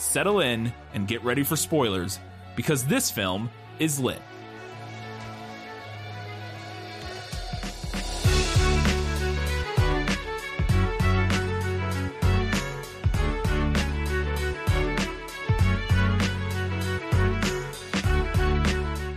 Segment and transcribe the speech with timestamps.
[0.00, 2.18] settle in, and get ready for spoilers,
[2.56, 4.20] because this film is lit.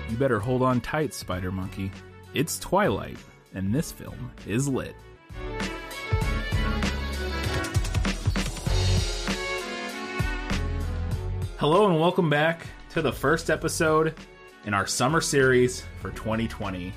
[0.09, 1.91] You better hold on tight, Spider Monkey.
[2.33, 3.17] It's Twilight,
[3.53, 4.95] and this film is lit.
[11.63, 14.15] Hello, and welcome back to the first episode
[14.65, 16.91] in our summer series for 2020.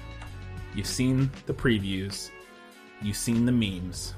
[0.75, 2.33] You've seen the previews,
[3.01, 4.15] you've seen the memes.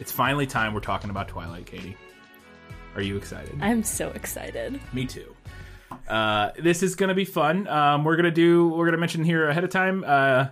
[0.00, 1.94] It's finally time we're talking about Twilight, Katie.
[2.94, 3.54] Are you excited?
[3.60, 4.80] I'm so excited.
[4.94, 5.36] Me too.
[6.08, 7.68] Uh, this is gonna be fun.
[7.68, 8.68] Um, we're gonna do.
[8.68, 10.04] We're gonna mention here ahead of time.
[10.06, 10.46] Uh,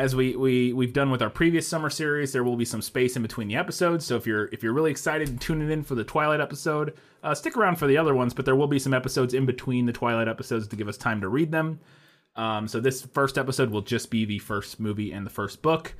[0.00, 3.16] as we we we've done with our previous summer series, there will be some space
[3.16, 4.06] in between the episodes.
[4.06, 7.34] So if you're if you're really excited and tuning in for the Twilight episode, uh,
[7.34, 8.32] stick around for the other ones.
[8.32, 11.20] But there will be some episodes in between the Twilight episodes to give us time
[11.20, 11.80] to read them.
[12.34, 15.94] Um, so this first episode will just be the first movie and the first book.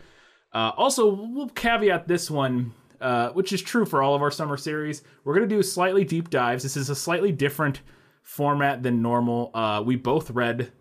[0.55, 4.57] Uh, also, we'll caveat this one, uh, which is true for all of our summer
[4.57, 5.03] series.
[5.25, 6.63] We're going to do slightly deep dives.
[6.63, 7.83] This is a slightly different
[8.23, 9.51] format than normal.
[9.53, 10.73] Uh, we both read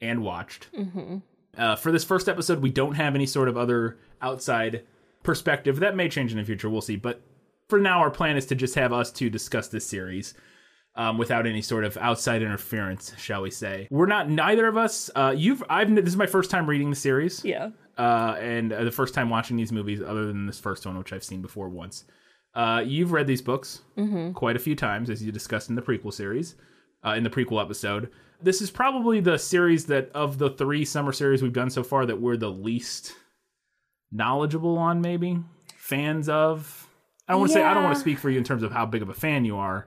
[0.00, 0.68] and watched.
[1.58, 4.82] Uh, for this first episode, we don't have any sort of other outside
[5.22, 5.80] perspective.
[5.80, 6.68] That may change in the future.
[6.70, 6.96] We'll see.
[6.96, 7.20] But
[7.68, 10.34] for now, our plan is to just have us two discuss this series.
[10.96, 13.88] Um, without any sort of outside interference, shall we say?
[13.90, 14.30] We're not.
[14.30, 15.10] Neither of us.
[15.16, 15.60] Uh, you've.
[15.68, 15.92] I've.
[15.92, 17.70] This is my first time reading the series Yeah.
[17.98, 21.12] uh, and uh, the first time watching these movies, other than this first one, which
[21.12, 22.04] I've seen before once.
[22.54, 23.80] Uh, you've read these books
[24.34, 26.54] quite a few times, as you discussed in the prequel series,
[27.04, 28.10] uh, in the prequel episode.
[28.42, 32.04] This is probably the series that, of the three summer series we've done so far,
[32.06, 33.14] that we're the least
[34.12, 35.38] knowledgeable on, maybe
[35.76, 36.88] fans of.
[37.28, 38.72] I don't want to say I don't want to speak for you in terms of
[38.72, 39.86] how big of a fan you are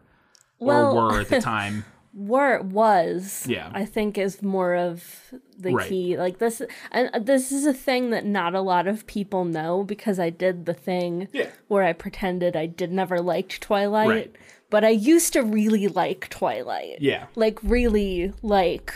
[0.60, 1.86] Well- or were at the time.
[2.14, 3.70] Where it was, Yeah.
[3.76, 5.88] I think is more of the Right.
[5.88, 6.18] key.
[6.18, 10.18] Like this, and this is a thing that not a lot of people know because
[10.20, 11.50] I did the thing Yeah.
[11.68, 14.36] where I pretended I did never liked Twilight, Right.
[14.70, 16.98] But I used to really like Twilight.
[17.02, 17.28] Yeah.
[17.36, 18.94] like really like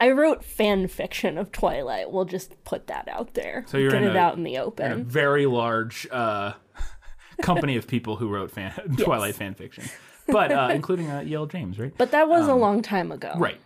[0.00, 2.12] I wrote fan fiction of Twilight.
[2.12, 3.64] We'll just put that out there.
[3.66, 5.04] So you're get in it a- out in the a open.
[5.04, 6.52] very large uh,
[7.42, 9.84] company of people who wrote fan Twilight fan fiction,
[10.28, 11.46] but uh, including uh, E.L.
[11.46, 11.92] James, right?
[11.96, 13.32] But that was a long time ago.
[13.36, 13.60] Right.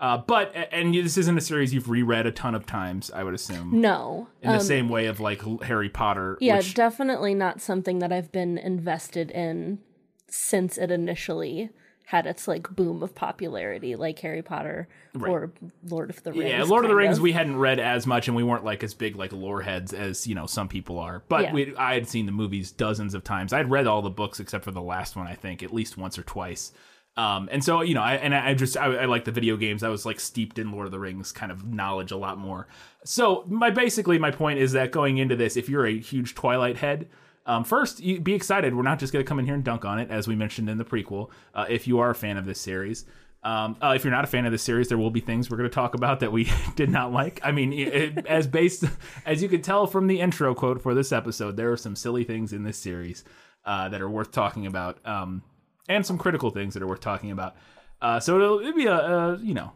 [0.00, 3.34] Uh, but and this isn't a series you've reread a ton of times, I would
[3.34, 4.28] assume, No.
[4.42, 6.32] in the same way of like Harry Potter.
[6.34, 9.80] Um, Yeah, which, definitely not something that I've been invested in
[10.28, 11.70] since it initially
[12.06, 14.88] had its like boom of popularity, like Harry Potter
[15.20, 15.52] or
[15.86, 16.50] Lord of the Rings.
[16.50, 17.20] yeah, Lord of the Rings.
[17.20, 20.26] We hadn't read as much, and we weren't like as big like lore heads as
[20.26, 21.22] you know some people are.
[21.28, 21.52] But Yeah.
[21.52, 23.52] we, I had seen the movies dozens of times.
[23.52, 26.18] I'd read all the books except for the last one, I think, at least once
[26.18, 26.72] or twice.
[27.18, 29.82] Um, and so you know, I and I just I, I like the video games.
[29.82, 32.68] I was like steeped in Lord of the Rings kind of knowledge a lot more.
[33.04, 36.78] So my basically my point is that going into this, if you're a huge Twilight
[36.78, 37.08] head.
[37.48, 38.74] Um, first, you be excited.
[38.74, 40.68] We're not just going to come in here and dunk on it, as we mentioned
[40.68, 41.30] in the prequel.
[41.54, 43.06] Uh, if you are a fan of this series,
[43.42, 45.56] um, uh, if you're not a fan of this series, there will be things we're
[45.56, 47.40] going to talk about that we did not like.
[47.42, 48.84] I mean, it, as based
[49.26, 52.22] as you could tell from the intro quote for this episode, there are some silly
[52.22, 53.24] things in this series
[53.64, 55.42] uh, that are worth talking about, um,
[55.88, 57.56] and some critical things that are worth talking about.
[58.02, 59.72] Uh, so it'll, it'll be a, a you know,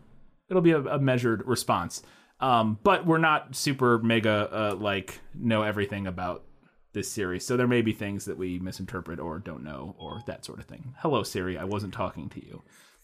[0.50, 2.03] it'll be a, a measured response.
[2.38, 6.44] Um, but we're not super mega uh, like know everything about
[6.92, 7.44] this series.
[7.44, 10.67] So there may be things that we misinterpret or don't know or that sort of
[10.67, 10.94] thing.
[10.99, 12.62] Hello Siri, I wasn't talking to you.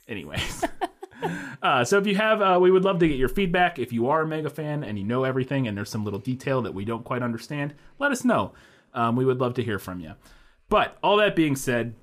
[0.09, 0.65] Anyways.
[1.61, 3.79] Uh, so if you have, uh, we would love to get your feedback.
[3.79, 6.63] If you are a mega fan and you know everything and there's some little detail
[6.63, 8.53] that we don't quite understand, let us know.
[8.95, 10.15] Um, we would love to hear from you.
[10.69, 11.95] But all that being said,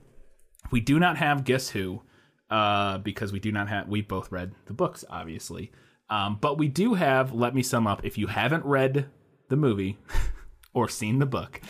[0.71, 2.01] we do not have Guess Who
[2.50, 5.71] uh, because we do not have, we both read the books, obviously.
[6.10, 9.07] Um, but we do have, let me sum up, if you haven't read
[9.50, 9.98] the movie
[10.75, 11.62] or seen the book,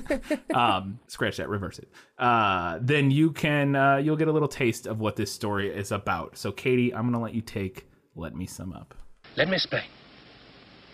[0.54, 4.86] um, scratch that, reverse it, uh, then you can, uh, you'll get a little taste
[4.86, 6.36] of what this story is about.
[6.36, 8.94] So, Katie, I'm going to let you take, let me sum up.
[9.36, 9.84] Let me explain.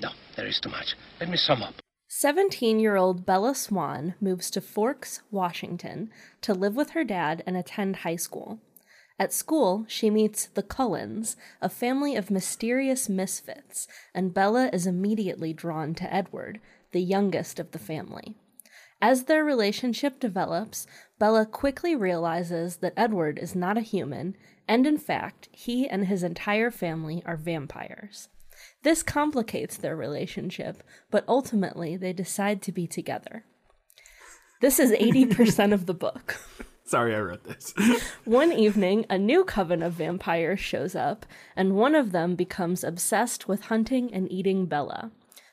[0.00, 0.94] No, there is too much.
[1.20, 1.74] Let me sum up.
[2.08, 6.10] 17 year old Bella Swan moves to Forks, Washington
[6.42, 8.60] to live with her dad and attend high school.
[9.18, 15.54] At school, she meets the Cullens, a family of mysterious misfits, and Bella is immediately
[15.54, 16.60] drawn to Edward,
[16.92, 18.34] the youngest of the family.
[19.00, 20.86] As their relationship develops,
[21.18, 24.36] Bella quickly realizes that Edward is not a human,
[24.66, 28.28] and in fact, he and his entire family are vampires.
[28.82, 33.44] This complicates their relationship, but ultimately they decide to be together.
[34.60, 36.36] This is 80% of the book.
[36.84, 37.74] Sorry, I wrote this.
[38.24, 43.48] One evening, a new coven of vampires shows up, and one of them becomes obsessed
[43.48, 45.10] with hunting and eating Bella.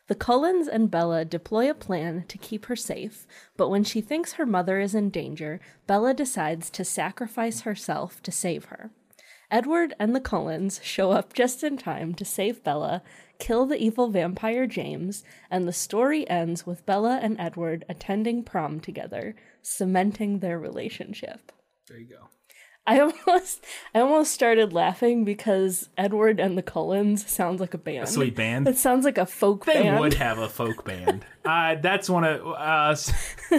[0.08, 4.34] The Cullens and Bella deploy a plan to keep her safe, but when she thinks
[4.34, 8.92] her mother is in danger, Bella decides to sacrifice herself to save her.
[9.50, 13.02] Edward and the Cullens show up just in time to save Bella,
[13.40, 18.82] kill the evil vampire James, and the story ends with Bella and Edward attending prom
[18.82, 21.52] together, cementing their relationship.
[21.88, 22.30] There you go.
[22.86, 23.64] I almost
[23.94, 28.04] I almost started laughing because Edward and the Cullens sounds like a band.
[28.04, 28.68] A sweet band.
[28.68, 30.00] It sounds like a folk They band.
[30.00, 31.26] would have a folk band.
[31.46, 32.96] Uh, that's one of uh,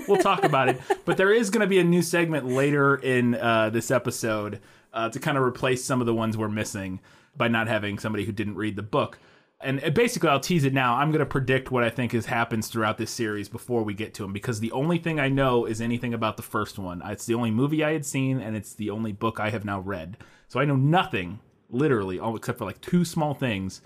[0.09, 0.81] we'll talk about it.
[1.05, 4.61] But there is going to be a new segment later in uh, this episode
[4.94, 7.00] uh, to kind of replace some of the ones we're missing
[7.37, 9.19] by not having somebody who didn't read the book.
[9.65, 10.97] And basically, I'll tease it now.
[10.97, 14.13] I'm going to predict what I think is happens throughout this series before we get
[14.15, 17.01] to them, because the only thing I know is anything about the first one.
[17.07, 19.81] It's the only movie I had seen, and it's the only book I have now
[19.81, 20.19] read.
[20.49, 21.41] So I know nothing,
[21.71, 23.81] literally, all except for like two small things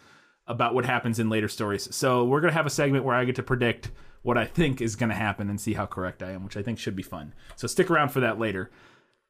[0.48, 1.94] about what happens in later stories.
[1.94, 3.92] So we're gonna have a segment where I get to predict
[4.22, 6.80] what I think is gonna happen and see how correct I am, which I think
[6.80, 7.34] should be fun.
[7.54, 8.70] So stick around for that later.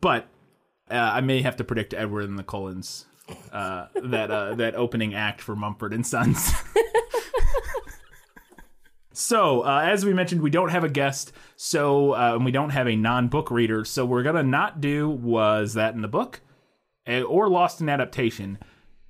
[0.00, 0.28] But
[0.90, 3.04] uh, I may have to predict Edward and the Cullens
[3.52, 6.52] uh, that uh, that opening act for Mumford and Sons.
[9.20, 12.70] So, uh, as we mentioned, we don't have a guest, so uh, and we don't
[12.70, 13.84] have a non-book reader.
[13.84, 16.40] So we're gonna not do was that in the book,
[17.04, 18.58] or lost in adaptation.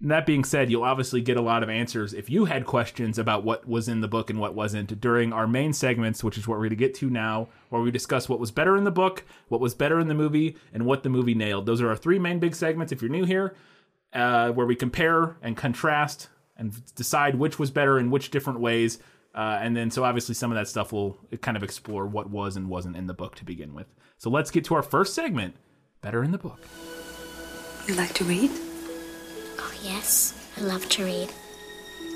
[0.00, 3.44] That being said, you'll obviously get a lot of answers if you had questions about
[3.44, 6.54] what was in the book and what wasn't during our main segments, which is what
[6.54, 9.24] we're going to get to now, where we discuss what was better in the book,
[9.48, 11.66] what was better in the movie, and what the movie nailed.
[11.66, 13.56] Those are our three main big segments if you're new here,
[14.12, 18.98] uh, where we compare and contrast and decide which was better in which different ways.
[19.34, 22.56] Uh, and then, so obviously, some of that stuff will kind of explore what was
[22.56, 23.86] and wasn't in the book to begin with.
[24.16, 25.54] So let's get to our first segment
[26.00, 26.60] Better in the Book.
[27.86, 28.50] You like to read?
[29.58, 30.34] Oh, yes.
[30.56, 31.30] I love to read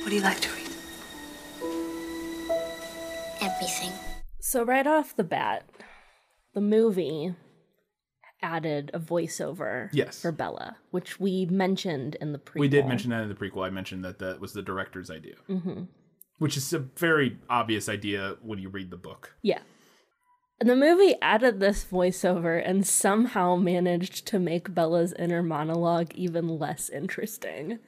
[0.00, 0.58] What do you like to read?
[3.40, 3.92] everything.
[4.40, 5.68] So right off the bat,
[6.54, 7.34] the movie
[8.42, 10.20] added a voiceover Yes.
[10.20, 12.60] for Bella, which we mentioned in the prequel.
[12.60, 13.66] We did mention that in the prequel.
[13.66, 15.84] I mentioned that that was the director's idea, mm-hmm.
[16.38, 19.34] which is a very obvious idea when you read the book.
[19.42, 19.60] Yeah.
[20.60, 26.46] And the movie added this voiceover and somehow managed to make Bella's inner monologue even
[26.58, 27.80] less interesting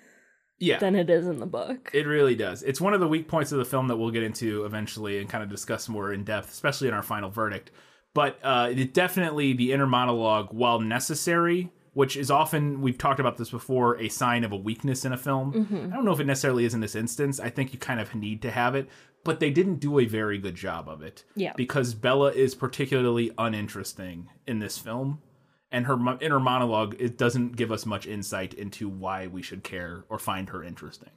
[0.58, 1.90] Yeah, than it is in the book.
[1.94, 2.64] it really does.
[2.64, 5.28] It's one of the weak points of the film that we'll get into eventually and
[5.30, 7.70] kind of discuss more in depth, especially in our final verdict.
[8.14, 13.36] But uh, it definitely the inner monologue, while necessary, which is often we've talked about
[13.36, 15.68] this before, a sign of a weakness in a film.
[15.92, 17.40] I don't know if it necessarily is in this instance.
[17.40, 18.88] I think you kind of need to have it,
[19.24, 21.24] but they didn't do a very good job of it.
[21.34, 21.52] Yeah.
[21.56, 25.20] because Bella is particularly uninteresting in this film.
[25.72, 30.04] And her inner monologue, it doesn't give us much insight into why we should care
[30.08, 31.10] or find her interesting.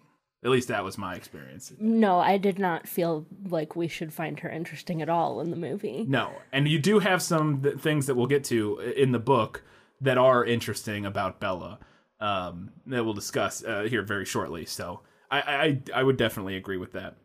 [0.48, 1.74] At least that was my experience.
[1.78, 5.58] No, I did not feel like we should find her interesting at all in the
[5.58, 6.06] movie.
[6.08, 9.62] No, and you do have some th- things that we'll get to in the book
[10.00, 11.80] that are interesting about Bella
[12.22, 14.64] um, that we'll discuss uh, here very shortly.
[14.64, 17.18] So I, I I would definitely agree with that.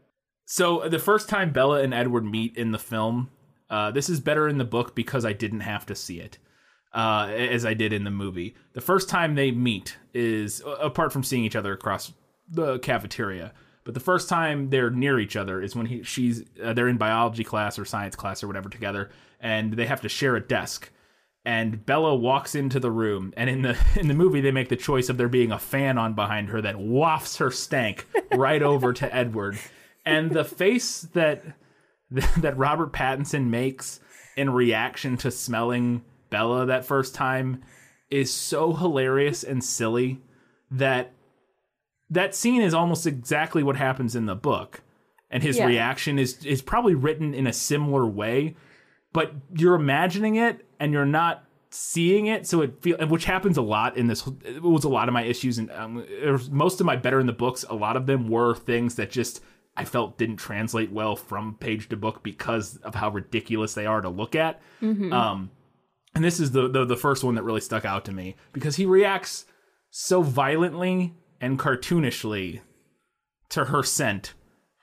[0.45, 3.31] So the first time Bella and Edward meet in the film,
[3.71, 6.39] uh, this is better in the book because I didn't have to see it.
[6.93, 8.55] Uh, as I did in the movie.
[8.75, 12.13] The first time they meet is apart from seeing each other across
[12.53, 13.53] the cafeteria,
[13.85, 16.99] but the first time they're near each other is when he she's uh, they're in
[16.99, 20.91] biology class or science class or whatever together, and they have to share a desk.
[21.45, 24.77] And Bella walks into the room, and in the in the movie they make the
[24.77, 28.93] choice of there being a fan on behind her that wafts her stank right over
[28.93, 29.59] to Edward,
[30.05, 31.43] and the face that
[32.11, 34.01] that Robert Pattinson makes
[34.37, 37.63] in reaction to smelling Bella that first time
[38.11, 40.21] is so hilarious and silly
[40.71, 41.13] that
[42.13, 44.83] that scene is almost exactly what happens in the book.
[45.31, 45.67] And his Yeah.
[45.67, 48.55] reaction is is probably written in a similar way
[49.15, 52.47] but you're imagining it and you're not seeing it.
[52.47, 55.23] So it feel which happens a lot in this it was a lot of my
[55.23, 56.05] issues and um,
[56.51, 59.43] most of my better in the books a lot of them were things that just
[59.77, 64.01] i felt didn't translate well from page to book because of how ridiculous they are
[64.03, 64.61] to look at.
[64.83, 65.51] Um
[66.15, 68.77] and this is the, the the first one that really stuck out to me because
[68.77, 69.47] he reacts
[69.91, 72.61] so violently and cartoonishly
[73.51, 74.33] to her scent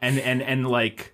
[0.02, 1.14] and and and like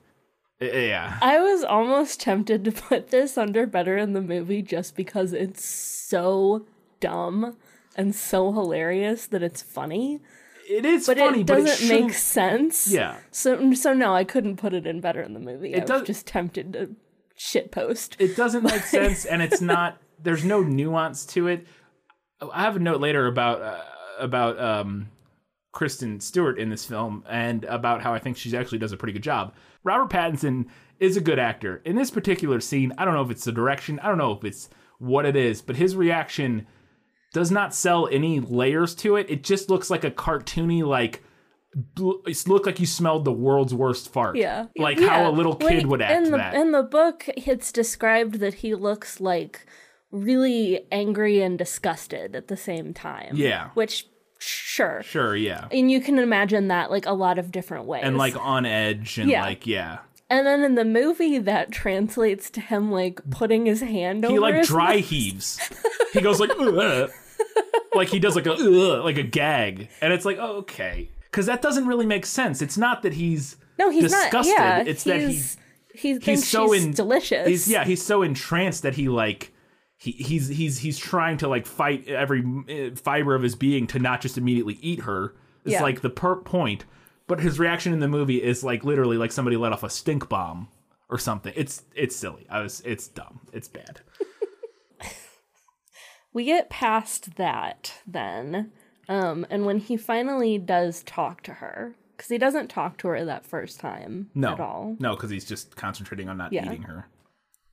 [0.59, 5.31] yeah I was almost tempted to put this under better in the movie just because
[5.31, 6.65] it's so
[6.99, 7.55] dumb
[7.95, 10.19] and so hilarious that it's funny.
[10.69, 12.87] it is But funny it doesn't it make sense.
[12.91, 15.75] yeah So so no, I couldn't put it in better in the movie.
[15.75, 16.95] I does- was just tempted to
[17.37, 18.15] shit post.
[18.19, 21.67] it doesn't make sense and it's not there's no nuance to it
[22.53, 23.81] i have a note later about uh,
[24.19, 25.09] about um
[25.75, 29.11] kristen stewart in this film and about how i think she actually does a pretty
[29.13, 29.53] good job
[29.83, 30.65] robert pattinson
[30.99, 33.99] is a good actor in this particular scene i don't know if it's the direction
[33.99, 36.65] i don't know if it's what it is but his reaction
[37.33, 41.21] does not sell any layers to it it just looks like a cartoony like
[41.75, 44.67] it looked like you smelled the world's worst fart Yeah.
[44.77, 45.09] like Yeah.
[45.09, 48.35] how a little kid Like, would act in the, that In the book, it's described
[48.35, 49.65] that he looks like
[50.09, 53.31] really angry and disgusted at the same time.
[53.35, 53.71] Yeah.
[53.73, 54.07] Which,
[54.45, 55.01] sure.
[55.03, 58.03] sure yeah And you can imagine that like a lot of different ways.
[58.05, 59.43] and like on edge and Yeah.
[59.43, 64.25] like yeah and then in the movie, that translates to him like putting his hand
[64.25, 65.05] over he like dry mouth.
[65.05, 65.59] heaves
[66.13, 66.49] he goes like
[67.93, 71.61] like he does like a like a gag and it's like oh, okay because that
[71.61, 74.85] doesn't really make sense it's not that he's No, he's disgusted not.
[74.85, 75.61] Yeah, it's he's, that
[75.97, 77.47] he he he's so in delicious.
[77.47, 79.53] he's yeah he's so entranced that he like
[80.05, 83.99] he, he's he's he's trying to like fight every uh, fiber of his being to
[83.99, 85.33] not just immediately eat her.
[85.65, 85.83] It's Yeah.
[85.83, 86.85] like the per point
[87.27, 90.29] but his reaction in the movie is like literally like somebody let off a stink
[90.29, 90.67] bomb
[91.09, 91.51] or something.
[91.55, 92.45] It's it's silly.
[92.49, 93.39] I was it's dumb.
[93.51, 94.01] It's bad.
[96.33, 98.71] We get past that then
[99.07, 103.23] um and when he finally does talk to her because he doesn't talk to her
[103.23, 104.51] that first time no.
[104.53, 104.97] at all.
[104.99, 106.65] No because he's just concentrating on not Yeah.
[106.65, 107.07] eating her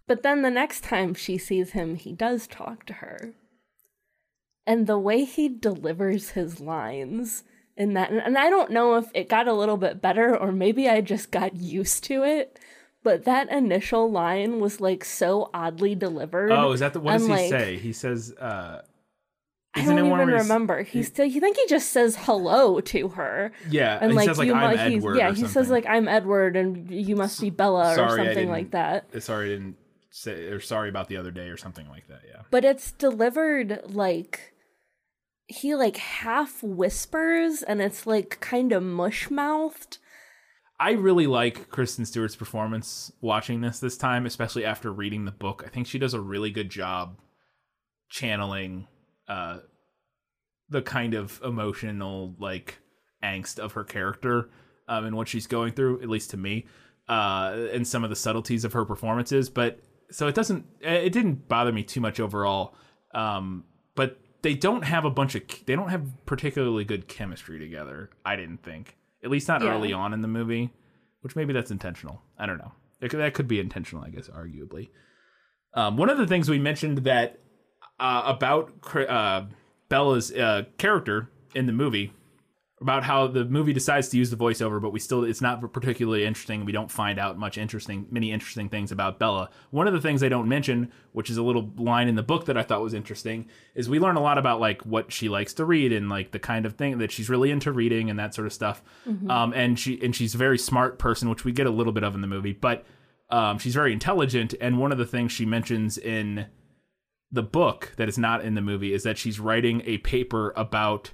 [0.06, 3.34] but then the next time she sees him he does talk to her
[4.66, 7.44] and the way he delivers his lines
[7.76, 10.88] in that and i don't know if it got a little bit better or maybe
[10.88, 12.58] i just got used to it
[13.02, 17.22] but that initial line was like so oddly delivered oh is that the what does
[17.22, 18.82] he like, say he says uh
[19.74, 20.82] I don't even remember.
[20.82, 21.24] He's still.
[21.24, 24.54] You think he just says hello to her, yeah and he like says like you,
[24.54, 28.20] i'm mu- edward yeah, he says like I'm Edward, and you must be Bella Sorry,
[28.20, 29.22] or something like that.
[29.22, 29.76] sorry i didn't
[30.12, 33.80] say or sorry about the other day or something like that yeah But it's delivered
[33.86, 34.52] like
[35.52, 39.98] he like half whispers, and it's like kind of mush mouthed.
[40.80, 45.62] I really like Kristen Stewart's performance watching this this time, especially after reading the book.
[45.66, 47.18] I think she does a really good job
[48.08, 48.86] channeling
[49.28, 49.58] uh
[50.68, 52.78] the kind of emotional like
[53.22, 54.50] angst of her character
[54.86, 56.66] um and what she's going through, at least to me,
[57.08, 59.80] uh and some of the subtleties of her performances, but
[60.12, 62.74] so it doesn't it didn't bother me too much overall.
[63.14, 63.64] Um
[63.94, 68.36] but they don't have a bunch of they don't have particularly good chemistry together, I
[68.36, 68.96] didn't think.
[69.24, 69.74] At least not Yeah.
[69.74, 70.70] early on in the movie,
[71.20, 72.22] which maybe that's intentional.
[72.38, 72.72] I don't know.
[73.00, 74.90] Could, that could be intentional, I guess, arguably.
[75.74, 77.40] Um, one of the things we mentioned that
[77.98, 79.46] uh, about uh,
[79.88, 82.12] Bella's uh, character in the movie,
[82.82, 86.24] about how the movie decides to use the voiceover, but we still it's not particularly
[86.24, 86.64] interesting.
[86.64, 89.48] We don't find out much interesting, many interesting things about Bella.
[89.70, 92.44] One of the things they don't mention, which is a little line in the book
[92.46, 95.54] that I thought was interesting, is we learn a lot about like what she likes
[95.54, 98.34] to read and like the kind of thing that she's really into reading and that
[98.34, 98.82] sort of stuff.
[99.30, 102.04] Um, and she and she's a very smart person, which we get a little bit
[102.04, 102.84] of in the movie, but
[103.30, 104.54] um, she's very intelligent.
[104.60, 106.46] And one of the things she mentions in
[107.30, 111.12] the book that is not in the movie is that she's writing a paper about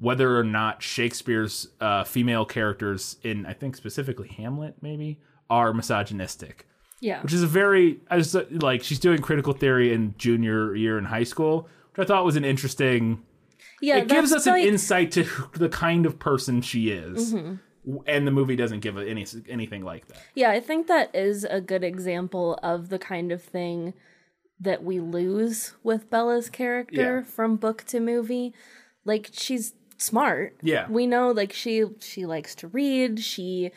[0.00, 6.66] whether or not Shakespeare's uh, female characters in, I think specifically Hamlet, maybe, are misogynistic.
[7.02, 10.98] Yeah, Which is a very, I uh, like, she's doing critical theory in junior year
[10.98, 13.22] in high school, which I thought was an interesting.
[13.80, 13.98] yeah.
[13.98, 14.72] it gives us an like- Mm-hmm.
[14.72, 17.32] insight to who- the kind of person she is,
[18.06, 20.18] and the movie doesn't give any anything like that.
[20.34, 23.94] Yeah, I think that is a good example of the kind of thing
[24.60, 27.22] that we lose with Bella's character Yeah.
[27.22, 28.52] from book to movie.
[29.06, 30.56] Like she's smart.
[30.62, 30.86] Yeah.
[30.88, 33.70] We know like she she likes to read, she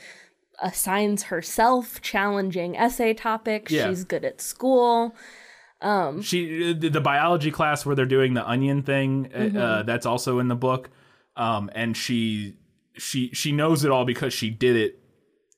[0.61, 3.89] assigns herself challenging essay topics, Yeah.
[3.89, 5.15] she's good at school.
[5.81, 9.57] Um, she the, biology class where they're doing the onion thing uh, Mm-hmm.
[9.57, 10.89] uh, that's also in the book
[11.35, 12.55] um and she
[12.95, 14.99] she she knows it all because she did it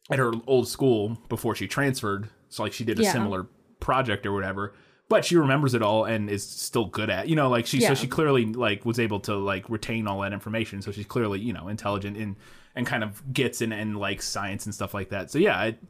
[0.10, 3.12] at her old school before she transferred so like she did a Yeah.
[3.12, 3.45] similar
[3.79, 4.74] project or whatever
[5.09, 7.89] but she remembers it all and is still good at you know like she Yeah.
[7.89, 11.39] so she clearly like was able to like retain all that information so she's clearly
[11.39, 12.35] you know intelligent and
[12.75, 15.83] and kind of gets in and likes science and stuff like that so yeah it,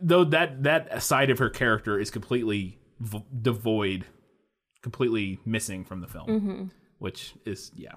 [0.00, 4.04] though that that side of her character is completely v- devoid
[4.82, 6.64] completely missing from the film, Mm-hmm.
[6.98, 7.94] which is yeah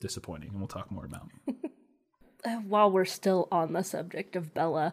[0.00, 1.28] disappointing, and we'll talk more about.
[2.66, 4.92] while we're still on the subject of Bella,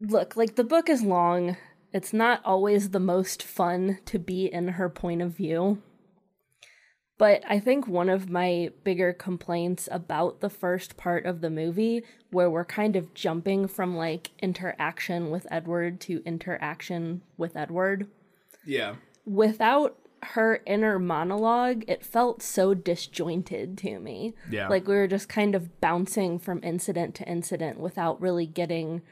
[0.00, 1.56] look, like the book is long.
[1.92, 5.82] It's not always the most fun to be in her point of view.
[7.18, 12.02] But I think one of my bigger complaints about the first part of the movie,
[12.30, 18.08] where we're kind of jumping from like interaction with Edward to interaction with Edward,
[18.66, 24.34] Yeah, without her inner monologue, it felt so disjointed to me.
[24.50, 24.68] Yeah.
[24.68, 29.02] Like we were just kind of bouncing from incident to incident without really getting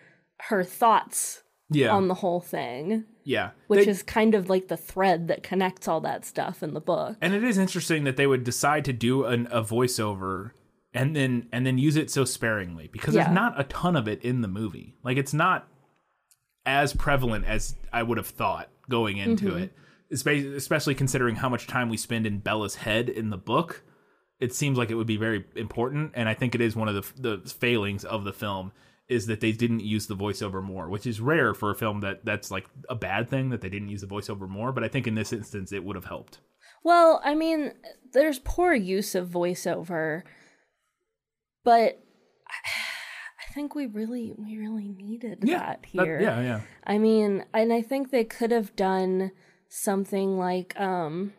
[0.49, 3.51] her thoughts yeah, on the whole thing, yeah.
[3.69, 6.81] which They- is kind of like the thread that connects all that stuff in the
[6.81, 7.17] book.
[7.21, 10.53] and it is interesting that they would decide to do an, a voiceover
[10.93, 13.25] and then and then use it so sparingly because Yeah.
[13.25, 14.97] there's not a ton of it in the movie.
[15.05, 15.69] Like it's not
[16.67, 19.59] as prevalent as I would have thought going into mm-hmm.
[19.59, 19.73] it,
[20.11, 23.83] especially considering how much time we spend in Bella's head in the book.
[24.41, 26.95] It seems like it would be very important, and I think it is one of
[26.95, 28.73] the the failings of the film
[29.11, 32.25] is that they didn't use the voiceover more, which is rare for a film that
[32.25, 34.73] that's like a bad thing that they didn't use the voiceover more.
[34.73, 36.39] But I think in this instance, it would have helped.
[36.85, 37.73] Well, I mean,
[38.13, 40.23] there's poor use of voiceover,
[41.65, 42.03] but
[42.49, 46.21] I think we really we really needed that That- here.
[46.21, 46.61] yeah, yeah.
[46.85, 49.33] I mean, and I think they could have done
[49.69, 51.33] something like um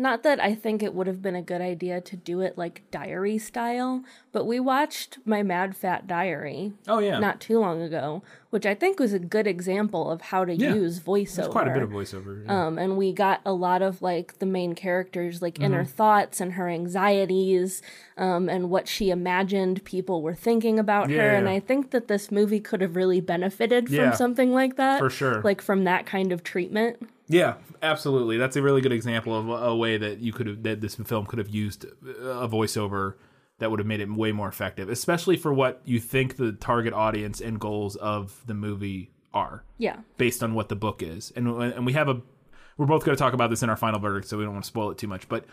[0.00, 2.82] not that I think it would have been a good idea to do it like
[2.92, 7.18] diary style, but we watched My Mad Fat Diary Oh yeah.
[7.18, 10.74] not too long ago, which I think was a good example of how to Yeah.
[10.74, 11.36] use voiceover.
[11.36, 12.44] There's quite a bit of voiceover.
[12.44, 12.66] yeah.
[12.66, 15.92] Um, and we got a lot of like the main characters like inner Mm-hmm.
[15.96, 17.82] thoughts and her anxieties
[18.16, 22.08] um, and what she imagined people were thinking about her Yeah, and i think that
[22.08, 25.40] this movie could have really benefited from something like that for sure.
[25.42, 28.38] like from that kind of treatment yeah, absolutely.
[28.38, 31.26] That's a really good example of a, way that you could have that this film
[31.26, 33.14] could have used a voiceover
[33.58, 36.92] that would have made it way more effective, especially for what you think the target
[36.92, 39.62] audience and goals of the movie are.
[39.76, 41.32] yeah based on what the book is.
[41.36, 42.22] And and we have a
[42.78, 44.64] we're both going to talk about this in our final verdict, so we don't want
[44.64, 45.28] to spoil it too much.
[45.28, 45.44] But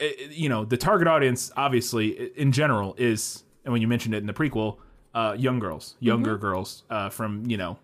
[0.00, 4.18] eh, you know, the target audience, obviously, in general, is and when you mentioned it
[4.18, 4.78] in the prequel,
[5.14, 7.78] uh, young girls, younger girls, uh, from you know,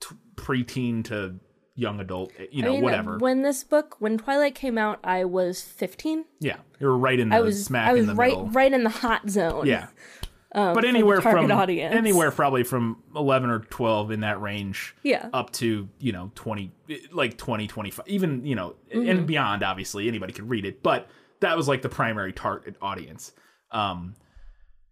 [0.00, 1.38] t- preteen to
[1.74, 3.18] young adult, eh, you know, I mean, whatever.
[3.18, 7.36] when this book when twilight came out i was 15 yeah, you're right in the
[7.36, 8.48] i was smack i was in the right middle.
[8.48, 9.86] right in the hot zone Yeah.
[10.54, 11.94] um, But anywhere from audience.
[11.94, 15.28] anywhere probably from 11 or 12 in that range Yeah.
[15.32, 16.72] up to you know 20
[17.12, 19.08] like 20 25 even you know Mm-hmm.
[19.08, 21.08] and beyond obviously anybody could read it but
[21.40, 23.32] that was like the primary target audience
[23.70, 24.14] um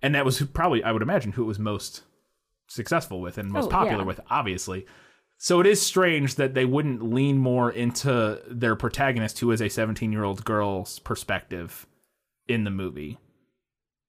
[0.00, 2.02] and that was probably i would imagine who it was most
[2.68, 4.06] successful with and most Oh, popular yeah.
[4.06, 4.86] with obviously
[5.40, 9.68] so it is strange that they wouldn't lean more into their protagonist who is a
[9.68, 11.87] 17 year old girl's perspective
[12.48, 13.18] in the movie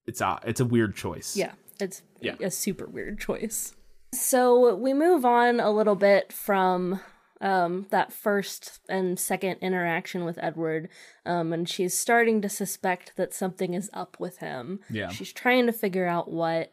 [0.08, 2.36] it's a it's a weird choice Yeah, it's Yeah.
[2.42, 3.76] a super weird choice.
[4.14, 7.00] So we move on a little bit from
[7.42, 10.90] um, that first and second interaction with Edward,
[11.26, 14.80] um, and she's starting to suspect that something is up with him.
[14.90, 15.10] Yeah.
[15.10, 16.72] She's trying to figure out what.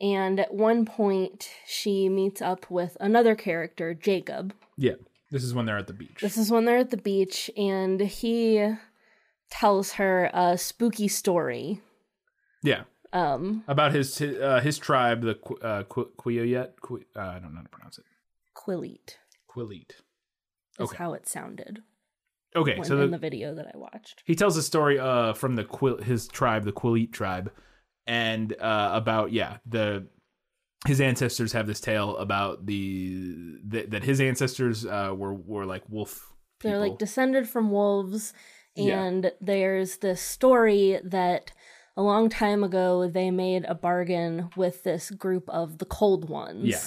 [0.00, 4.54] And at one point, she meets up with another character, Jacob.
[4.76, 4.94] yeah
[5.32, 8.00] this is when they're at the beach This is when they're at the beach, and
[8.00, 8.74] he
[9.50, 11.80] tells her a spooky story.
[12.62, 12.82] yeah
[13.12, 16.80] Um, about his his, uh, his tribe, the Qu- uh, Qu- Quiyoyet.
[16.80, 18.04] Qu- uh, I don't know how to pronounce it.
[18.56, 19.16] Quilit
[19.48, 19.90] Quilit.
[20.78, 20.96] is Okay.
[20.96, 21.82] how it sounded.
[22.56, 24.22] Okay, when, so in the, the video that I watched.
[24.24, 27.52] he tells a story uh, from the Quil- his tribe, the Quilit tribe,
[28.10, 30.06] and uh, about yeah the
[30.86, 35.82] his ancestors have this tale about the that, that his ancestors uh, were were like
[35.88, 36.32] wolf.
[36.58, 36.70] People.
[36.78, 38.34] They're like descended from wolves,
[38.74, 39.02] Yeah.
[39.02, 41.52] and there's this story that
[41.96, 46.66] a long time ago they made a bargain with this group of the cold ones.
[46.66, 46.84] Yeah.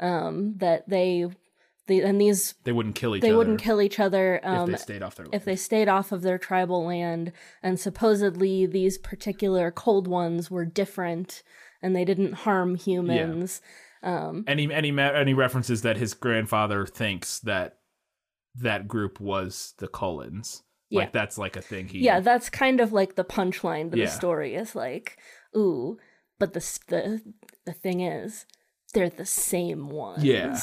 [0.00, 1.26] Um, that they,
[1.88, 3.26] they and these they wouldn't kill each other.
[3.26, 3.38] they other.
[3.38, 4.40] wouldn't kill each other.
[4.44, 7.78] Um, if they stayed off their if they stayed off of their tribal land and
[7.80, 11.42] supposedly these particular cold ones were different
[11.82, 13.60] and they didn't harm humans
[14.02, 17.78] and he ma- and he references that his grandfather thinks that
[18.54, 20.62] that group was the Cullens.
[20.90, 21.00] Yeah.
[21.00, 24.04] Like that's like a thing he yeah that's kind of like the punchline to Yeah.
[24.06, 25.16] the story is like
[25.56, 25.98] ooh
[26.38, 27.22] but the the
[27.64, 28.44] the thing is
[28.92, 30.58] they're the same ones Yeah.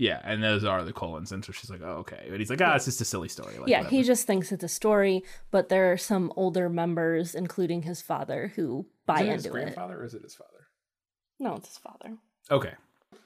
[0.00, 2.62] Yeah, and those are the Cullens, and so she's like, "Oh, okay." But he's like,
[2.62, 3.96] "Ah, it's just a silly story." Like, yeah whatever.
[3.96, 8.52] he just thinks it's a story but there are some older members including his father
[8.54, 10.68] who buy Is it his into it grandfather or is it his father?
[11.40, 12.16] no it's his father
[12.50, 12.74] Okay,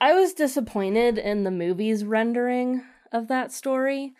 [0.01, 2.83] I was disappointed in the movie's rendering
[3.13, 4.15] of that story.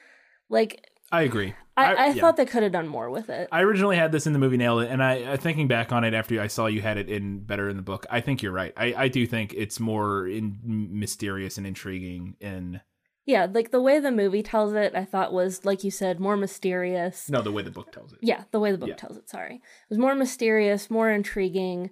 [0.51, 1.55] Like I agree.
[1.77, 2.21] I, I, yeah.
[2.21, 3.49] thought they could have done more with it.
[3.51, 6.05] I originally had this in the movie Nailed It, and I, I thinking back on
[6.05, 8.07] it after I saw you had it in better in the book.
[8.11, 8.73] I think you're right.
[8.77, 12.81] I, I do think it's more in, mysterious and intriguing in
[13.25, 16.37] yeah, like the way the movie tells it, I thought was like you said, more
[16.37, 17.31] mysterious.
[17.31, 18.19] no the way the book tells it.
[18.21, 18.97] Yeah, the way the book Yeah.
[18.97, 19.57] tells it, sorry.
[19.57, 21.91] It was more mysterious, more intriguing.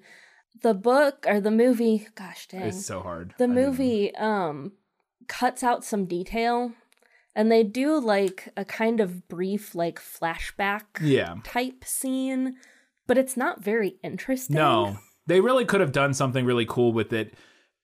[0.62, 2.62] The book or the movie, gosh dang.
[2.62, 3.35] It's so hard.
[3.38, 4.72] the I movie um
[5.28, 6.72] cuts out some detail
[7.35, 11.37] and they do like a kind of brief like flashback yeah.
[11.45, 12.57] type scene,
[13.07, 14.57] but it's not very interesting.
[14.57, 17.35] No, they really could have done something really cool with it.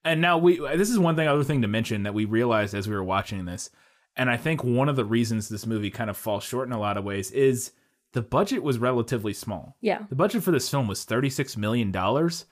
[0.04, 2.88] And now we this is one thing other thing to mention that we realized as
[2.88, 3.70] we were watching this.
[4.16, 6.80] And I think one of the reasons this movie kind of falls short in a
[6.80, 7.72] lot of ways is
[8.12, 9.76] the budget was relatively small.
[9.80, 10.04] Yeah.
[10.08, 12.46] The budget for this film was 36 million dollars,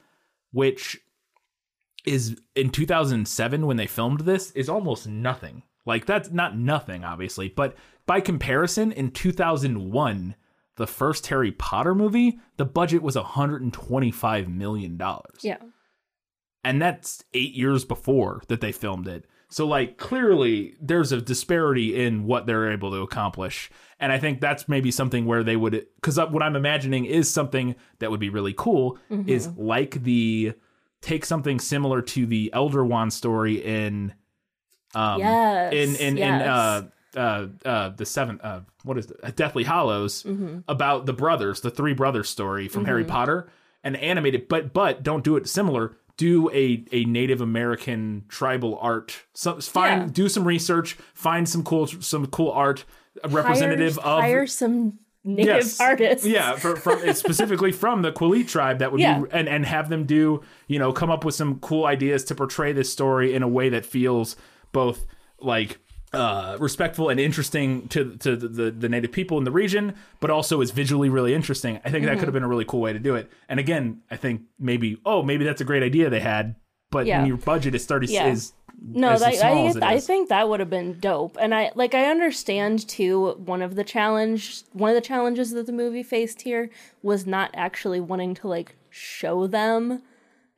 [0.53, 1.01] which
[2.05, 5.63] is in 2007 when they filmed this is almost nothing.
[5.87, 10.35] Like that's not nothing obviously, but by comparison in 2001
[10.77, 15.39] the first Harry Potter movie, the budget was 125 million dollars.
[15.43, 15.59] Yeah.
[16.65, 19.27] And that's 8 years before that they filmed it.
[19.49, 23.71] So like clearly there's a disparity in what they're able to accomplish.
[24.01, 27.77] And I think that's maybe something where they would cuz what I'm imagining is something
[28.01, 29.63] that would be really cool is mm-hmm.
[29.63, 30.55] like the
[31.03, 34.15] take something similar to the Elder Wand story in
[34.95, 36.43] um Yes, in in yes.
[36.43, 36.83] in uh
[37.17, 40.59] uh uh the seventh uh what is it Deathly Hallows Mm-hmm.
[40.69, 43.49] about the brothers, the three brothers story from Harry Potter
[43.83, 45.97] and animate it, but but don't do it similar.
[46.17, 49.23] Do a a Native American tribal art.
[49.33, 50.09] So find Yeah.
[50.13, 52.85] do some research, find some cool some cool art
[53.29, 55.81] representative hire, of hire some native Yes.
[55.81, 56.27] artists.
[56.27, 59.21] Yeah, for, from specifically from the Quileute tribe that would Yeah.
[59.21, 62.35] be and and have them do you know come up with some cool ideas to
[62.35, 64.37] portray this story in a way that feels
[64.75, 65.07] both
[65.41, 65.79] like
[66.13, 70.31] uh, respectful and interesting to to the, the the native people in the region, but
[70.31, 71.81] also is visually really interesting.
[71.85, 72.19] I think that Mm-hmm.
[72.21, 73.33] could have been a really cool way to do it.
[73.49, 76.57] And again, I think maybe oh maybe that's a great idea they had,
[76.91, 77.19] but Yeah.
[77.19, 78.29] when your budget is thirty Yeah.
[78.29, 81.37] is No, that, I, I think that would have been dope.
[81.41, 85.67] And I like I understand too one of the challenge one of the challenges that
[85.67, 86.71] the movie faced here
[87.03, 90.03] was not actually wanting to like show them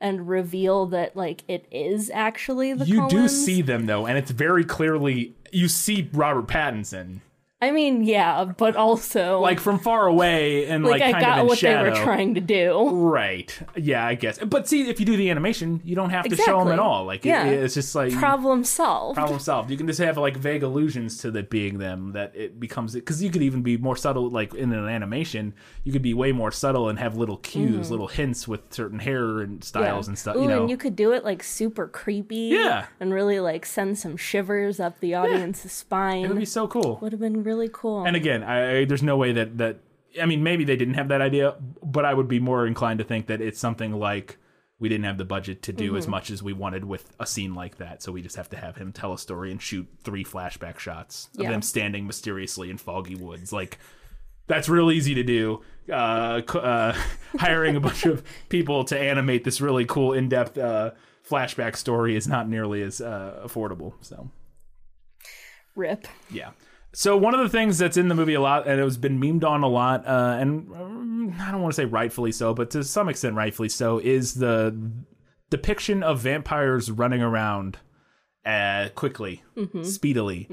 [0.00, 4.30] and reveal that like it is actually the you do see them though, and it's
[4.30, 7.20] very clearly you see Robert Pattinson
[7.58, 11.38] I mean, yeah, but also like from far away and like, like, I kind got
[11.38, 11.84] of in what shadow.
[11.84, 12.90] they were trying to do.
[12.90, 13.58] Right.
[13.74, 14.38] Yeah, I guess.
[14.38, 17.06] But see, if you do the animation, you don't have to show them at all.
[17.06, 17.46] Like, it- Yeah.
[17.46, 19.16] it's just like Problem solved.
[19.16, 19.70] problem solved.
[19.70, 23.22] You can just have like vague allusions to that being them that it becomes because
[23.22, 24.28] you could even be more subtle.
[24.28, 27.90] Like in an animation, you could be way more subtle and have little cues, mm.
[27.90, 30.36] little hints with certain hair and styles and stuff.
[30.36, 32.50] Ooh, you know, and you could do it like super creepy.
[32.52, 32.84] Yeah.
[33.00, 36.26] And really like send some shivers up the audience's spine.
[36.26, 36.98] it would be so cool.
[37.00, 38.04] would have been really cool.
[38.04, 39.78] And again, I, there's no way that that
[40.20, 43.04] I mean maybe they didn't have that idea, but I would be more inclined to
[43.04, 44.36] think that it's something like
[44.78, 45.96] we didn't have the budget to do Mm-hmm.
[45.96, 48.56] as much as we wanted with a scene like that, so we just have to
[48.58, 51.50] have him tell a story and shoot three flashback shots of Yeah.
[51.50, 53.52] them standing mysteriously in foggy woods.
[53.54, 53.78] Like
[54.48, 55.62] that's real easy to do.
[55.90, 56.92] Uh, uh,
[57.38, 60.90] hiring a bunch of people to animate this really cool in-depth uh,
[61.28, 63.94] flashback story is not nearly as uh, affordable.
[64.02, 64.30] So.
[65.74, 66.06] Rip.
[66.30, 66.50] Yeah.
[66.98, 69.20] So one of the things that's in the movie a lot, and it has been
[69.20, 72.70] memed on a lot, uh, and um, I don't want to say rightfully so, but
[72.70, 74.74] to some extent rightfully so, is the
[75.50, 77.76] depiction of vampires running around
[78.46, 79.42] uh, quickly,
[79.82, 80.48] speedily.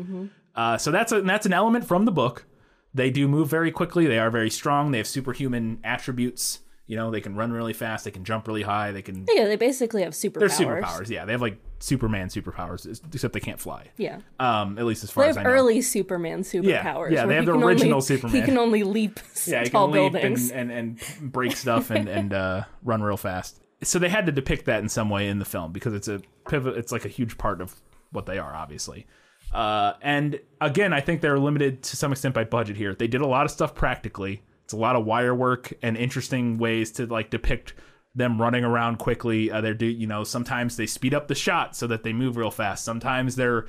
[0.53, 2.45] Uh, so that's a that's an element from the book.
[2.93, 4.06] They do move very quickly.
[4.06, 4.91] They are very strong.
[4.91, 6.60] They have superhuman attributes.
[6.86, 8.04] You know, they can run really fast.
[8.04, 8.91] They can jump really high.
[8.91, 9.26] They can.
[9.34, 10.39] Yeah, they basically have superpowers.
[10.58, 11.10] They're superpowers.
[11.10, 13.88] Yeah, they have like Superman superpowers, except they can't fly.
[13.98, 14.19] Yeah.
[14.39, 15.56] Um, at least as far They as have I know.
[15.56, 17.12] early Superman superpowers.
[17.12, 18.36] yeah, yeah they have he the original only, Superman.
[18.36, 20.52] He can only leap yeah, he tall can leap buildings.
[20.52, 23.62] and, and and break stuff and and uh, run real fast.
[23.82, 26.22] So they had to depict that in some way in the film because it's a
[26.50, 26.78] pivot.
[26.78, 27.76] It's like a huge part of
[28.12, 29.08] what they are, obviously.
[29.54, 32.93] Uh, and again, I think they're limited to some extent by budget here.
[32.96, 34.41] They did a lot of stuff practically.
[34.63, 37.73] It's a lot of wire work and interesting ways to like depict
[38.15, 39.52] them running around quickly.
[39.52, 42.38] Uh, they're do you know sometimes they speed up the shot so that they move
[42.38, 42.86] real fast.
[42.86, 43.65] Sometimes they're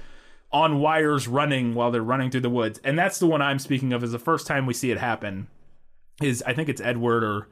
[0.53, 2.81] on wires running while they're running through the woods.
[2.85, 4.05] And that's the one I'm speaking of.
[4.05, 5.49] Is the first time we see it happen.
[6.23, 7.49] Is I think it's Edward or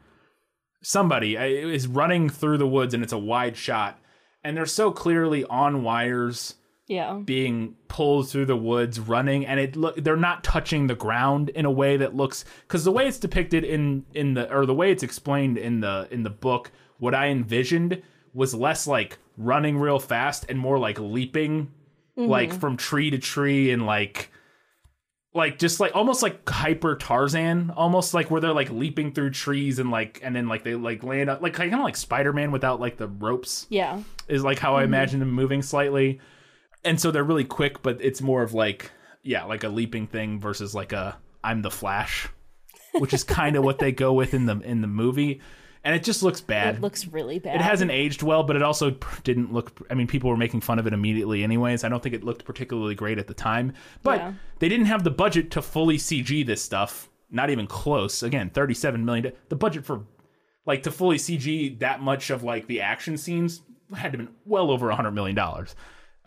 [0.82, 3.98] somebody uh, is running through the woods and it's a wide shot,
[4.44, 6.54] and they're so clearly on wires
[6.88, 7.14] yeah.
[7.24, 11.64] being pulled through the woods running and it look they're not touching the ground in
[11.64, 14.90] a way that looks cuz the way it's depicted in in the or the way
[14.90, 18.02] it's explained in the in the book what I envisioned
[18.34, 21.70] was less like running real fast and more like leaping
[22.16, 22.58] like mm-hmm.
[22.58, 24.30] from tree to tree and like
[25.34, 29.78] like just like almost like hyper Tarzan, almost like where they're like leaping through trees
[29.78, 32.52] and like and then like they like land up like kind of like Spider Man
[32.52, 34.02] without like the ropes Yeah.
[34.28, 34.92] is like how I mm-hmm.
[34.92, 36.20] imagine them moving slightly.
[36.84, 38.90] And so they're really quick, but it's more of like
[39.22, 42.28] yeah, like a leaping thing versus like a I'm the Flash,
[42.94, 45.40] which is kind of what they go with in the in the movie.
[45.84, 46.76] And it just looks bad.
[46.76, 47.56] It looks really bad.
[47.56, 49.84] It hasn't aged well, but it also didn't look.
[49.90, 51.82] I mean, people were making fun of it immediately, anyways.
[51.82, 53.72] I don't think it looked particularly great at the time,
[54.04, 54.32] but Yeah.
[54.60, 57.08] they didn't have the budget to fully CG this stuff.
[57.32, 58.22] Not even close.
[58.22, 59.32] Again, thirty-seven million.
[59.48, 60.04] The budget for
[60.66, 64.70] like to fully CG that much of like the action scenes had to been well
[64.70, 65.74] over a hundred million dollars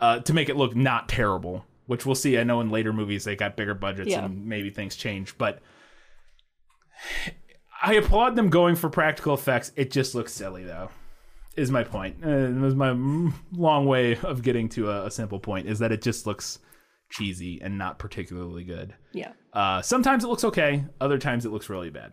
[0.00, 1.64] uh, to make it look not terrible.
[1.86, 2.36] Which we'll see.
[2.36, 4.24] I know in later movies they got bigger budgets Yeah.
[4.24, 5.60] and maybe things change, but
[7.82, 9.70] I applaud them going for practical effects.
[9.76, 10.90] It just looks silly, though.
[11.56, 12.16] Is my point.
[12.24, 12.90] Uh, it was my
[13.52, 15.68] long way of getting to a, a simple point.
[15.68, 16.58] Is that it just looks
[17.10, 18.94] cheesy and not particularly good.
[19.12, 19.32] Yeah.
[19.52, 20.84] Uh, sometimes it looks okay.
[21.00, 22.12] Other times it looks really bad.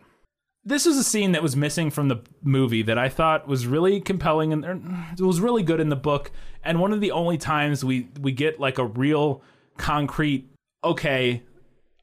[0.64, 4.00] This is a scene that was missing from the movie that I thought was really
[4.00, 4.80] compelling and er,
[5.12, 6.30] it was really good in the book.
[6.64, 9.42] And one of the only times we we get like a real
[9.76, 10.48] concrete,
[10.82, 11.42] okay,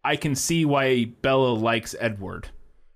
[0.03, 2.49] I can see why Bella likes Edward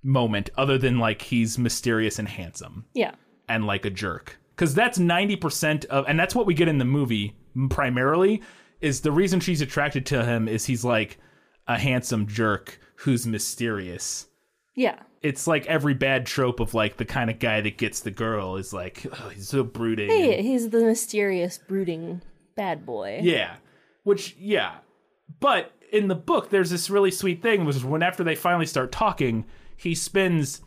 [0.04, 2.86] moment, other than like he's mysterious and handsome.
[2.94, 3.16] Yeah.
[3.50, 4.40] and like a jerk.
[4.56, 7.36] Because that's 90% of and that's what we get in the movie
[7.70, 8.42] primarily
[8.82, 11.18] is the reason she's attracted to him is he's like
[11.68, 14.28] a handsome jerk who's mysterious
[14.76, 15.00] Yeah.
[15.22, 18.58] it's like every bad trope of like the kind of guy that gets the girl
[18.58, 22.22] is like oh, he's so brooding Hey, and- he's the mysterious, brooding
[22.56, 23.20] bad boy.
[23.24, 23.56] yeah.
[24.04, 24.76] Which yeah.
[25.40, 28.92] But in the book there's this really sweet thing was when after they finally start
[28.92, 29.46] talking
[29.78, 30.62] he spends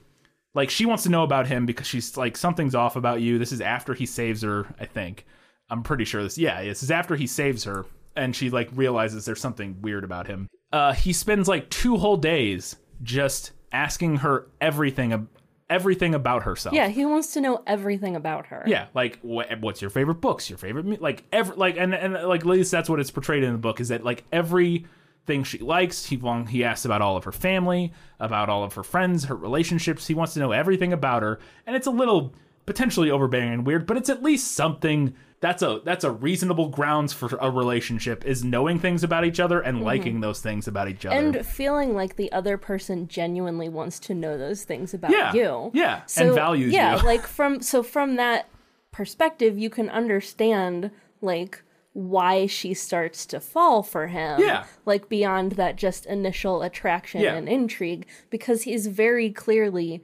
[0.55, 3.38] like she wants to know about him because she's like something's off about you.
[3.38, 5.27] This is after he saves her i think.
[5.71, 7.85] I'm pretty sure this yeah this is after he saves her
[8.16, 10.49] and she like realizes there's something weird about him.
[10.73, 15.28] Uh he spends like two whole days just asking her everything
[15.70, 18.64] everything about herself Yeah, he wants to know everything about her.
[18.66, 20.48] yeah, like wh- what's your favorite books?
[20.48, 23.52] Your favorite like every like and and like at least that's what it's portrayed in
[23.52, 27.24] the book is that like everything she likes, he long he asks about all of
[27.24, 30.07] her family, about all of her friends, her relationships.
[30.07, 32.33] He wants to know everything about her, and it's a little
[32.66, 37.12] potentially overbearing and weird, but it's at least something that's a that's a reasonable grounds
[37.12, 39.87] for a relationship is knowing things about each other and mm-hmm.
[39.87, 41.14] liking those things about each other.
[41.16, 45.70] And feeling like the other person genuinely wants to know those things about Yeah, you.
[45.74, 47.03] yeah, So, and values yeah, you.
[47.07, 48.48] like from so from that
[48.90, 54.40] perspective, you can understand like why she starts to fall for him.
[54.40, 54.64] Yeah.
[54.87, 57.35] Like beyond that just initial attraction Yeah.
[57.35, 60.03] and intrigue, because he's very clearly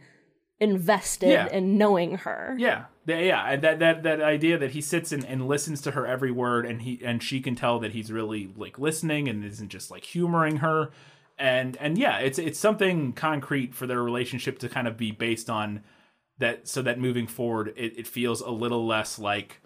[0.60, 1.48] invested Yeah.
[1.50, 2.54] in knowing her.
[2.58, 6.06] Yeah, yeah, and that that that idea that he sits and, and listens to her
[6.06, 9.68] every word, and he and she can tell that he's really like listening and isn't
[9.68, 10.90] just like humoring her,
[11.38, 15.50] and and yeah, it's it's something concrete for their relationship to kind of be based
[15.50, 15.82] on
[16.38, 19.60] that, so that moving forward, it, it feels a little less like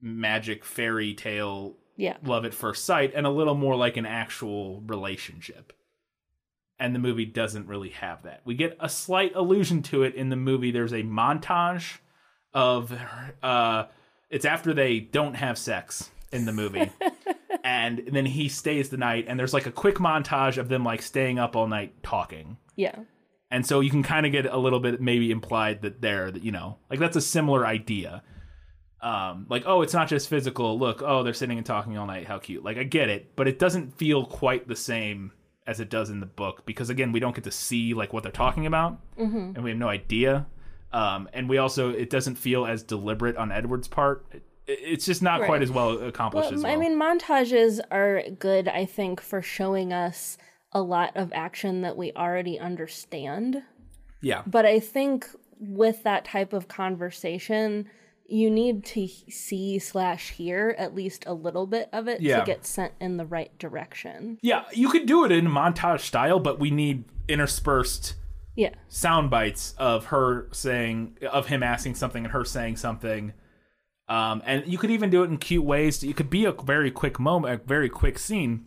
[0.00, 2.16] magic fairy tale Yeah.
[2.24, 5.72] love at first sight and a little more like an actual relationship.
[6.78, 8.42] And the movie doesn't really have that.
[8.44, 10.70] We get a slight allusion to it in the movie.
[10.70, 11.98] There's a montage
[12.56, 12.98] of
[13.42, 13.84] uh
[14.30, 16.90] it's after they don't have sex in the movie.
[17.64, 21.02] and then he stays the night and there's like a quick montage of them like
[21.02, 22.56] staying up all night talking.
[22.74, 22.96] Yeah.
[23.50, 26.42] And so you can kind of get a little bit maybe implied that there that
[26.42, 28.22] you know, like that's a similar idea.
[29.02, 30.78] Um like oh, it's not just physical.
[30.78, 32.26] Look, oh, they're sitting and talking all night.
[32.26, 32.64] How cute.
[32.64, 35.30] Like I get it, but it doesn't feel quite the same
[35.66, 38.22] as it does in the book because again, we don't get to see like what
[38.22, 38.98] they're talking about
[39.54, 40.46] and we have no idea.
[40.96, 44.24] Um and we also it doesn't feel as deliberate on Edward's part.
[44.32, 46.72] It, it's just not quite as well accomplished Well, as well.
[46.72, 50.38] I mean, montages are good, I think, for showing us
[50.72, 53.62] a lot of action that we already understand.
[54.20, 54.42] yeah.
[54.46, 55.26] But I think
[55.60, 57.86] with that type of conversation,
[58.28, 62.40] you need to see slash hear at least a little bit of it Yeah.
[62.40, 64.38] to get sent in the right direction.
[64.42, 68.14] Yeah, you could do it in montage style, but we need interspersed
[68.56, 68.70] Yeah.
[68.88, 73.32] sound bites of her saying of him asking something and her saying something.
[74.08, 76.02] Um, and you could even do it in cute ways.
[76.02, 78.64] It could be a very quick moment a very quick scene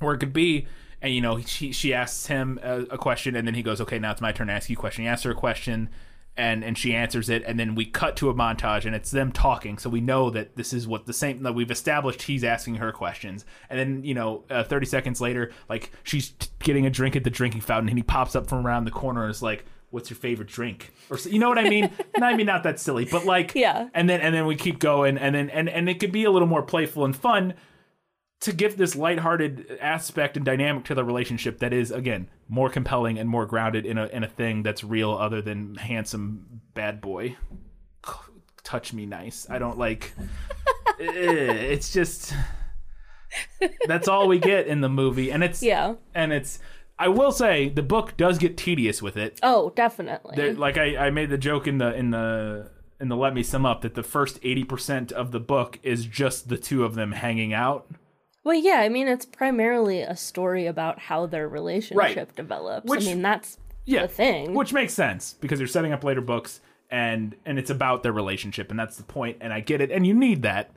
[0.00, 0.66] where it could be
[1.00, 3.98] and you know she she asks him a, a question and then he goes okay
[3.98, 5.04] now it's my turn to ask you a question.
[5.04, 5.88] He asks her a question
[6.36, 9.30] and and she answers it and then we cut to a montage and it's them
[9.30, 12.76] talking so we know that this is what the same that we've established he's asking
[12.76, 13.44] her questions.
[13.68, 17.24] And then you know uh, 30 seconds later like she's t- getting a drink at
[17.24, 20.08] the drinking fountain and he pops up from around the corner and is like what's
[20.08, 20.90] your favorite drink?
[21.10, 21.90] Or you know what i mean?
[22.22, 23.88] I mean not that silly but like Yeah.
[23.92, 26.30] and then and then we keep going and then and and it could be a
[26.30, 27.52] little more playful and fun
[28.42, 33.16] to give this lighthearted aspect and dynamic to the relationship that is again more compelling
[33.18, 37.36] and more grounded in a in a thing that's real other than handsome bad boy.
[38.64, 39.46] Touch me nice.
[39.48, 40.12] I don't like
[41.00, 41.04] eh,
[41.74, 42.34] it's just
[43.86, 45.30] that's all we get in the movie.
[45.30, 45.94] And it's Yeah.
[46.14, 46.58] and it's
[46.98, 49.38] i will say the book does get tedious with it.
[49.42, 50.36] Oh, definitely.
[50.36, 53.42] there, like I, I made the joke in the in the in the let me
[53.42, 57.10] sum up that the first 80% of the book is just the two of them
[57.12, 57.88] hanging out
[58.44, 62.88] well, yeah, I mean, it's primarily a story about how their relationship develops.
[62.88, 64.02] Which- I mean, that's yeah.
[64.02, 64.54] the thing.
[64.54, 68.70] which makes sense because you're setting up later books and and it's about their relationship
[68.70, 70.70] and that's the point and i get it and you need that.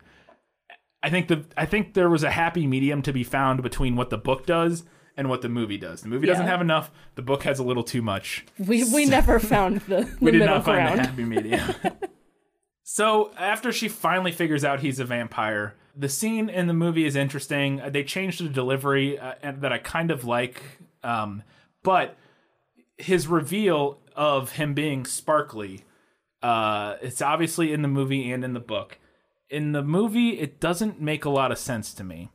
[1.03, 4.09] I think the i think there was a happy medium to be found between what
[4.09, 4.85] the book does
[5.17, 6.01] and what the movie does.
[6.01, 8.45] The movie doesn't have enough the book has a little too much.
[8.57, 10.99] We we never found the, the we did middle not find ground.
[10.99, 11.75] the happy medium.
[12.87, 17.15] So after she finally figures out he's a vampire the scene in the movie is
[17.15, 17.81] interesting.
[17.81, 20.61] Uh, they changed the delivery uh, that i kind of like
[21.03, 21.43] um,
[21.83, 22.17] but
[22.97, 25.83] his reveal of him being sparkly
[26.41, 28.99] uh, it's obviously in the movie and in the book.
[29.49, 32.29] In the movie it doesn't make a lot of sense to me.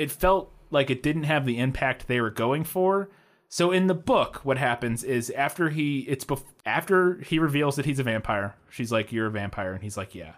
[0.00, 3.10] It felt like it didn't have the impact they were going for.
[3.48, 7.86] So in the book what happens is after he it's bef- after he reveals that
[7.86, 10.34] he's a vampire she's like you're a vampire and he's like yeah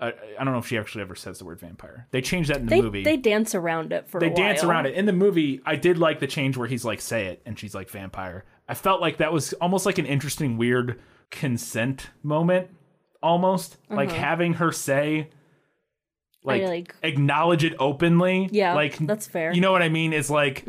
[0.00, 0.12] i
[0.44, 2.70] don't know if she actually ever says the word vampire they changed that in the
[2.70, 4.30] They movie they dance around it for a while.
[4.30, 7.00] they dance around it in the movie i did like the change where he's like
[7.00, 10.56] say it and she's like vampire i felt like that was almost like an interesting
[10.56, 12.68] weird consent moment
[13.22, 15.28] almost like having her say
[16.44, 16.70] like, Mm-hmm.
[16.70, 19.48] like- acknowledge it openly Yeah, like that's fair.
[19.50, 19.56] Mm-hmm.
[19.56, 20.64] you know what i mean It's like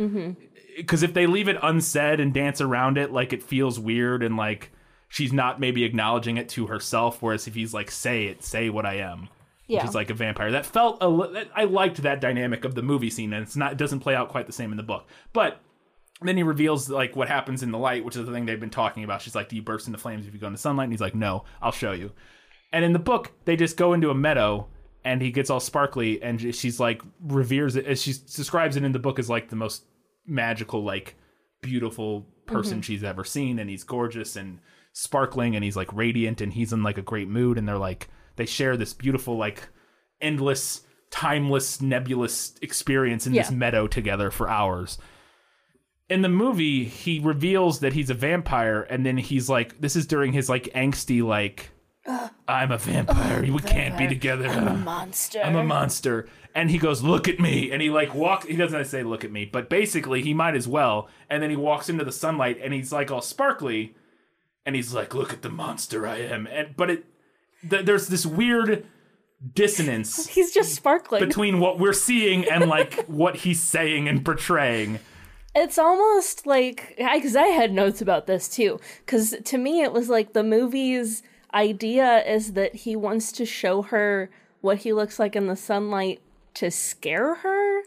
[0.77, 4.35] because if they leave it unsaid and dance around it like it feels weird and
[4.37, 4.71] like
[5.09, 8.85] she's not maybe acknowledging it to herself whereas if he's like say it say what
[8.85, 9.27] i am
[9.67, 9.81] Yeah.
[9.81, 10.51] which is like a vampire.
[10.51, 13.73] That felt a li- I liked that dynamic of the movie scene, and it's not
[13.73, 15.07] it doesn't play out quite the same in the book.
[15.31, 15.61] But
[16.21, 18.71] then he reveals like what happens in the light, which is the thing they've been
[18.71, 19.21] talking about.
[19.21, 21.13] She's like, "Do you burst into flames if you go into sunlight?" And he's like,
[21.13, 22.11] "No, I'll show you."
[22.73, 24.67] And in the book, they just go into a meadow,
[25.03, 27.85] and he gets all sparkly, and she's like reveres it.
[27.85, 29.83] As she describes it in the book as like the most
[30.25, 31.15] magical, like
[31.61, 32.81] beautiful person mm-hmm.
[32.81, 34.59] she's ever seen, and he's gorgeous and
[34.99, 38.09] sparkling, and he's like radiant, and he's in like a great mood, and they're like
[38.35, 39.67] they share this beautiful like
[40.21, 40.81] endless
[41.11, 44.97] timeless nebulous experience in this meadow together for hours
[46.07, 50.05] in the movie he reveals that he's a vampire and then he's like this is
[50.05, 51.71] during his like angsty like
[52.47, 55.41] i'm a vampire we can't be together I'm a monster.
[55.41, 56.27] I'm a monster.
[56.55, 57.71] And he goes, look at me.
[57.71, 58.47] And he like walk.
[58.47, 61.07] He doesn't say look at me, but basically he might as well.
[61.29, 63.95] And then he walks into the sunlight and he's like all sparkly,
[64.69, 66.45] and he's like, look at the monster I am.
[66.45, 67.05] And but it
[67.67, 68.85] th- there's this weird
[69.55, 71.25] dissonance He's just sparkling.
[71.25, 74.99] between what we're seeing and like what he's saying and portraying.
[75.55, 78.79] It's almost like because I had notes about this too.
[79.03, 83.81] Because to me, it was like the movie's idea is that he wants to show
[83.81, 84.29] her
[84.61, 86.21] what he looks like in the sunlight
[86.53, 87.81] to scare her.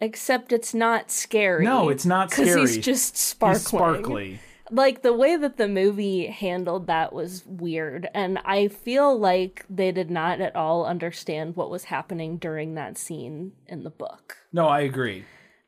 [0.00, 1.64] Except it's not scary.
[1.64, 2.82] No, it's not because he's scary.
[2.82, 3.60] just sparkling.
[3.60, 4.40] He's sparkly.
[4.70, 9.92] Like the way that the movie handled that was weird, and I feel like they
[9.92, 14.68] did not at all understand what was happening during that scene in the book No,
[14.68, 15.24] I agree.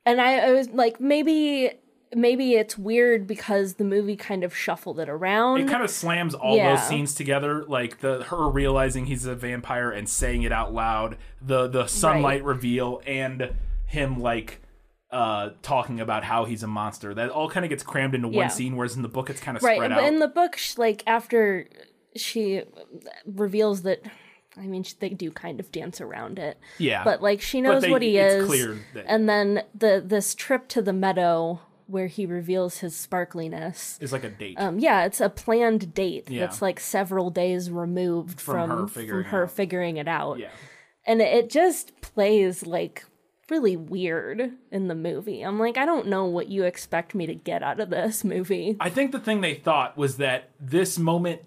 [0.06, 1.70] and I, I was like maybe
[2.14, 6.34] maybe it's weird because the movie kind of shuffled it around It kind of slams
[6.34, 6.76] all Yeah.
[6.76, 11.16] those scenes together, like the her realizing he's a vampire and saying it out loud,
[11.40, 13.54] the the sunlight reveal, and
[13.86, 14.60] him like
[15.12, 17.12] uh talking about how he's a monster.
[17.14, 18.48] That all kind of gets crammed into one Yeah.
[18.48, 20.04] scene, whereas in the book it's kind of right spread but out.
[20.08, 21.68] in the book like after
[22.16, 22.62] she
[23.26, 24.02] reveals that
[24.56, 27.90] i mean they do kind of dance around it yeah, but like she knows they-
[27.90, 32.06] what he it's is clear that- and then the this trip to the meadow where
[32.06, 34.58] he reveals his sparkliness is like a date.
[34.60, 36.40] um yeah it's a planned date Yeah.
[36.40, 39.50] that's like several days removed From from her from figuring her out.
[39.50, 40.50] figuring it out yeah,
[41.06, 43.04] and it just plays like
[43.52, 45.42] really weird in the movie.
[45.42, 48.76] I'm like, I don't know what you expect me to get out of this movie.
[48.80, 51.42] I think the thing they thought was that this moment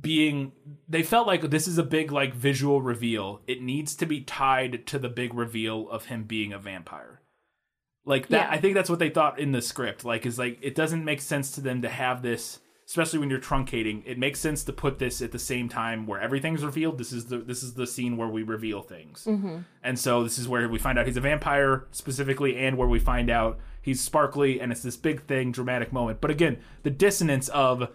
[0.00, 0.52] being
[0.88, 3.42] they felt like this is a big like visual reveal.
[3.46, 7.20] It needs to be tied to the big reveal of him being a vampire.
[8.06, 8.50] Like that Yeah.
[8.50, 10.02] I think that's what they thought in the script.
[10.02, 12.58] Like is like it doesn't make sense to them to have this
[12.92, 14.02] especially when you're truncating.
[14.04, 16.98] It makes sense to put this at the same time where everything's revealed.
[16.98, 19.24] This is the this is the scene where we reveal things.
[19.26, 19.60] Mm-hmm.
[19.82, 22.98] And so this is where we find out he's a vampire specifically, and where we
[22.98, 26.20] find out he's sparkly, and it's this big thing, dramatic moment.
[26.20, 27.88] But again, the dissonance of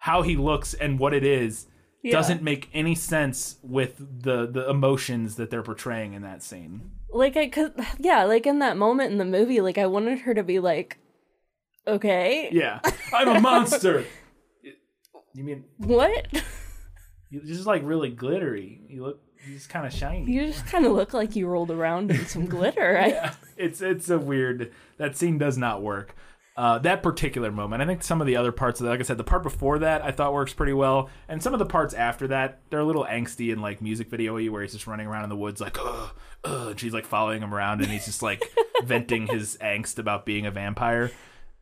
[0.00, 1.66] how he looks and what it is,
[2.02, 2.12] Yeah.
[2.12, 6.90] doesn't make any sense with the the emotions that they're portraying in that scene.
[7.10, 10.34] like I cause yeah, like in that moment in the movie, like I wanted her
[10.34, 10.98] to be like,
[11.86, 12.80] okay, Yeah,
[13.14, 14.04] I'm a monster.
[15.34, 16.26] You mean what?
[17.30, 18.80] you're just like really glittery?
[18.88, 20.30] You look, you just kind of shiny.
[20.30, 22.98] You just kind of look like you rolled around in some glitter.
[22.98, 26.14] I, it's it's a weird that scene does not work
[26.56, 29.02] uh, that particular moment i think some of the other parts of that like i
[29.02, 31.94] said the part before that i thought works pretty well and some of the parts
[31.94, 35.22] after that they're a little angsty and like music video where he's just running around
[35.24, 36.10] in the woods like ugh,
[36.44, 38.42] ugh, and she's like following him around and he's just like
[38.84, 41.10] venting his angst about being a vampire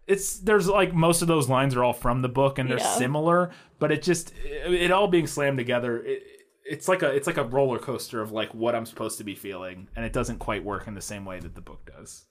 [0.09, 2.96] it's there's like most of those lines are all from the book and they're Yeah.
[2.96, 6.22] similar but it just it, it all being slammed together it,
[6.64, 9.34] it's like a it's like a roller coaster of like what i'm supposed to be
[9.34, 12.24] feeling and it doesn't quite work in the same way that the book does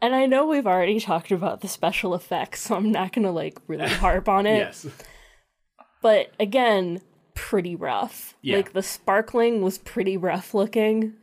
[0.00, 3.56] and I know we've already talked about the special effects, so I'm not gonna like
[3.68, 4.58] really harp on it.
[4.58, 4.84] yes
[6.02, 7.00] But again,
[7.34, 8.34] pretty rough.
[8.42, 8.56] Yeah.
[8.56, 11.14] Like the sparkling was pretty rough looking.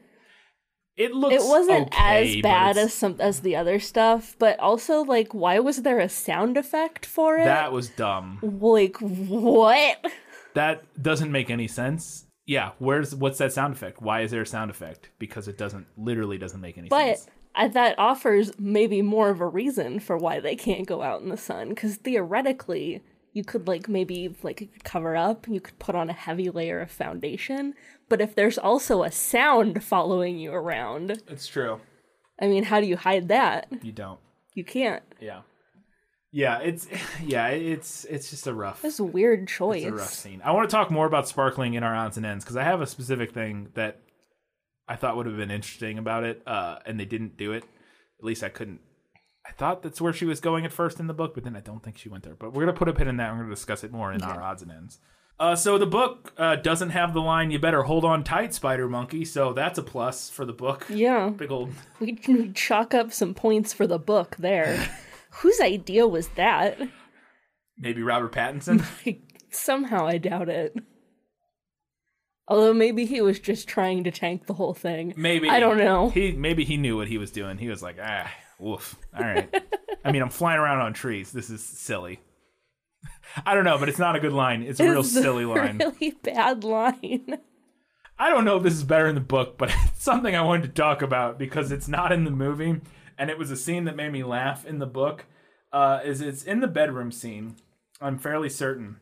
[1.00, 5.02] It looks It wasn't okay, as bad as some as the other stuff, but also
[5.02, 7.46] like why was there a sound effect for it?
[7.46, 8.40] that was dumb.
[8.42, 10.06] Like what?
[10.54, 12.26] that doesn't make any sense.
[12.46, 14.02] Yeah where's what's that sound effect?
[14.02, 15.10] Why is there a sound effect?
[15.18, 17.28] Because it doesn't literally doesn't make any But sense.
[17.56, 21.30] But that offers maybe more of a reason for why they can't go out in
[21.30, 23.02] the sun because theoretically
[23.34, 26.92] you could like maybe like cover up you could put on a heavy layer of
[26.92, 27.74] foundation
[28.10, 31.80] but if there's also a sound following you around it's true
[32.42, 34.20] i mean how do you hide that you don't
[34.56, 35.42] you can't yeah
[36.32, 36.88] yeah it's
[37.24, 40.42] yeah it's it's just a rough it's a weird choice It's a rough scene.
[40.44, 42.82] I want to talk more about sparkling in our odds and ends because I have
[42.82, 44.02] a specific thing that
[44.88, 47.64] I thought would have been interesting about it, uh, and they didn't do it.
[48.18, 48.80] At least I couldn't.
[49.46, 51.60] I thought that's where she was going at first in the book, but then I
[51.60, 52.34] don't think she went there.
[52.34, 53.32] But we're gonna put a pin in that.
[53.32, 54.98] We're gonna discuss it more in our odds and ends.
[55.40, 58.90] Uh, so the book uh, doesn't have the line "You better hold on tight, Spider
[58.90, 60.86] Monkey," so that's a plus for the book.
[60.90, 64.90] yeah Big old we can chalk up some points for the book there
[65.32, 66.78] whose idea was that
[67.78, 68.84] maybe Robert Pattinson.
[69.52, 70.76] Somehow I doubt it.
[72.48, 75.14] Although maybe he was just trying to tank the whole thing.
[75.16, 76.10] Maybe I don't know.
[76.10, 77.58] He maybe he knew what he was doing.
[77.58, 78.30] He was like, ah,
[78.60, 78.96] woof.
[79.16, 79.54] All right.
[80.04, 81.32] I mean, I'm flying around on trees.
[81.32, 82.20] This is silly.
[83.46, 84.64] I don't know, but it's not a good line.
[84.64, 85.78] It's a real It's silly line.
[85.78, 87.38] Really bad line.
[88.20, 90.64] I don't know if this is better in the book, but it's something I wanted
[90.64, 92.82] to talk about because it's not in the movie,
[93.18, 95.26] and it was a scene that made me laugh in the book.
[95.72, 97.56] Uh, is it's in the bedroom scene?
[98.02, 98.98] I'm fairly certain.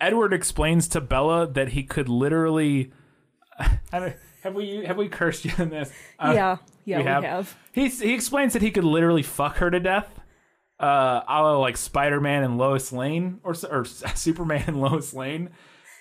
[0.00, 2.92] Edward explains to Bella that he could literally.
[4.42, 5.90] Have we have we cursed you in this?
[6.20, 7.24] Uh, yeah, yeah, we we have.
[7.24, 7.56] have.
[7.72, 10.15] He he explains that he could literally fuck her to death,
[10.80, 15.50] uh, a la like Spider Man and Lois Lane, or or Superman and Lois Lane.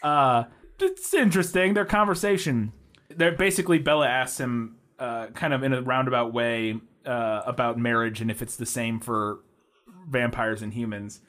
[0.02, 0.46] Uh,
[0.80, 2.74] it's interesting their conversation.
[3.10, 8.22] They're basically Bella asks him, uh, kind of in a roundabout way, uh, about marriage
[8.22, 9.40] and if it's the same for
[10.10, 11.22] vampires and humans.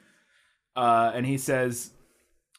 [0.75, 1.91] Uh, and he says,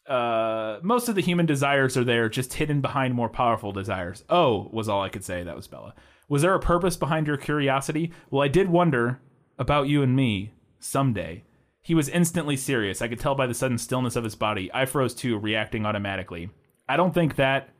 [0.08, 4.24] uh, most of the human desires are there, just hidden behind more powerful desires.
[4.30, 5.42] Oh, was all I could say.
[5.42, 5.94] That was Bella.
[6.28, 8.12] Was there a purpose behind your curiosity?
[8.30, 9.20] Well, I did wonder
[9.58, 11.44] about you and me someday.
[11.82, 13.00] He was instantly serious.
[13.00, 14.70] I could tell by the sudden stillness of his body.
[14.74, 16.50] I froze too, reacting automatically.
[16.88, 17.70] I don't think that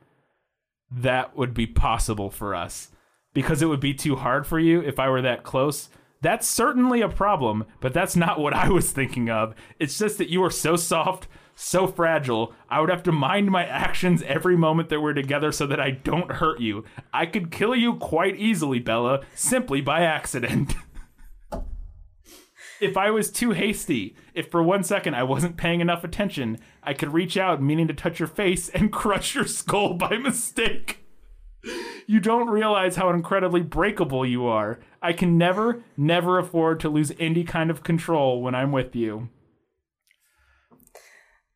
[0.91, 2.89] that would be possible for us
[3.33, 5.89] because it would be too hard for you if I were that close.
[6.21, 9.55] That's certainly a problem, but that's not what I was thinking of.
[9.79, 12.53] It's just that you are so soft, so fragile.
[12.69, 15.91] I would have to mind my actions every moment that we're together so that I
[15.91, 16.83] don't hurt you.
[17.13, 20.73] I could kill you quite easily, Bella, simply by accident.
[22.81, 26.93] if I was too hasty, if for one second I wasn't paying enough attention, I
[26.93, 30.99] could reach out meaning to touch your face and crush your skull by mistake.
[32.07, 34.79] You don't realize how incredibly breakable you are.
[35.01, 39.29] I can never, never afford to lose any kind of control when I'm with you.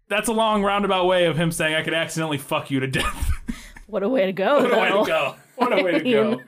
[0.10, 3.32] That's a long roundabout way of him saying I could accidentally fuck you to death.
[3.88, 5.36] What a way to go, what a way to go.
[5.56, 6.42] What a way to go.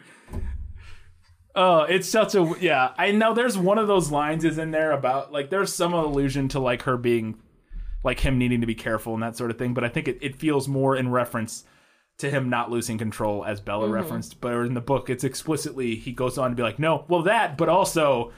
[1.55, 2.93] Oh, it's such a yeah.
[2.97, 6.49] I know there's one of those lines is in there about like there's some allusion
[6.49, 7.37] to like her being
[8.03, 10.19] like him needing to be careful and that sort of thing, but I think it,
[10.21, 11.63] it feels more in reference
[12.19, 13.93] to him not losing control as Bella mm-hmm.
[13.93, 14.39] referenced.
[14.39, 17.57] But in the book, it's explicitly he goes on to be like, no, well that,
[17.57, 18.31] but also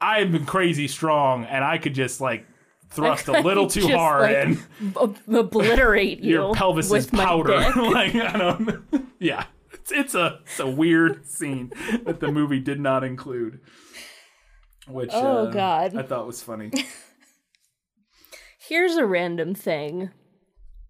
[0.00, 2.46] been crazy strong and I could just like
[2.90, 6.34] thrust a little too hard like, and ob- obliterate you.
[6.34, 7.58] your pelvis is with my powder.
[7.76, 8.84] like I don't.
[9.18, 9.44] Yeah,
[9.90, 11.72] it's, it's a it's a weird scene
[12.04, 13.60] that the movie did not include.
[14.86, 15.96] Which Oh, uh, God.
[15.96, 16.70] I thought was funny.
[18.58, 20.10] Here's a random thing.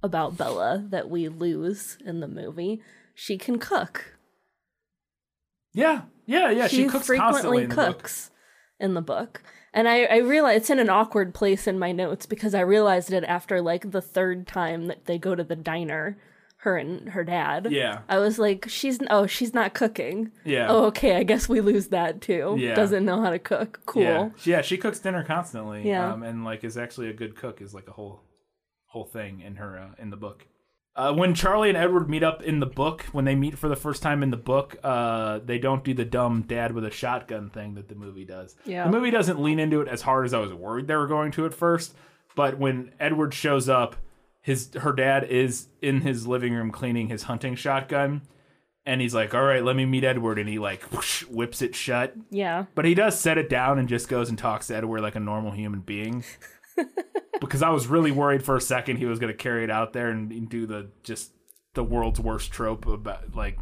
[0.03, 2.81] about Bella that we lose in the movie.
[3.15, 4.17] She can cook.
[5.75, 6.69] Yeah, yeah, yeah.
[6.69, 7.99] She, cooks constantly frequently in the book.
[7.99, 8.31] cooks
[8.79, 9.43] in the book.
[9.75, 13.13] And I, I realize it's in an awkward place in my notes because I realized
[13.13, 16.17] it after like the third time that they go to the diner,
[16.63, 17.69] her and her dad.
[17.71, 18.01] Yeah.
[18.09, 20.33] I was like, she's oh, she's not cooking.
[20.45, 20.67] Yeah.
[20.69, 21.17] Oh, okay.
[21.17, 22.57] I guess we lose that too.
[22.59, 22.75] Yeah.
[22.75, 23.81] Doesn't know how to cook.
[23.87, 24.03] Cool.
[24.03, 24.61] Yeah, yeah.
[24.63, 25.89] She cooks dinner constantly.
[25.89, 26.13] Yeah.
[26.13, 27.61] um, and like is actually a good cook.
[27.63, 28.23] Is like a whole
[28.87, 30.47] whole thing in her uh, in the book.
[30.97, 33.77] Uh, when Charlie and Edward meet up in the book, when they meet for the
[33.77, 37.51] first time in the book, uh, they don't do the dumb dad with a shotgun
[37.51, 38.57] thing that the movie does.
[38.65, 38.83] Yeah.
[38.83, 41.31] The movie doesn't lean into it as hard as I was worried they were going
[41.33, 41.95] to at first.
[42.35, 43.95] But when Edward shows up,
[44.41, 48.23] his her dad is in his living room cleaning his hunting shotgun,
[48.87, 51.75] and he's like, "All right, let me meet Edward," and he like whoosh, whips it
[51.75, 52.15] shut.
[52.31, 52.67] Yeah.
[52.75, 55.21] But he does set it down and just goes and talks to Edward like a
[55.21, 56.25] normal human being.
[57.41, 59.93] because I was really worried for a second he was going to carry it out
[59.93, 61.33] there and do the just
[61.75, 63.59] the world's worst trope about like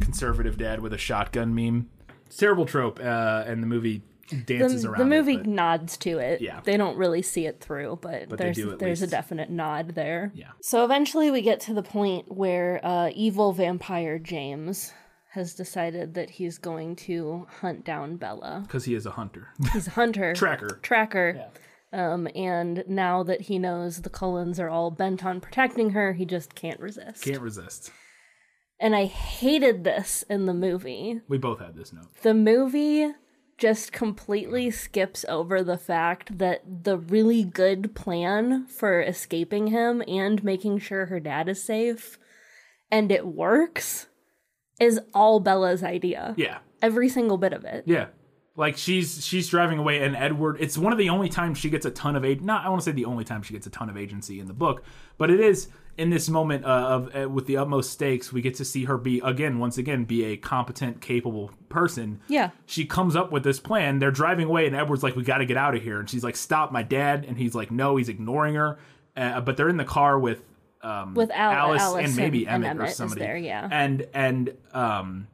[0.00, 1.88] conservative dad with a shotgun meme.
[2.26, 4.02] It's a terrible trope, uh, and the movie
[4.46, 4.98] dances the, around.
[4.98, 6.40] the movie it, nods to it.
[6.40, 6.60] Yeah.
[6.64, 10.32] They don't really see it through, but, But there's there's a definite nod there.
[10.34, 10.50] Yeah.
[10.60, 14.92] So eventually we get to the point where uh, evil vampire James
[15.30, 18.62] has decided that he's going to hunt down Bella.
[18.66, 20.34] because he is a hunter, He's a hunter.
[20.36, 20.78] tracker.
[20.82, 21.34] Tracker.
[21.36, 21.48] Yeah.
[22.14, 26.24] Um, and now that he knows the Cullens are all bent on protecting her, he
[26.24, 27.22] just can't resist.
[27.24, 27.90] Can't resist.
[28.80, 31.20] And I hated this in the movie.
[31.28, 32.06] We both had this note.
[32.22, 33.12] the movie
[33.58, 40.42] just completely skips over the fact that the really good plan for escaping him and
[40.42, 42.18] making sure her dad is safe
[42.90, 44.08] and it works
[44.80, 46.34] is all Bella's idea.
[46.36, 47.84] Yeah, Every single bit of it.
[47.86, 48.06] Yeah.
[48.54, 51.86] Like she's she's driving away and Edward it's one of the only times she gets
[51.86, 52.42] a ton of aid.
[52.42, 54.46] not I want to say the only time she gets a ton of agency in
[54.46, 54.82] the book,
[55.16, 58.54] but it is in this moment uh, of uh, with the utmost stakes we get
[58.56, 62.20] to see her be again once again be a competent capable person.
[62.28, 62.50] Yeah.
[62.66, 63.98] She comes up with this plan.
[64.00, 66.22] They're driving away and Edward's like we got to get out of here and she's
[66.24, 68.78] like stop my dad and he's like no, he's ignoring her.
[69.16, 70.42] Uh, but they're in the car with
[70.82, 73.20] um With Al- Alice, Alice and maybe and- Emmett, Emmett or somebody.
[73.22, 73.66] there, yeah.
[73.70, 75.28] And and um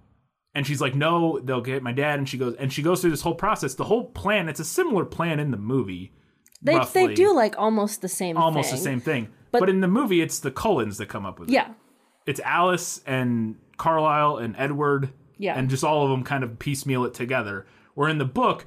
[0.55, 3.11] and she's like, "No, they'll get my dad." And she goes, and she goes through
[3.11, 3.75] this whole process.
[3.75, 4.49] The whole plan.
[4.49, 6.13] It's a similar plan in the movie.
[6.63, 7.07] They roughly.
[7.09, 8.79] they do like almost the same almost thing.
[8.79, 9.29] the same thing.
[9.53, 11.53] But, But- in the movie, it's the Cullens that come up with it.
[11.53, 11.73] Yeah.
[12.27, 15.11] It's Alice and Carlisle and Edward.
[15.39, 15.57] Yeah.
[15.57, 17.65] And just all of them kind of piecemeal it together.
[17.95, 18.67] Where in the book,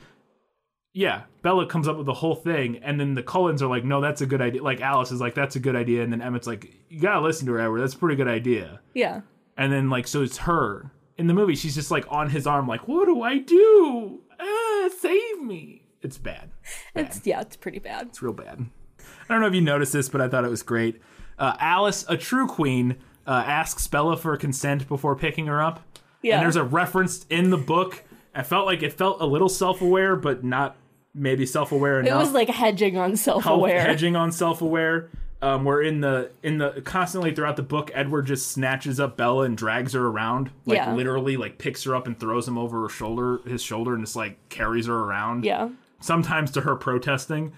[0.94, 4.02] yeah, Bella comes up with the whole thing, and then the Cullens are like, "No,
[4.02, 6.48] that's a good idea." Like Alice is like, "That's a good idea," and then Emmett's
[6.48, 7.80] like, "You gotta listen to her, Edward.
[7.82, 9.22] That's a pretty good idea." Yeah.
[9.58, 10.92] And then like so it's her.
[11.22, 14.22] In the movie, she's just like on his arm, like, What do I do?
[14.39, 15.84] Ah, save me.
[16.01, 16.49] It's bad.
[16.95, 18.07] It's yeah, it's pretty bad.
[18.07, 18.65] It's real bad.
[18.99, 20.99] I don't know if you noticed this, but I thought it was great.
[21.38, 22.97] Uh, Alice, a true queen,
[23.28, 25.82] uh, asks Bella for consent before picking her up.
[26.24, 26.38] Yeah.
[26.38, 28.03] And there's a reference in the book.
[28.34, 30.76] I felt like it felt a little self-aware, but not
[31.13, 32.13] maybe self-aware enough.
[32.13, 33.80] It was like hedging on self-aware.
[33.82, 35.11] hedging on self-aware.
[35.44, 39.44] Um, where in the in the constantly throughout the book, Edward just snatches up Bella
[39.46, 40.94] and drags her around, like Yeah.
[40.94, 44.16] literally, like picks her up and throws him over her shoulder, his shoulder, and just
[44.16, 45.44] like carries her around.
[45.44, 45.70] Yeah.
[46.00, 47.54] Sometimes to her protesting.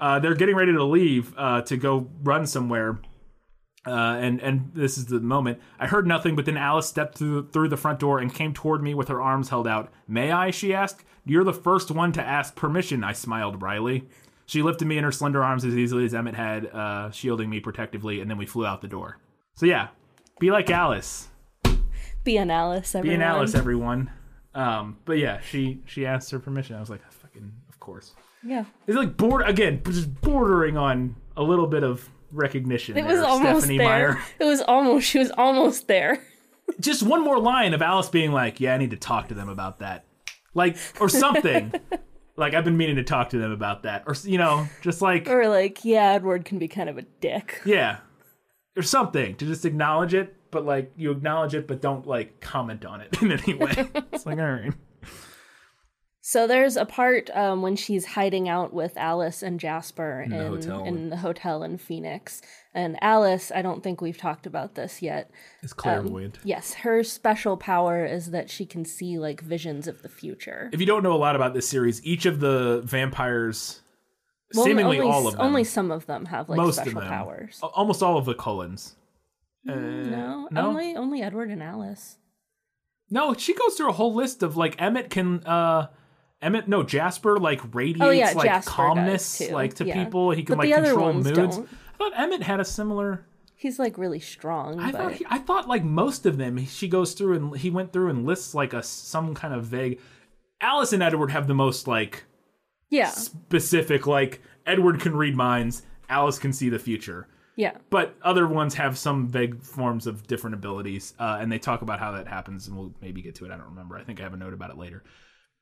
[0.00, 2.98] Uh, they're getting ready to leave uh, to go run somewhere.
[3.86, 5.60] Uh, and and this is the moment.
[5.78, 8.82] I heard nothing, but then Alice stepped through through the front door and came toward
[8.82, 9.92] me with her arms held out.
[10.08, 10.50] May I?
[10.50, 11.04] She asked.
[11.24, 13.04] You're the first one to ask permission.
[13.04, 14.08] I smiled wryly.
[14.48, 17.60] She lifted me in her slender arms as easily as Emmett had, uh, shielding me
[17.60, 19.18] protectively, and then we flew out the door.
[19.54, 19.88] So yeah,
[20.40, 21.28] be like Alice.
[22.24, 24.10] Be an Alice, Be an Alice, everyone.
[24.54, 26.76] Um, but yeah, she she asked her permission.
[26.76, 28.14] I was like, fucking, of course.
[28.42, 28.64] Yeah.
[28.86, 32.96] It's like board again, just bordering on a little bit of recognition.
[32.96, 34.12] It there, was almost Stephenie there.
[34.14, 34.22] Meyer.
[34.40, 36.22] It was almost she was almost there.
[36.80, 39.48] Just one more line of Alice being like, "Yeah, I need to talk to them
[39.48, 40.04] about that,"
[40.54, 41.72] like or something.
[42.38, 45.28] like I've been meaning to talk to them about that, or you know, just like
[45.28, 47.60] Or like, yeah, Edward can be kind of a dick.
[47.66, 47.98] yeah,
[48.76, 52.84] or something to just acknowledge it, but like you acknowledge it, but don't like comment
[52.84, 53.72] on it in any way.
[54.12, 54.72] it's like all right.
[56.28, 60.46] So there's a part um, when she's hiding out with Alice and Jasper in the
[60.46, 60.84] hotel.
[60.84, 62.42] in the hotel in Phoenix.
[62.74, 65.30] And Alice, I don't think we've talked about this yet.
[65.62, 66.38] It's clairvoyant.
[66.44, 70.68] Yes, her special power is that she can see like visions of the future.
[70.70, 73.80] if you don't know a lot about this series, each of the vampires,
[74.52, 77.04] Well, seemingly only, all of them, only some of them have like most special of
[77.04, 77.58] them, powers.
[77.62, 78.96] almost all of the Cullens.
[79.66, 80.66] Uh, no, no?
[80.66, 82.18] only only Edward and Alice.
[83.08, 85.86] No, she goes through a whole list of like Emmett can uh
[86.40, 90.04] Emmett no Jasper like radiates Oh, yeah, like Jasper calmness like to Yeah.
[90.04, 90.30] people.
[90.30, 91.30] He can But like control moods.
[91.32, 91.68] don't.
[91.94, 93.24] I thought Emmett had a similar
[93.56, 94.78] He's like really strong.
[94.78, 97.70] I but thought he, I thought like most of them, she goes through and he
[97.70, 99.98] went through and lists like a some kind of vague.
[100.60, 102.24] Alice and Edward have the most like
[102.88, 107.26] yeah, specific like Edward can read minds, Alice can see the future.
[107.56, 107.76] yeah.
[107.90, 111.98] But other ones have some vague forms of different abilities, uh, and they talk about
[111.98, 113.50] how that happens, and we'll maybe get to it.
[113.50, 113.96] I don't remember.
[113.98, 115.02] I think I have a note about it later.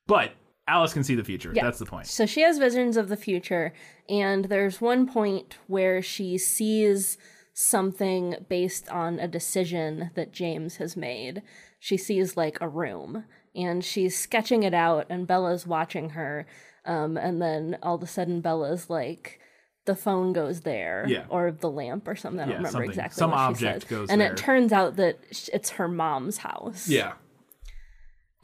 [0.07, 0.33] But
[0.69, 1.53] Alice can see the future.
[1.55, 1.65] Yeah.
[1.65, 2.07] That's the point.
[2.07, 3.73] So she has visions of the future,
[4.09, 7.19] and there's one point where she sees
[7.55, 11.43] something based on a decision that James has made.
[11.79, 16.47] She sees like a room, and she's sketching it out, and Bella's watching her.
[16.85, 19.41] Um, and then all of a sudden, Bella's like,
[19.87, 21.25] the phone goes there, Yeah.
[21.29, 22.41] or the lamp, or something.
[22.41, 23.19] I don't Yeah, remember something- exactly.
[23.19, 24.33] some object goes and there.
[24.33, 25.19] it turns out that
[25.53, 26.89] it's her mom's house.
[26.89, 27.13] Yeah.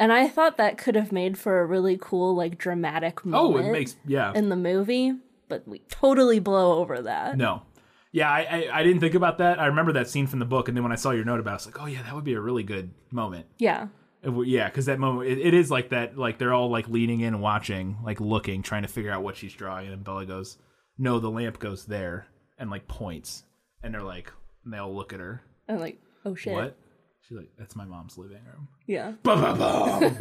[0.02, 3.66] And I thought that could have made for a really cool, like, dramatic moment.
[3.66, 4.32] Oh, it makes yeah.
[4.34, 5.12] in the movie,
[5.48, 7.36] but we totally blow over that.
[7.36, 7.62] No.
[8.10, 9.60] Yeah, I, I I didn't think about that.
[9.60, 11.50] I remember that scene from the book, and then when I saw your note about,
[11.50, 13.46] it, I was like, oh yeah, that would be a really good moment.
[13.58, 13.86] Yeah.
[14.24, 16.18] It yeah, because that moment it, it is like that.
[16.18, 19.54] Like they're all like leaning in, watching, like looking, trying to figure out what she's
[19.54, 20.58] drawing, and Bella goes,
[20.98, 22.26] "No, the lamp goes there,"
[22.58, 23.44] and like points,
[23.84, 24.32] and they're like,
[24.64, 25.42] and they all look at her.
[25.68, 26.52] I'm like, oh shit.
[26.52, 26.76] What?
[27.32, 29.12] She's like, "That's my mom's living room." Yeah.
[29.22, 30.16] Ba-ba-bum.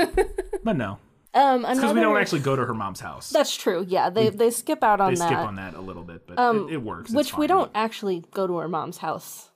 [0.64, 0.98] but no,
[1.34, 1.94] Um, because another.
[1.94, 3.32] we don't actually go to her mom's house.
[3.32, 3.86] That's true.
[3.86, 5.20] Yeah, they they skip out on that.
[5.20, 7.12] they that, skip on that a little bit, but it, it works.
[7.12, 9.50] Which we don't actually go to her mom's house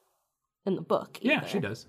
[0.66, 1.18] in the book.
[1.22, 1.86] Yeah, she does.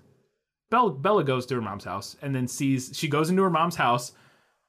[0.69, 3.75] Bella Bella goes to her mom's house and then sees she goes into her mom's
[3.75, 4.13] house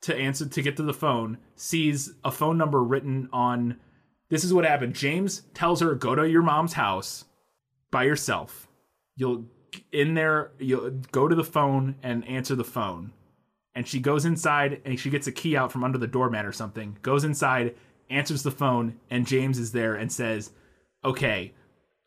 [0.02, 3.76] to answer to get to the phone, sees a phone number written on
[4.30, 4.94] this is what happened.
[4.94, 7.24] James tells her go to your mom's house
[7.92, 8.66] by yourself.
[9.16, 9.44] You'll
[9.92, 13.12] in there you'll go to the phone and answer the phone.
[13.74, 16.52] And she goes inside and she gets a key out from under the doormat or
[16.52, 16.96] something.
[17.02, 17.76] Goes inside,
[18.10, 20.50] answers the phone, and James is there and says,
[21.04, 21.52] "Okay,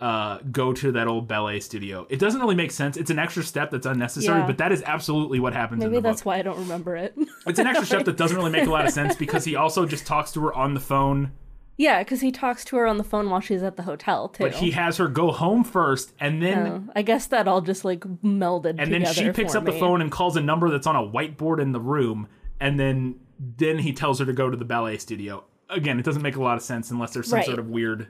[0.01, 2.07] uh, go to that old ballet studio.
[2.09, 2.97] It doesn't really make sense.
[2.97, 4.47] It's an extra step that's unnecessary, Yeah.
[4.47, 6.25] but that is absolutely what happens in Maybe that's book.
[6.25, 7.15] why I don't remember it.
[7.45, 9.85] It's an extra step that doesn't really make a lot of sense because he also
[9.85, 11.31] just talks to her on the phone,
[11.77, 14.43] yeah, because he talks to her on the phone while she's at the hotel too.
[14.43, 17.83] but he has her go home first, and then Oh, I guess that all just
[17.85, 20.95] like melded and then she picks up the phone and calls a number that's on
[20.95, 22.27] a whiteboard in the room,
[22.59, 25.43] and then then he tells her to go to the ballet studio.
[25.69, 27.45] Again, it doesn't make a lot of sense unless there's some Right.
[27.45, 28.07] sort of weird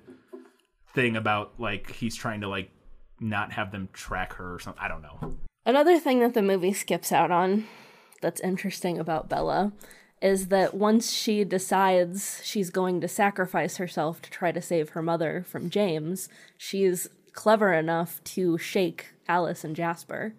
[0.94, 2.70] thing about like he's trying to like
[3.20, 4.82] not have them track her or something.
[4.84, 5.36] I don't know.
[5.66, 7.66] Another thing that the movie skips out on
[8.22, 9.72] that's interesting about Bella
[10.22, 15.02] is that once she decides she's going to sacrifice herself to try to save her
[15.02, 20.34] mother from James, she's clever enough to shake Alice and Jasper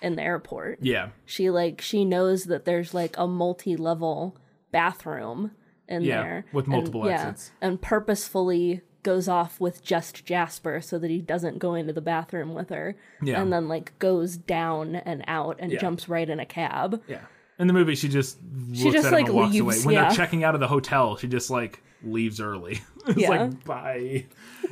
[0.00, 0.78] in the airport.
[0.80, 4.36] Yeah, She like she knows that there's like a multi-level
[4.72, 5.52] bathroom
[5.88, 7.52] in Yeah, there with and- multiple yeah, exits.
[7.60, 12.54] and purposefully goes off with just Jasper so that he doesn't go into the bathroom
[12.54, 12.96] with her.
[13.22, 13.40] Yeah.
[13.40, 15.78] And then like goes down and out and Yeah.
[15.78, 17.00] jumps right in a cab.
[17.06, 17.20] Yeah.
[17.58, 18.38] In the movie, she just
[18.68, 19.76] looks just, at him like, and walks leaves, away.
[19.84, 20.08] When yeah.
[20.08, 22.80] they're checking out of the hotel, she just like leaves early.
[23.06, 23.30] it's Yeah.
[23.30, 24.26] like bye.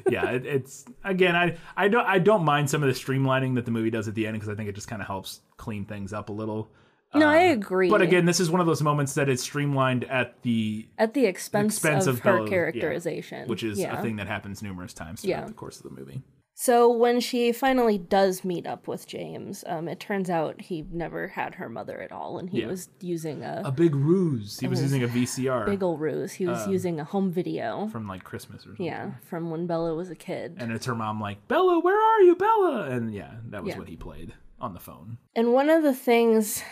[0.09, 3.65] yeah, it, it's again, I I don't I don't mind some of the streamlining that
[3.65, 5.85] the movie does at the end because I think it just kind of helps clean
[5.87, 6.71] things up a little.
[7.15, 7.91] No, I um, agree.
[7.91, 11.27] But again, this is one of those moments that is streamlined at the at the
[11.27, 13.99] expense, expense of, of her Bella- yeah, which is yeah.
[13.99, 15.47] a thing that happens numerous times throughout Yeah.
[15.47, 16.23] the course of the movie.
[16.57, 21.27] So when she finally does meet up with James, um, it turns out he never
[21.29, 22.69] had her mother at all, and he Yeah.
[22.69, 24.61] was using a A big ruse.
[24.61, 26.35] He was using a VCR big ol' ruse.
[26.35, 27.89] He was using a home video.
[27.89, 28.87] from like Christmas or something.
[28.87, 30.57] Yeah, from when Bella was a kid.
[30.59, 32.89] And it's her mom like, Bella, where are you, Bella?
[32.89, 33.79] And yeah, that was Yeah.
[33.81, 35.19] what he played on the phone.
[35.35, 36.63] And one of the things,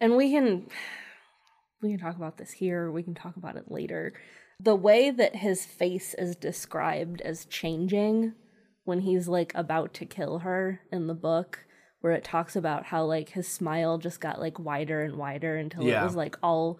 [0.00, 0.68] and we can
[1.82, 4.14] we can talk about this here, we can talk about it later.
[4.60, 8.32] The way that his face is described as changing
[8.86, 11.66] when he's like about to kill her in the book,
[12.00, 15.82] where it talks about how like his smile just got like wider and wider until
[15.82, 16.00] Yeah.
[16.00, 16.78] it was like all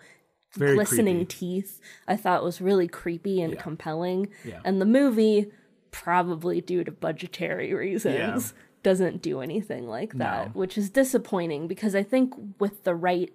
[0.55, 1.37] Very glistening creepy.
[1.63, 1.81] teeth.
[2.09, 3.61] I thought was really creepy and Yeah.
[3.61, 4.29] compelling.
[4.45, 4.61] Yeah.
[4.65, 5.51] And the movie,
[5.91, 10.53] probably due to budgetary reasons, doesn't do anything like that, No.
[10.61, 13.33] which is disappointing because I think with the right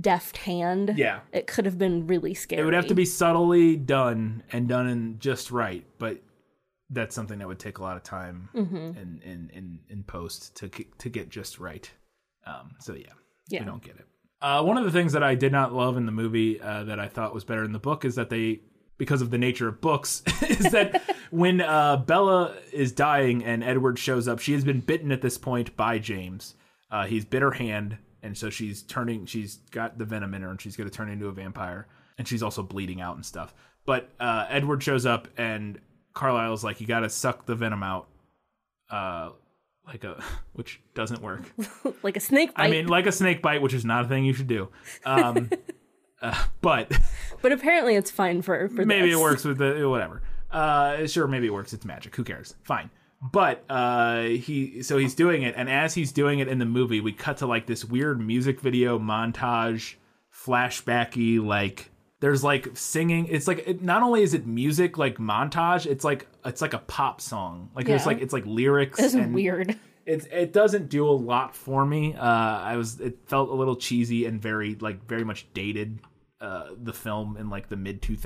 [0.00, 1.20] deft hand, Yeah.
[1.32, 2.62] it could have been really scary.
[2.62, 6.18] It would have to be subtly done and done in just right, but
[6.94, 8.76] that's something that would take a lot of time Mm-hmm.
[8.76, 11.90] in, in, in, in post to to get just right.
[12.46, 13.06] Um, so yeah,
[13.48, 13.60] Yeah.
[13.60, 14.06] we don't get it.
[14.42, 17.00] Uh, one of the things that I did not love in the movie uh, that
[17.00, 18.60] I thought was better in the book is that they,
[18.98, 23.98] because of the nature of books, is that when uh, Bella is dying and Edward
[23.98, 26.54] shows up, she has been bitten at this point by James.
[26.90, 29.24] Uh, he's bit her hand, and so she's turning.
[29.24, 31.86] She's got the venom in her, and she's going to turn into a vampire,
[32.18, 33.54] and she's also bleeding out and stuff.
[33.86, 35.80] But uh, Edward shows up, and
[36.14, 38.08] Carlisle's like, "You got to suck the venom out."
[38.90, 39.30] uh,
[39.86, 41.42] like a which doesn't work.
[42.02, 42.64] like a snake bite.
[42.64, 44.68] I mean, like a snake bite, which is not a thing you should do.
[45.04, 45.50] Um,
[46.22, 46.92] uh, but
[47.42, 49.18] but apparently it's fine for, for maybe this.
[49.18, 50.22] it works with the whatever.
[50.50, 51.72] Uh, sure, maybe it works.
[51.72, 52.14] It's magic.
[52.16, 52.54] Who cares?
[52.62, 52.90] Fine.
[53.32, 57.00] But uh, he so he's doing it, and as he's doing it in the movie,
[57.00, 59.94] we cut to like this weird music video montage,
[60.32, 61.44] flashbacky.
[61.44, 61.90] Like
[62.20, 63.26] there's like singing.
[63.26, 66.78] It's like it, not only is it music like montage, it's like it's like a
[66.78, 67.70] pop song.
[67.74, 68.06] Like there's Yeah.
[68.08, 68.98] like it's like lyrics.
[68.98, 69.76] It's weird.
[70.06, 72.14] it it doesn't do a lot for me.
[72.14, 76.00] Uh, I was it felt a little cheesy and very like very much dated.
[76.40, 78.16] Uh, the film in like the mid two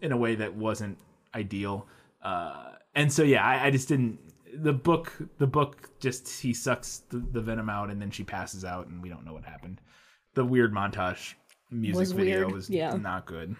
[0.00, 0.96] in a way that wasn't
[1.34, 1.86] ideal.
[2.22, 4.18] Uh, and so yeah, I, I just didn't.
[4.54, 8.64] The book, the book, just he sucks the, the venom out, and then she passes
[8.64, 9.80] out, and we don't know what happened.
[10.34, 11.34] The weird montage
[11.70, 12.94] music video weird, was yeah.
[12.96, 13.56] not good.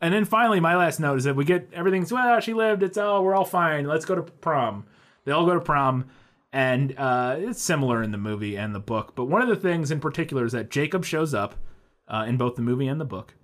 [0.00, 2.38] And then finally, my last note is that we get everything's well.
[2.40, 2.82] She lived.
[2.82, 3.86] It's all we're all fine.
[3.86, 4.86] Let's go to prom.
[5.24, 6.06] They all go to prom,
[6.52, 9.14] and uh, it's similar in the movie and the book.
[9.16, 11.56] But one of the things in particular is that Jacob shows up
[12.06, 13.34] uh, in both the movie and the book.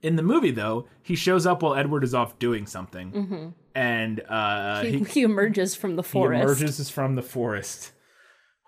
[0.00, 4.82] In the movie, though, he shows up while Edward is off doing something, and uh,
[4.82, 6.42] He, he, he emerges from the he forest.
[6.42, 7.92] emerges from the forest.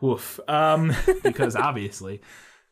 [0.01, 0.39] Woof.
[0.47, 2.21] Um, because obviously,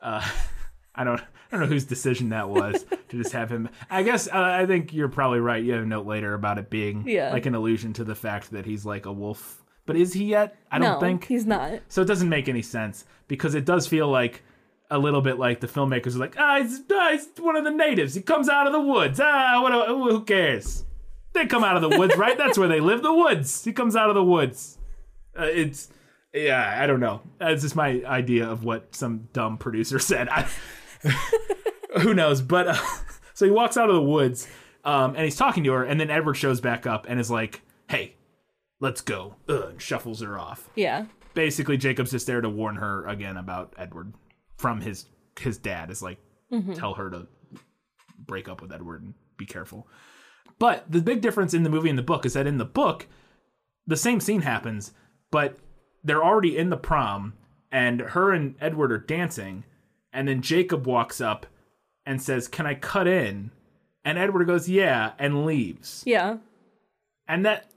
[0.00, 0.24] uh,
[0.94, 1.20] I don't,
[1.52, 3.68] don't know whose decision that was to just have him.
[3.90, 5.62] I guess uh, I think you're probably right.
[5.62, 7.32] You have a note later about it being Yeah.
[7.32, 9.62] like an allusion to the fact that he's like a wolf.
[9.86, 10.56] But is he yet?
[10.70, 11.80] I don't no, think he's not.
[11.88, 12.02] so.
[12.02, 14.42] It doesn't make any sense because it does feel like
[14.90, 17.70] a little bit like the filmmakers are like, ah, he's, ah, he's one of the
[17.70, 18.14] natives.
[18.14, 19.18] He comes out of the woods.
[19.22, 19.72] Ah, what?
[19.72, 20.84] a- Who cares?
[21.32, 22.36] They come out of the woods, right?
[22.38, 23.02] That's where they live.
[23.02, 23.64] The woods.
[23.64, 24.78] He comes out of the woods.
[25.38, 25.88] Uh, it's
[26.32, 26.76] yeah.
[26.78, 27.22] I don't know.
[27.38, 30.28] That's just my idea of what some dumb producer said.
[30.28, 30.46] I,
[32.00, 32.40] who knows?
[32.42, 32.74] But uh,
[33.34, 34.48] so he walks out of the woods,
[34.84, 37.62] um, and he's talking to her, and then Edward shows back up and is like,
[37.88, 38.14] "Hey,
[38.80, 41.06] let's go," Ugh, and shuffles her off Yeah.
[41.34, 44.12] basically Jacob's just there to warn her again about Edward
[44.56, 45.06] from his
[45.40, 46.18] his dad is like
[46.74, 47.26] tell her to
[48.18, 49.88] break up with Edward and be careful.
[50.58, 53.06] But the big difference in the movie and the book is that in the book
[53.86, 54.92] the same scene happens,
[55.30, 55.58] but
[56.04, 57.32] they're already in the prom
[57.72, 59.64] and her and Edward are dancing
[60.12, 61.46] and then Jacob walks up
[62.06, 63.50] and says, "Can I cut in?"
[64.04, 66.38] And Edward goes, "Yeah," and leaves Yeah.
[67.28, 67.70] and that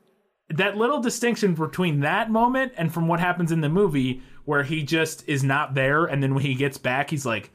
[0.49, 4.83] that little distinction between that moment and from what happens in the movie where he
[4.83, 7.49] just is not there and then when he gets back he's like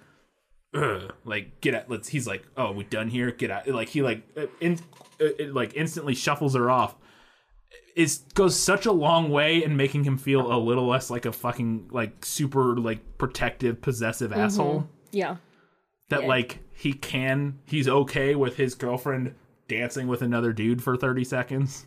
[0.75, 4.03] Ugh, like get out let's he's like oh we're done here get out like he
[4.03, 4.75] like uh, in,
[5.21, 6.97] uh, it, like instantly shuffles her off
[7.97, 11.33] is goes such a long way in making him feel a little less like a
[11.33, 14.41] fucking like super like protective possessive mm-hmm.
[14.41, 15.37] asshole Yeah.
[16.09, 16.29] that Yeah.
[16.29, 19.35] like he can he's okay with his girlfriend
[19.69, 21.87] dancing with another dude for 30 seconds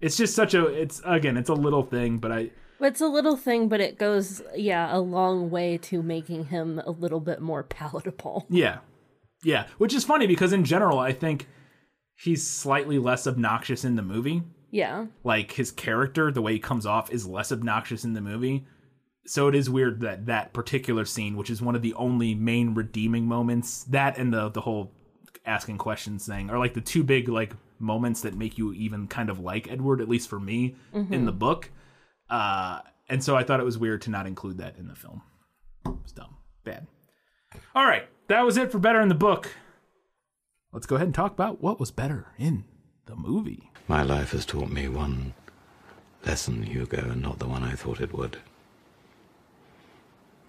[0.00, 2.50] it's just such a it's again it's a little thing but i
[2.80, 6.90] It's a little thing, but it goes, yeah, a long way to making him a
[6.90, 8.46] little bit more palatable.
[8.50, 8.78] yeah
[9.42, 11.46] yeah which is funny because in general i think
[12.18, 14.42] he's slightly less obnoxious in the movie
[14.76, 15.06] Yeah.
[15.24, 18.66] like his character the way he comes off is less obnoxious in the movie.
[19.26, 22.74] So it is weird that that particular scene which is one of the only main
[22.74, 24.92] redeeming moments that and the the whole
[25.46, 29.30] asking questions thing are like the two big like moments that make you even kind
[29.30, 31.70] of like edward at least for me in the book.
[32.28, 35.22] Uh and so i thought it was weird to not include that in the film.
[36.02, 36.36] It's dumb.
[36.64, 36.86] Bad.
[37.74, 38.06] All right.
[38.28, 39.54] That was it for better in the book.
[40.72, 42.64] Let's go ahead and talk about what was better in
[43.06, 45.34] the movie My life has taught me one
[46.24, 48.38] lesson, Hugo, and not the one I thought it would.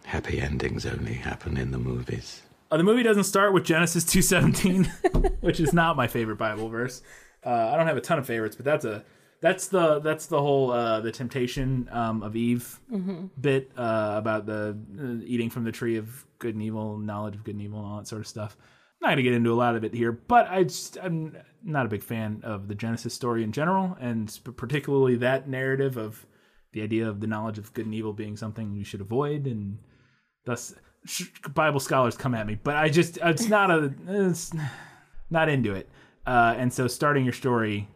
[0.05, 2.41] Happy endings only happen in the movies.
[2.71, 7.01] Uh, the movie doesn't start with Genesis 2:17, which is not my favorite Bible verse.
[7.45, 9.03] Uh, I don't have a ton of favorites, but that's a
[9.39, 12.79] that's the that's the whole uh, the temptation um, of Eve
[13.39, 17.43] bit uh, about the uh, eating from the tree of good and evil, knowledge of
[17.43, 18.57] good and evil, and all that sort of stuff.
[18.99, 21.85] I'm not gonna get into a lot of it here, but I just I'm not
[21.85, 26.25] a big fan of the Genesis story in general, and particularly that narrative of
[26.71, 29.77] the idea of the knowledge of good and evil being something you should avoid, and
[30.45, 30.73] thus
[31.05, 34.51] sh- Bible scholars come at me, but I just it's not a it's
[35.29, 35.89] not into it.
[36.25, 37.87] Uh, and so starting your story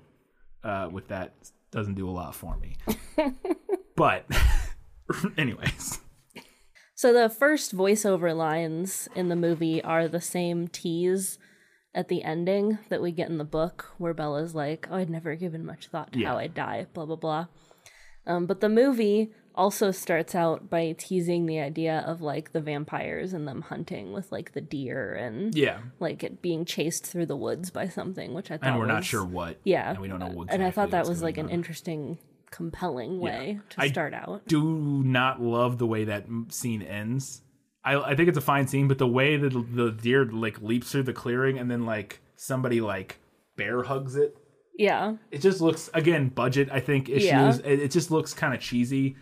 [0.63, 1.33] uh, with that
[1.71, 2.75] doesn't do a lot for me.
[3.95, 4.25] but
[5.37, 5.99] anyways,
[6.95, 11.39] So the first voiceover lines in the movie are the same tease
[11.93, 15.35] at the ending that we get in the book, where Bella's like, "Oh, I'd never
[15.35, 16.29] given much thought to Yeah.
[16.29, 17.47] how I'd die," blah blah blah.
[18.25, 23.33] Um, but the movie also starts out by teasing the idea of like the vampires
[23.33, 27.35] and them hunting with like the deer and yeah, like it being chased through the
[27.35, 29.57] woods by something, which I thought and we're not sure what.
[29.65, 30.47] Yeah, and we don't know what.
[30.51, 31.51] and I thought that was like an on.
[31.51, 32.17] interesting
[32.51, 34.45] compelling way to I start out.
[34.47, 37.41] do not love the way that scene ends.
[37.83, 40.91] I, I think it's a fine scene, but the way that the, deer like leaps
[40.91, 43.19] through the clearing and then like somebody like
[43.57, 44.35] bear hugs it,
[44.77, 45.15] Yeah.
[45.31, 46.69] it just looks again budget.
[46.71, 47.23] I think issues.
[47.25, 47.55] Yeah.
[47.63, 49.15] It, it just looks kind of cheesy.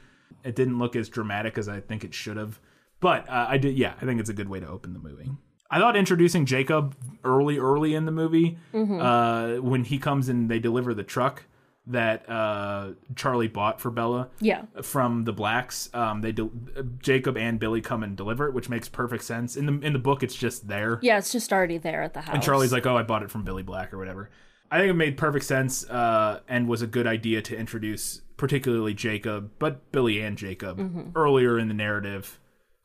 [0.43, 2.59] It didn't look as dramatic as I think it should have.
[2.99, 3.77] But uh, I did.
[3.77, 5.31] Yeah, I think it's a good way to open the movie.
[5.71, 8.99] I thought introducing Jacob early, early in the movie, Mm-hmm.
[8.99, 11.45] uh, when he comes and they deliver the truck
[11.89, 14.63] that uh, Charlie bought for Bella Yeah.
[14.81, 15.89] from the blacks.
[15.93, 16.51] Um, they del
[16.99, 19.55] Jacob and Billy come and deliver it, which makes perfect sense.
[19.57, 20.99] In the in the book, it's just there.
[21.01, 22.33] Yeah, it's just already there at the house.
[22.33, 24.29] And Charlie's like, "Oh, I bought it from Billy Black or whatever."
[24.71, 28.93] I think it made perfect sense uh, and was a good idea to introduce, particularly
[28.93, 31.09] Jacob, but Billy and Jacob Mm-hmm.
[31.15, 32.39] earlier in the narrative,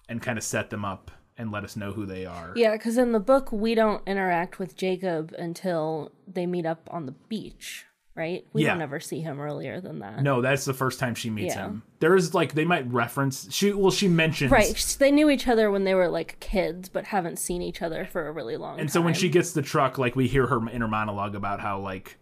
[0.09, 2.55] and kind of set them up and let us know who they are.
[2.57, 7.05] Yeah, because in the book, we don't interact with Jacob until they meet up on
[7.07, 7.84] the beach,
[8.16, 8.46] right?
[8.52, 8.70] We Yeah.
[8.74, 10.22] don't ever see him earlier than that.
[10.22, 11.66] No, that's the first time she meets Yeah.
[11.66, 11.82] him.
[12.00, 14.96] There is like they might reference she well she mentions Right.
[14.98, 18.28] They knew each other when they were like kids, but haven't seen each other for
[18.28, 18.80] a really long time.
[18.80, 21.80] And so when she gets the truck, like we hear her inner monologue about how
[21.80, 22.18] like,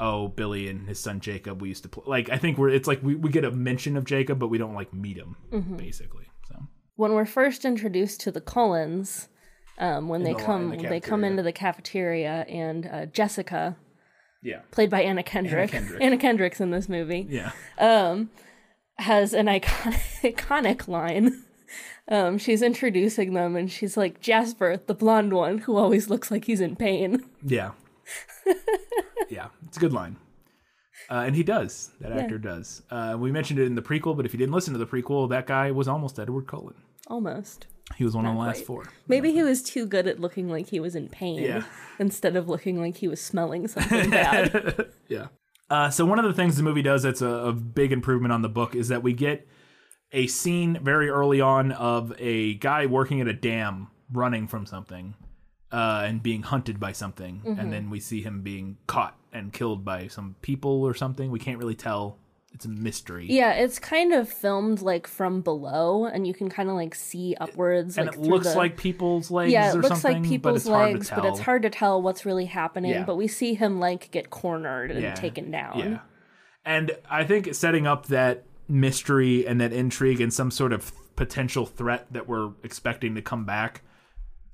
[0.00, 2.04] oh, Billy and his son Jacob, we used to play.
[2.06, 4.58] Like I think we're it's like we, we get a mention of Jacob, but we
[4.58, 5.76] don't like meet him Mm-hmm.
[5.76, 6.24] basically.
[6.48, 6.56] So
[6.96, 9.28] when we're first introduced to the Cullens,
[9.78, 13.76] um, when they the- come, in the they come into the cafeteria, and uh, Jessica,
[14.42, 16.02] yeah, played by Anna Kendrick, Kendrick.
[16.02, 18.30] Anna Kendrick's in this movie, yeah, um,
[18.98, 20.00] has an iconic,
[20.34, 21.44] iconic line.
[22.08, 26.44] Um, she's introducing them, and she's like Jasper, the blonde one, who always looks like
[26.44, 27.24] he's in pain.
[27.44, 27.70] yeah,
[29.30, 29.48] yeah.
[29.66, 30.16] It's a good line.
[31.10, 31.90] Uh, and he does.
[32.00, 32.82] That actor does.
[32.90, 35.28] Uh, we mentioned it in the prequel, but if you didn't listen to the prequel,
[35.30, 36.74] that guy was almost Edward Cullen.
[37.12, 37.66] Almost.
[37.96, 38.66] He was one of the last quite.
[38.66, 38.84] four.
[39.06, 41.62] Maybe he was too good at looking like he was in pain Yeah.
[41.98, 44.86] instead of looking like he was smelling something bad.
[45.08, 45.26] Yeah.
[45.68, 48.40] Uh, so one of the things the movie does that's a, a big improvement on
[48.40, 49.46] the book is that we get
[50.10, 55.14] a scene very early on of a guy working at a dam running from something
[55.70, 59.84] uh, and being hunted by something, and then we see him being caught and killed
[59.86, 61.30] by some people or something.
[61.30, 62.18] We can't really tell.
[62.54, 63.26] It's a mystery.
[63.28, 67.34] Yeah, it's kind of filmed like from below, and you can kind of like see
[67.40, 67.96] upwards.
[67.98, 71.10] and like, it looks the- like people's legs yeah, it looks like people's hard legs,
[71.10, 72.90] but it's hard to tell what's really happening.
[72.92, 73.04] Yeah.
[73.04, 75.14] But we see him like get cornered and Yeah.
[75.14, 75.78] taken down.
[75.78, 75.98] Yeah.
[76.64, 81.66] And I think setting up that mystery and that intrigue and some sort of potential
[81.66, 83.82] threat that we're expecting to come back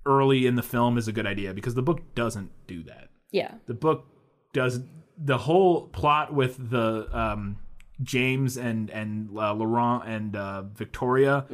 [0.07, 3.09] early in the film is a good idea because the book doesn't do that.
[3.31, 4.07] yeah, The book
[4.55, 4.81] does
[5.19, 7.59] the whole plot with the um,
[8.03, 11.47] James and and uh, Laurent and uh, Victoria.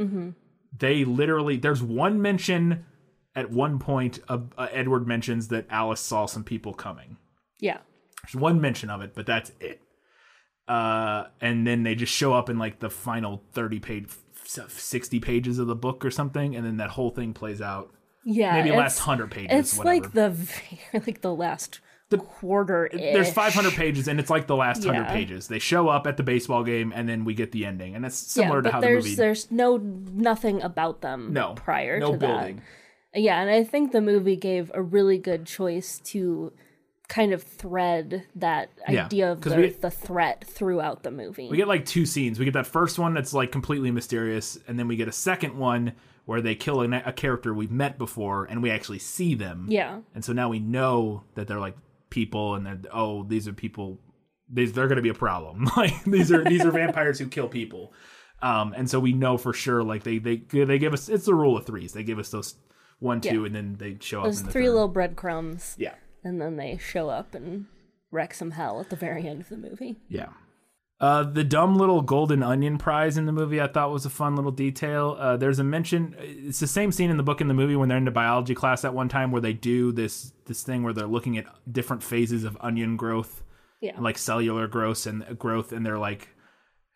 [0.76, 2.84] They literally there's one mention
[3.36, 4.38] at one point uh,
[4.70, 7.16] Edward mentions that Alice saw some people coming.
[7.60, 7.78] yeah,
[8.22, 9.80] There's one mention of it, but that's it.
[10.66, 14.08] Uh, and then they just show up in like the final 30 page,
[14.44, 17.92] 60 pages of the book or something, and then that whole thing plays out.
[18.24, 18.52] yeah.
[18.54, 19.94] Maybe last 100 pages, It's whatever.
[19.94, 21.80] like the like the last
[22.18, 22.88] quarter.
[22.92, 25.12] There's 500 pages, and it's like the last 100 Yeah.
[25.12, 25.48] pages.
[25.48, 27.94] They show up at the baseball game, and then we get the ending.
[27.96, 29.16] And it's similar yeah, to how the there's movie.
[29.16, 32.62] there's no nothing about them no, prior no to building.
[33.12, 33.20] that.
[33.20, 36.52] Yeah, and I think the movie gave a really good choice to
[37.08, 41.48] kind of thread that Yeah, idea of the, we- the threat throughout the movie.
[41.50, 42.38] We get like two scenes.
[42.38, 45.56] We get that first one that's like completely mysterious, and then we get a second
[45.58, 45.92] one
[46.24, 49.66] where they kill a, a character we've met before, and we actually see them.
[49.68, 51.76] yeah, and so now we know that they're like
[52.14, 54.00] people and they're oh these are people
[54.48, 57.48] these they're going to be a problem like these are these are vampires who kill
[57.48, 57.92] people
[58.40, 61.34] um and so we know for sure like they they they give us it's the
[61.34, 62.54] rule of threes they give us those
[63.00, 63.46] one two Yeah.
[63.46, 64.72] and then they show there's up the three third.
[64.74, 67.66] little breadcrumbs, yeah and then they show up and
[68.12, 69.96] wreck some hell at the very end of the movie.
[70.08, 70.28] yeah
[71.00, 74.36] uh, the dumb little golden onion prize in the movie I thought was a fun
[74.36, 75.16] little detail.
[75.18, 76.14] Uh, there's a mention.
[76.18, 78.54] It's the same scene in the book in the movie when they're in the biology
[78.54, 82.02] class at one time where they do this this thing where they're looking at different
[82.02, 83.42] phases of onion growth.
[83.80, 86.28] Yeah, like cellular growth and growth and they're like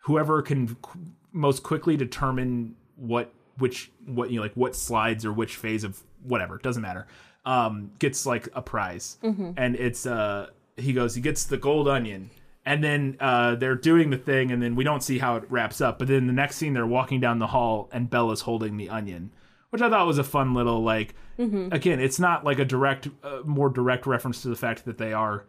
[0.05, 1.01] whoever can qu-
[1.32, 6.01] most quickly determine what which what you know like what slides or which phase of
[6.22, 7.07] whatever it doesn't matter
[7.44, 9.18] um gets like a prize
[9.59, 10.46] and it's uh
[10.78, 12.30] he goes he gets the gold onion
[12.68, 15.80] and then uh they're doing the thing and then we don't see how it wraps
[15.80, 18.88] up but then the next scene they're walking down the hall and bella's holding the
[18.88, 19.30] onion
[19.70, 23.40] which i thought was a fun little like again it's not like a direct uh,
[23.44, 25.44] more direct reference to the fact that they are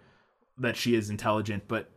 [0.59, 1.89] that she is intelligent, but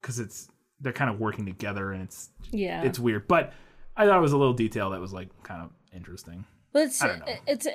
[0.00, 0.48] because it's
[0.80, 2.82] they're kind of working together and it's yeah.
[2.82, 3.26] it's weird.
[3.26, 3.52] But
[3.96, 6.44] I thought it was a little detail that was like kind of interesting.
[6.72, 7.26] But it's I don't know.
[7.46, 7.66] it's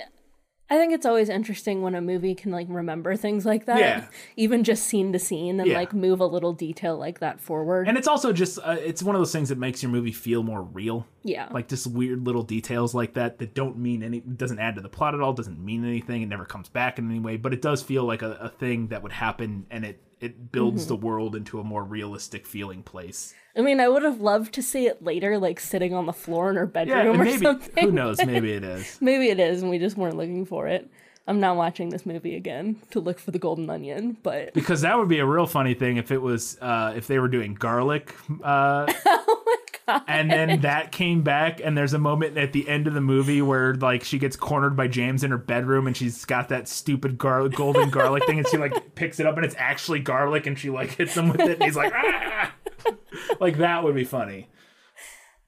[0.71, 4.05] I think it's always interesting when a movie can like remember things like that, Yeah.
[4.37, 5.77] even just scene to scene, and Yeah.
[5.77, 7.89] like move a little detail like that forward.
[7.89, 10.43] And it's also just uh, it's one of those things that makes your movie feel
[10.43, 11.05] more real.
[11.23, 14.81] yeah, Like just weird little details like that that don't mean any doesn't add to
[14.81, 17.53] the plot at all, doesn't mean anything, it never comes back in any way, but
[17.53, 20.89] it does feel like a, a thing that would happen and it it builds Mm-hmm.
[20.89, 23.33] the world into a more realistic feeling place.
[23.57, 26.49] I mean, I would have loved to see it later, like sitting on the floor
[26.51, 27.83] in her bedroom Yeah, or maybe something.
[27.85, 28.97] who knows, maybe it is.
[29.01, 30.89] Maybe it is, and we just weren't looking for it.
[31.27, 34.97] I'm not watching this movie again to look for the golden onion, but Because that
[34.97, 38.15] would be a real funny thing if it was uh, if they were doing garlic,
[38.43, 38.91] uh,
[40.07, 43.41] and then that came back, and there's a moment at the end of the movie
[43.41, 47.17] where like she gets cornered by James in her bedroom, and she's got that stupid
[47.17, 50.57] gar- golden garlic thing, and she like picks it up, and it's actually garlic, and
[50.57, 52.53] she like hits him with it, and he's like, ah!
[53.39, 54.49] like that would be funny.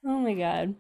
[0.06, 0.76] oh my god.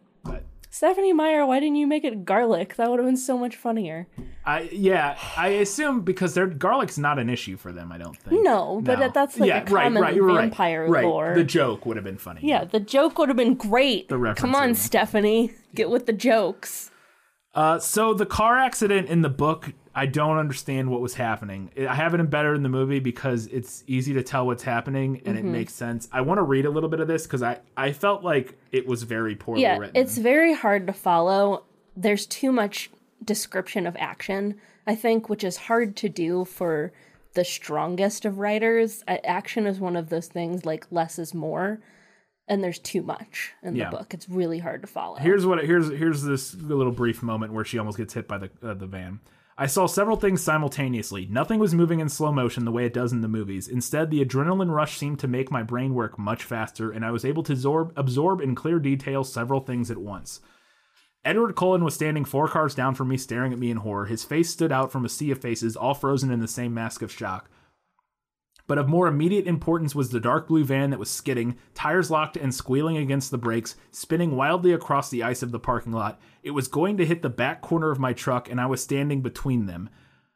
[0.74, 2.78] Stephenie Meyer, why didn't you make it garlic?
[2.78, 4.08] That would have been so much funnier.
[4.44, 7.92] I yeah, I assume because their garlic's not an issue for them.
[7.92, 8.42] I don't think.
[8.42, 9.12] No, but No.
[9.14, 11.06] that's like a common you're right, vampire right.
[11.06, 11.36] lore.
[11.36, 12.42] The joke would have been funny.
[12.42, 14.10] yeah, the joke would have been great.
[14.10, 14.74] The Come on.
[14.74, 16.90] Stephenie, get with the jokes.
[17.54, 21.70] Uh, so the car accident in the book, I don't understand what was happening.
[21.78, 25.38] I have it better in the movie because it's easy to tell what's happening and
[25.38, 25.48] Mm-hmm.
[25.48, 26.08] it makes sense.
[26.12, 28.88] I want to read a little bit of this because I I felt like it
[28.88, 29.96] was very poorly Yeah, written.
[29.96, 31.64] it's very hard to follow.
[31.96, 32.89] There's too much
[33.24, 34.56] description of action,
[34.88, 36.91] I think, which is hard to do for
[37.36, 39.04] the strongest of writers.
[39.08, 41.80] Action is one of those things like less is more,
[42.48, 43.89] and there's too much in Yeah.
[43.91, 44.14] the book.
[44.14, 45.18] It's really hard to follow.
[45.18, 48.50] Here's what here's here's this little brief moment where she almost gets hit by the
[48.64, 49.20] uh, the van.
[49.64, 51.26] I saw several things simultaneously.
[51.26, 53.70] Nothing was moving in slow motion the way it does in the movies.
[53.70, 57.24] Instead, the adrenaline rush seemed to make my brain work much faster, and I was
[57.24, 60.41] able to absorb, absorb in clear detail several things at once.
[61.24, 64.07] Edward Cullen was standing four cars down from me, staring at me in horror.
[64.07, 67.01] His face stood out from a sea of faces, all frozen in the same mask
[67.01, 67.49] of shock.
[68.66, 72.38] But of more immediate importance was the dark blue van that was skidding, tires locked
[72.38, 76.20] and squealing against the brakes, spinning wildly across the ice of the parking lot.
[76.43, 79.22] It was going to hit the back corner of my truck, and I was standing
[79.22, 79.89] between them.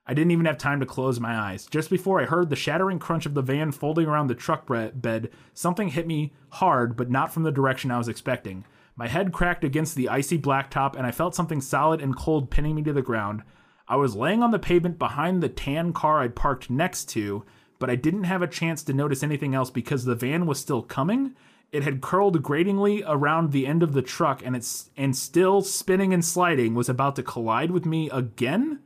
[0.05, 1.65] I didn't even have time to close my eyes.
[1.65, 5.29] Just before I heard the shattering crunch of the van folding around the truck bed,
[5.53, 8.65] something hit me hard, but not from the direction I was expecting.
[8.95, 12.75] My head cracked against the icy blacktop, and I felt something solid and cold pinning
[12.75, 13.43] me to the ground.
[13.87, 17.45] I was laying on the pavement behind the tan car I'd parked next to,
[17.79, 20.81] but I didn't have a chance to notice anything else because the van was still
[20.81, 21.35] coming.
[21.71, 26.13] It had curled gratingly around the end of the truck, and it's and still spinning
[26.13, 28.79] and sliding was about to collide with me again.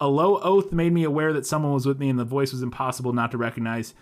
[0.00, 2.62] A low oath made me aware that someone was with me, and the voice was
[2.62, 3.94] impossible not to recognize.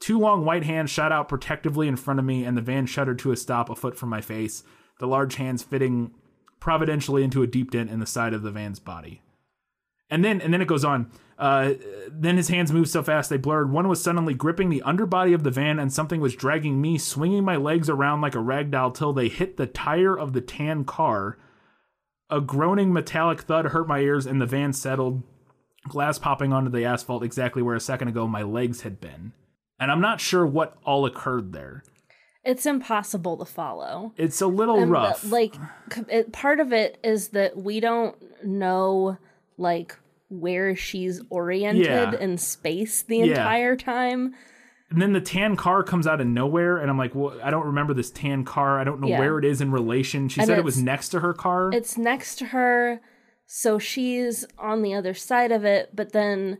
[0.00, 3.18] Two long white hands shot out protectively in front of me, and the van shuddered
[3.20, 4.62] to a stop a foot from my face,
[4.98, 6.10] the large hands fitting
[6.60, 9.22] providentially into a deep dent in the side of the van's body.
[10.10, 11.10] And then, and then it goes on.
[11.38, 11.74] Uh,
[12.10, 13.70] then his hands moved so fast they blurred.
[13.70, 17.44] One was suddenly gripping the underbody of the van, and something was dragging me, swinging
[17.44, 20.84] my legs around like a rag doll till they hit the tire of the tan
[20.84, 21.36] car.
[22.30, 25.22] A groaning metallic thud hurt my ears, and the van settled,
[25.88, 29.32] glass popping onto the asphalt exactly where a second ago my legs had been.
[29.78, 31.84] And I'm not sure what all occurred there.
[32.44, 34.12] It's impossible to follow.
[34.16, 35.30] It's a little And, uh, rough.
[35.30, 35.56] like
[36.08, 39.18] it, part of it is that we don't know
[39.58, 39.98] like
[40.28, 42.16] where she's oriented Yeah.
[42.18, 43.24] in space the Yeah.
[43.26, 44.34] entire time.
[44.90, 47.66] And then the tan car comes out of nowhere, and I'm like, well, I don't
[47.66, 48.78] remember this tan car.
[48.78, 49.18] I don't know Yeah.
[49.18, 50.28] where it is in relation.
[50.28, 51.70] She And said it was next to her car.
[51.72, 53.00] It's next to her,
[53.46, 55.90] so she's on the other side of it.
[55.94, 56.58] But then,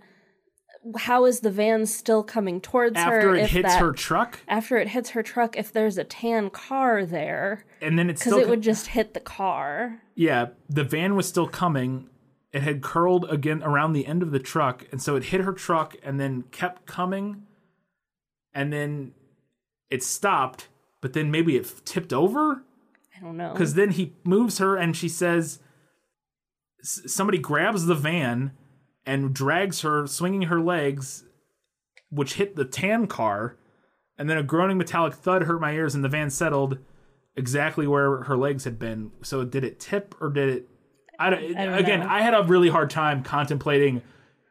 [0.99, 3.17] how is the van still coming towards her?
[3.17, 6.05] After it if hits that- her truck, After it hits her truck, if there's a
[6.05, 10.01] tan car there, and then it's because it would just hit the car.
[10.17, 10.47] yeah.
[10.69, 12.09] The van was still coming.
[12.57, 15.53] It had curled again around the end of the truck, and so it hit her
[15.53, 17.43] truck, and then kept coming,
[18.55, 19.13] and then
[19.91, 20.69] it stopped.
[21.03, 22.63] But then maybe it tipped over.
[23.17, 23.53] I don't know.
[23.53, 25.59] because then he moves her and she says
[26.83, 28.53] somebody grabs the van
[29.07, 31.25] and drags her swinging her legs
[32.11, 33.57] which hit the tan car
[34.19, 36.79] and then a groaning metallic thud hurt my ears and the van settled
[37.35, 40.69] exactly where her legs had been so did it tip or did it
[41.19, 42.07] i don't, don't again know.
[42.09, 44.03] i had a really hard time contemplating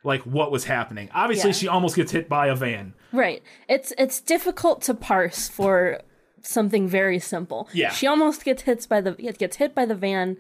[0.04, 1.56] like what was happening obviously Yeah.
[1.56, 3.42] she almost gets hit by a van Right.
[3.70, 6.02] It's it's difficult to parse for
[6.42, 7.70] something very simple.
[7.72, 7.92] Yeah.
[7.92, 10.36] She almost gets hit by the gets hit by the van.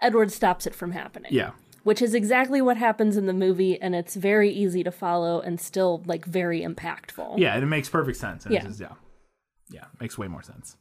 [0.00, 1.30] Edward stops it from happening.
[1.34, 1.50] yeah
[1.82, 5.60] Which is exactly what happens in the movie, and it's very easy to follow and
[5.60, 7.38] still like very impactful.
[7.38, 8.62] yeah and it makes perfect sense Yeah.
[8.62, 8.94] just- yeah
[9.70, 10.76] yeah makes way more sense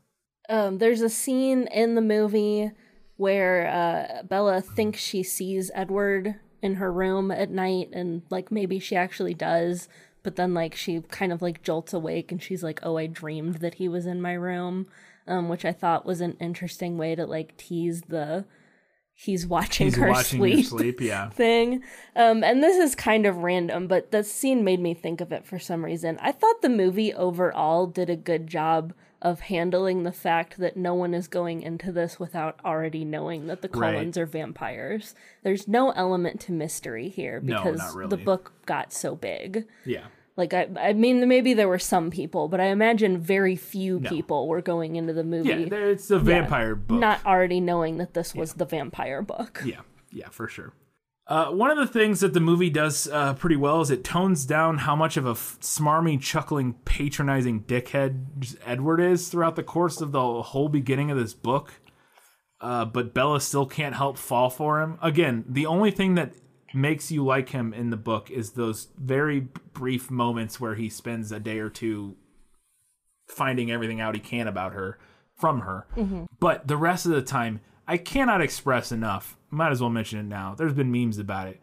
[0.47, 2.71] Um, there's a scene in the movie
[3.18, 8.80] where uh, Bella thinks she sees Edward in her room at night and like maybe
[8.80, 9.88] she actually does
[10.24, 13.55] but then like she kind of like jolts awake and she's like oh i dreamed
[13.55, 14.88] that he was in my room
[15.28, 18.43] um which i thought was an interesting way to like tease the
[19.13, 21.01] he's watching He's her watching sleep sleep.
[21.01, 21.30] Yeah.
[21.32, 21.82] thing.
[22.15, 25.43] Um, and this is kind of random, but the scene made me think of it
[25.43, 26.20] for some reason.
[26.22, 30.93] I thought the movie overall did a good job of handling the fact that no
[30.93, 34.18] one is going into this without already knowing that the Right.
[34.18, 35.15] Are vampires.
[35.43, 38.09] There's no element to mystery here because not really.
[38.09, 39.68] the book got so big.
[39.86, 40.05] Yeah.
[40.36, 44.47] Like I, I mean, maybe there were some people, but I imagine very few people
[44.47, 45.76] were going into the movie Yeah.
[45.78, 46.99] It's a vampire book.
[46.99, 49.61] not already knowing that this was the vampire book.
[49.65, 50.74] Yeah, yeah, for sure.
[51.28, 54.45] Uh, one of the things that the movie does uh, pretty well is it tones
[54.45, 59.99] down how much of a f- smarmy, chuckling, patronizing dickhead Edward is throughout the course
[59.99, 61.73] of the whole beginning of this book.
[62.61, 64.97] Uh, but Bella still can't help fall for him.
[65.01, 66.34] Again, the only thing that
[66.73, 69.41] makes you like him in the book is those very
[69.73, 72.15] brief moments where he spends a day or two
[73.28, 74.97] finding everything out he can about her
[75.36, 75.86] from her.
[76.39, 79.36] But the rest of the time, I cannot express enough.
[79.49, 80.55] Might as well mention it now.
[80.57, 81.59] There's been memes about it.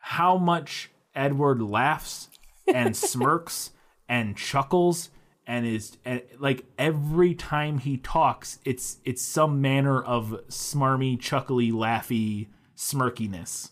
[0.00, 2.28] How much Edward laughs
[2.72, 3.70] and smirks
[4.08, 5.10] and chuckles
[5.46, 11.70] and is and like every time he talks, it's it's some manner of smarmy, chuckly,
[11.72, 13.70] laughy smirkiness.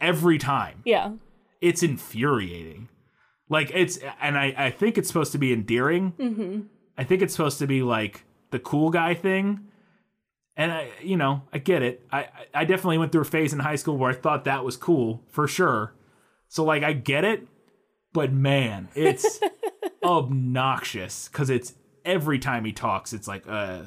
[0.00, 1.12] Every time Yeah.
[1.60, 2.88] it's infuriating.
[3.48, 6.12] Like it's, and I, I think it's supposed to be endearing.
[6.18, 6.60] Mm-hmm.
[6.98, 9.60] I think it's supposed to be like the cool guy thing.
[10.56, 12.06] And I, you know, I get it.
[12.12, 14.76] I, I- definitely went through a phase in high school where I thought that was
[14.76, 15.94] cool for sure.
[16.48, 17.46] So like, I get it,
[18.12, 19.40] but man, it's
[20.04, 21.74] obnoxious because it's
[22.04, 23.82] every time he talks, it's like, uh,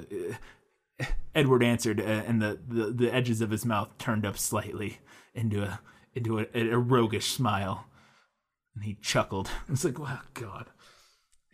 [1.35, 4.97] Edward answered, uh, and the, the the edges of his mouth turned up slightly
[5.35, 5.79] into a
[6.15, 7.85] into a, a roguish smile,
[8.73, 9.49] and he chuckled.
[9.69, 10.65] It's like, wow, God.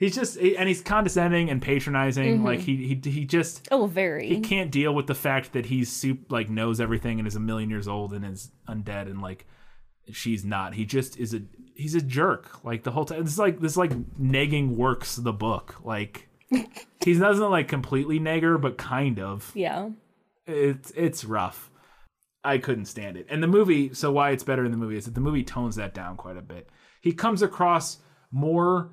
[0.03, 2.43] He's just, and he's condescending and patronizing.
[2.43, 2.65] Like mm-hmm.
[2.65, 4.27] he he he just Oh, very.
[4.27, 7.39] he can't deal with the fact that he's soup like knows everything and is a
[7.39, 9.45] million years old and is undead and like
[10.11, 10.73] she's not.
[10.73, 11.43] He just is a
[11.73, 13.21] he's a jerk like the whole time.
[13.21, 15.77] It's like this like negging works the book.
[15.85, 19.89] Like he doesn't like completely negger, but kind of Yeah.
[20.45, 21.69] it's it's rough.
[22.43, 23.25] I couldn't stand it.
[23.29, 25.77] And the movie, so why it's better in the movie is that the movie tones
[25.77, 26.69] that down quite a bit.
[26.99, 27.99] He comes across
[28.33, 28.89] more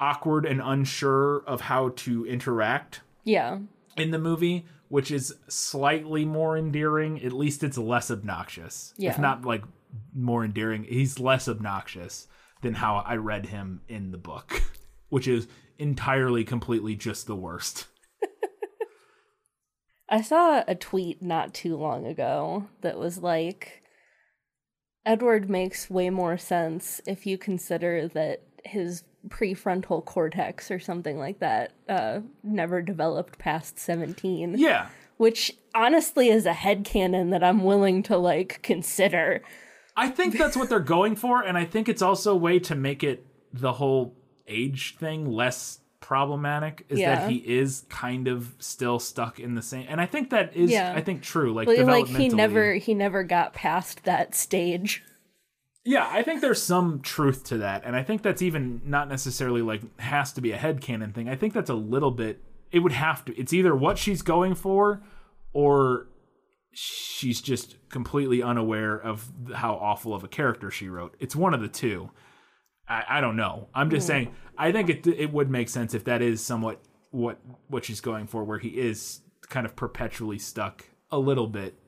[0.00, 3.58] awkward and unsure of how to interact Yeah.
[3.96, 7.22] in the movie, which is slightly more endearing.
[7.22, 8.94] At least it's less obnoxious.
[8.96, 9.10] Yeah.
[9.10, 9.64] If not like
[10.14, 12.28] more endearing, he's less obnoxious
[12.62, 14.62] than how I read him in the book,
[15.08, 15.46] which is
[15.78, 17.86] entirely completely just the worst.
[20.08, 23.82] I saw a tweet not too long ago that was like
[25.04, 31.40] Edward makes way more sense if you consider that his prefrontal cortex or something like
[31.40, 34.88] that uh never developed past 17 Yeah.
[35.16, 39.42] which honestly is a headcanon that I'm willing to like consider
[39.96, 42.76] I think that's what they're going for, and I think it's also a way to
[42.76, 44.14] make it the whole
[44.46, 46.86] age thing less problematic.
[46.88, 47.16] Is Yeah.
[47.16, 50.70] that he is kind of still stuck in the same, and I think that is,
[50.70, 50.92] Yeah.
[50.94, 51.52] I think, true.
[51.52, 55.02] Like, like he never he never got past that stage
[55.88, 59.62] Yeah, I think there's some truth to that, and I think that's even not necessarily
[59.62, 61.30] like has to be a headcanon thing.
[61.30, 62.44] I think that's a little bit.
[62.70, 63.40] It would have to.
[63.40, 65.02] It's either what she's going for,
[65.54, 66.08] or
[66.72, 71.14] she's just completely unaware of how awful of a character she wrote.
[71.20, 72.10] It's one of the two.
[72.86, 73.68] I, I don't know.
[73.74, 74.12] I'm just hmm.
[74.12, 74.34] saying.
[74.58, 77.38] I think it it would make sense if that is somewhat what
[77.68, 81.78] what she's going for, where he is kind of perpetually stuck a little bit.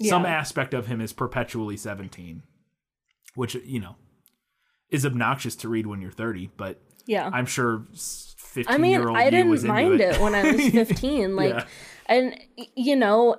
[0.00, 2.44] Some aspect of him is perpetually 17,
[3.34, 3.96] which you know
[4.90, 6.50] is obnoxious to read when you're 30.
[6.56, 10.16] But yeah I'm sure 15 I mean, year old I didn't mind it.
[10.16, 10.20] it.
[10.20, 11.36] when I was 15.
[11.36, 11.64] Like, Yeah.
[12.06, 12.36] and
[12.74, 13.36] you know,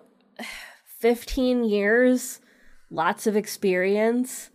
[0.99, 2.39] 15 years,
[2.89, 4.49] lots of experience,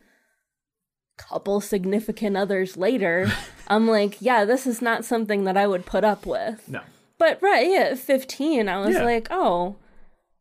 [1.18, 3.30] couple significant others later,
[3.68, 6.68] I'm like, yeah, this is not something that I would put up with.
[6.68, 6.80] no.
[7.18, 9.04] But right, yeah, at 15, I was Yeah.
[9.04, 9.76] like, oh,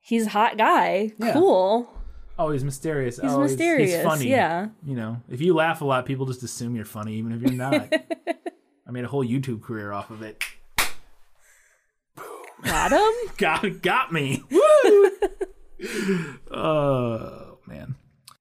[0.01, 1.13] he's a hot guy.
[1.17, 1.31] Yeah.
[1.31, 1.89] Cool.
[2.38, 3.18] Oh, he's mysterious.
[3.18, 4.28] He's oh, mysterious, He's, funny.
[4.28, 4.68] yeah.
[4.86, 7.52] You know, if you laugh a lot, people just assume you're funny, even if you're
[7.52, 7.94] not.
[8.88, 10.44] I made a whole YouTube career off of it.
[12.64, 13.32] Got him?
[13.38, 14.44] got got me.
[14.52, 15.12] Woo!
[16.52, 17.95] oh man.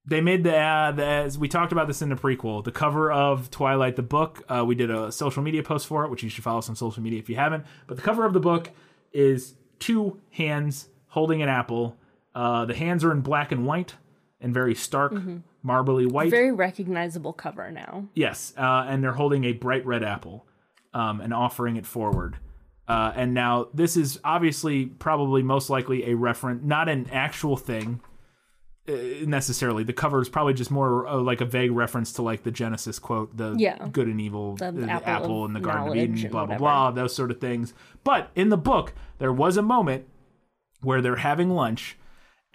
[0.07, 3.11] They made the, uh, the as we talked about this in the prequel, the cover
[3.11, 4.43] of Twilight the book.
[4.47, 6.75] Uh, we did a social media post for it, which you should follow us on
[6.75, 7.65] social media if you haven't.
[7.87, 8.69] But the cover of the book
[9.13, 11.97] is two hands holding an apple.
[12.35, 13.95] Uh, the hands are in black and white
[14.41, 15.13] and very stark,
[15.63, 16.29] marbly white.
[16.29, 18.05] Very recognizable cover now.
[18.13, 20.45] Yes, uh, and they're holding a bright red apple
[20.93, 22.37] um, and offering it forward.
[22.87, 28.01] Uh, and now this is obviously, probably, most likely a reference, not an actual thing
[28.87, 28.91] uh,
[29.25, 29.83] necessarily.
[29.83, 32.99] The cover is probably just more uh, like a vague reference to like the Genesis
[32.99, 33.87] quote, the Yeah.
[33.91, 36.91] good and evil, The the, apple apple, in the Garden of Eden, blah blah blah,
[36.91, 37.73] those sort of things.
[38.03, 40.05] But in the book, there was a moment
[40.81, 41.97] where they're having lunch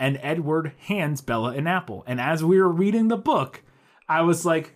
[0.00, 2.02] and Edward hands Bella an apple.
[2.06, 3.62] And as we were reading the book,
[4.08, 4.74] I was like,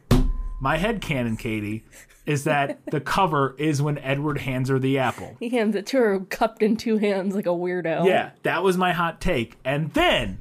[0.60, 1.82] my head canon, Katie,
[2.26, 5.36] is that the cover is when Edward hands her the apple.
[5.40, 8.06] He hands it to her cupped in two hands like a weirdo.
[8.06, 9.56] Yeah, that was my hot take.
[9.64, 10.40] And then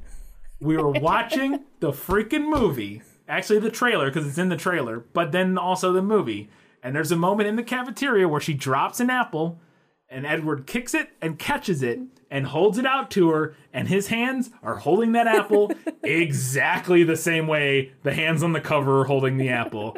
[0.59, 5.31] we were watching the freaking movie, actually the trailer because it's in the trailer, but
[5.31, 6.49] then also the movie.
[6.83, 9.61] And there's a moment in the cafeteria where she drops an apple
[10.09, 11.99] and Edward kicks it and catches it
[12.33, 15.71] and holds it out to her and his hands are holding that apple
[16.03, 19.95] exactly the same way the hands on the cover are holding the apple.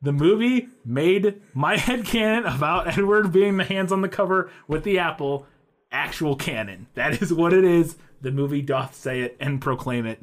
[0.00, 4.82] The movie made my head canon about Edward being the hands on the cover with
[4.82, 5.46] the apple
[5.92, 6.86] actual canon.
[6.94, 7.96] That is what it is.
[8.22, 10.22] The movie doth say it and proclaim it.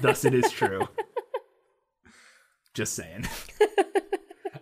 [0.00, 0.88] Thus it is true.
[2.74, 3.28] Just saying.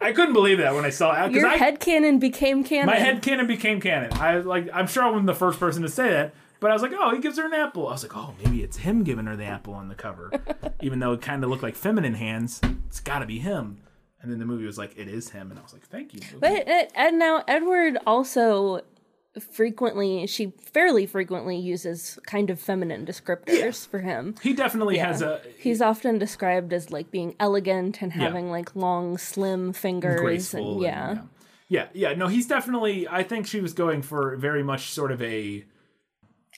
[0.03, 1.33] I couldn't believe that when I saw it.
[1.33, 2.87] Your I, head canon became canon.
[2.87, 4.13] my head canon became canon.
[4.15, 4.69] I like.
[4.73, 7.15] I'm sure I wasn't the first person to say that, but I was like, oh,
[7.15, 7.89] he gives her an apple.
[7.89, 10.31] I was like, oh, maybe it's him giving her the apple on the cover,
[10.81, 12.61] even though it kind of looked like feminine hands.
[12.87, 13.79] It's got to be him.
[14.21, 16.21] And then the movie was like, it is him, and I was like, thank you.
[16.21, 16.39] movie.
[16.39, 18.83] But uh, and now Edward also
[19.41, 24.35] frequently she fairly frequently uses kind of feminine descriptors for him.
[24.43, 25.07] he definitely Yeah.
[25.07, 30.21] has a He's often described as like being elegant and having like long, slim fingers.
[30.21, 30.73] graceful.
[30.75, 31.15] and, yeah.
[31.69, 32.15] yeah, yeah, yeah.
[32.15, 33.09] No, he's definitely.
[33.09, 35.65] I think she was going for very much sort of a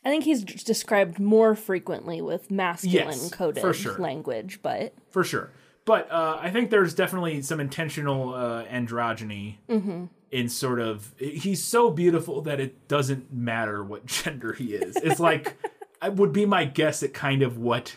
[0.07, 3.97] I think he's described more frequently with masculine Yes, coded for sure.
[3.99, 5.51] language, but for sure.
[5.87, 10.05] But uh, I think there's definitely some intentional uh, androgyny Mm-hmm.
[10.35, 11.15] In sort of.
[11.19, 14.97] He's so beautiful that it doesn't matter what gender he is.
[14.97, 15.57] It's like
[16.03, 17.97] I would be my guess at kind of what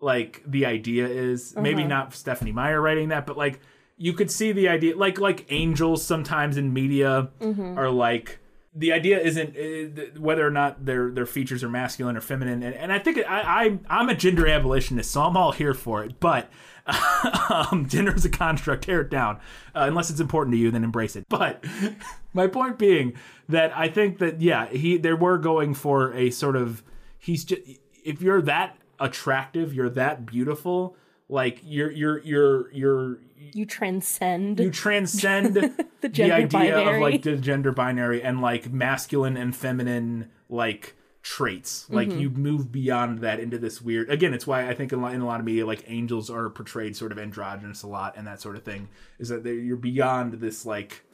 [0.00, 1.52] like the idea is.
[1.52, 1.62] Uh-huh.
[1.62, 3.60] Maybe not Stephenie Meyer writing that, but like
[3.96, 7.78] you could see the idea like like angels sometimes in media Mm-hmm.
[7.78, 8.38] are like
[8.74, 12.74] the idea isn't uh, whether or not their their features are masculine or feminine and,
[12.74, 16.18] and i think I, I i'm a gender abolitionist so i'm all here for it
[16.20, 16.48] but
[17.50, 18.84] um, gender is a construct.
[18.84, 19.36] Tear it down.
[19.74, 21.26] Uh, unless it's important to you then embrace it.
[21.28, 21.64] But
[22.32, 23.14] my point being
[23.48, 26.82] that i think that yeah he they were going for a sort of
[27.18, 27.62] he's just
[28.04, 30.96] if you're that attractive you're that beautiful
[31.28, 33.18] like you're you're you're you're
[33.54, 34.60] you transcend.
[34.60, 35.54] you transcend
[36.00, 41.86] the, gender idea of like the gender binary and like masculine and feminine like traits
[41.88, 42.18] like Mm-hmm.
[42.18, 45.14] you move beyond that into this weird again it's why i think in a lot,
[45.14, 48.26] in a lot of media like angels are portrayed sort of androgynous a lot and
[48.26, 48.88] that sort of thing
[49.20, 51.04] is that you're beyond this like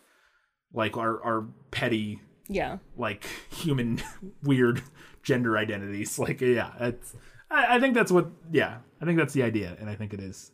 [0.72, 2.78] like our our petty yeah.
[2.96, 4.00] like human
[4.42, 4.80] weird
[5.22, 7.14] gender identities like yeah it's
[7.50, 10.20] I, I think that's what yeah i think that's the idea and i think it
[10.20, 10.52] is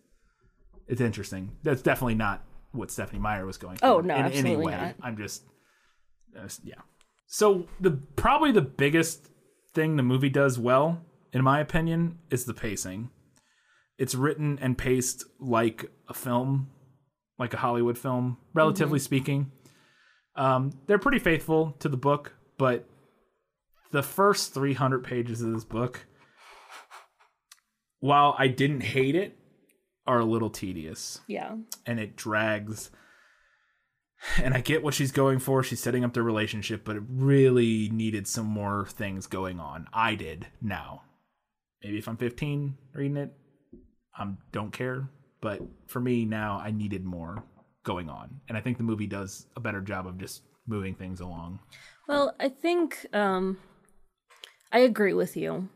[0.89, 4.56] it's interesting that's definitely not what stephenie meyer was going for Oh, no, in any
[4.56, 4.97] way not.
[5.01, 5.44] i'm just
[6.36, 6.74] uh, yeah
[7.28, 9.31] so the probably the biggest
[9.74, 11.02] thing the movie does well
[11.32, 13.10] in my opinion is the pacing
[13.98, 16.68] it's written and paced like a film
[17.38, 19.05] like a hollywood film relatively Mm-hmm.
[19.05, 19.52] speaking
[20.36, 22.88] um, they're pretty faithful to the book, but
[23.92, 26.06] the first 300 pages of this book,
[28.01, 29.38] while I didn't hate it,
[30.09, 31.55] are a little tedious Yeah.
[31.86, 32.90] and it drags.
[34.42, 35.62] And I get what she's going for.
[35.62, 39.86] She's setting up their relationship, but it really needed some more things going on.
[39.92, 41.02] I did now.
[41.82, 43.32] Maybe if I'm 15 reading it,
[44.16, 45.10] I don't care.
[45.40, 47.44] But for me now, I needed more
[47.84, 48.40] going on.
[48.48, 51.60] And I think the movie does a better job of just moving things along.
[52.09, 53.59] Well, I think um
[54.72, 55.68] I agree with you.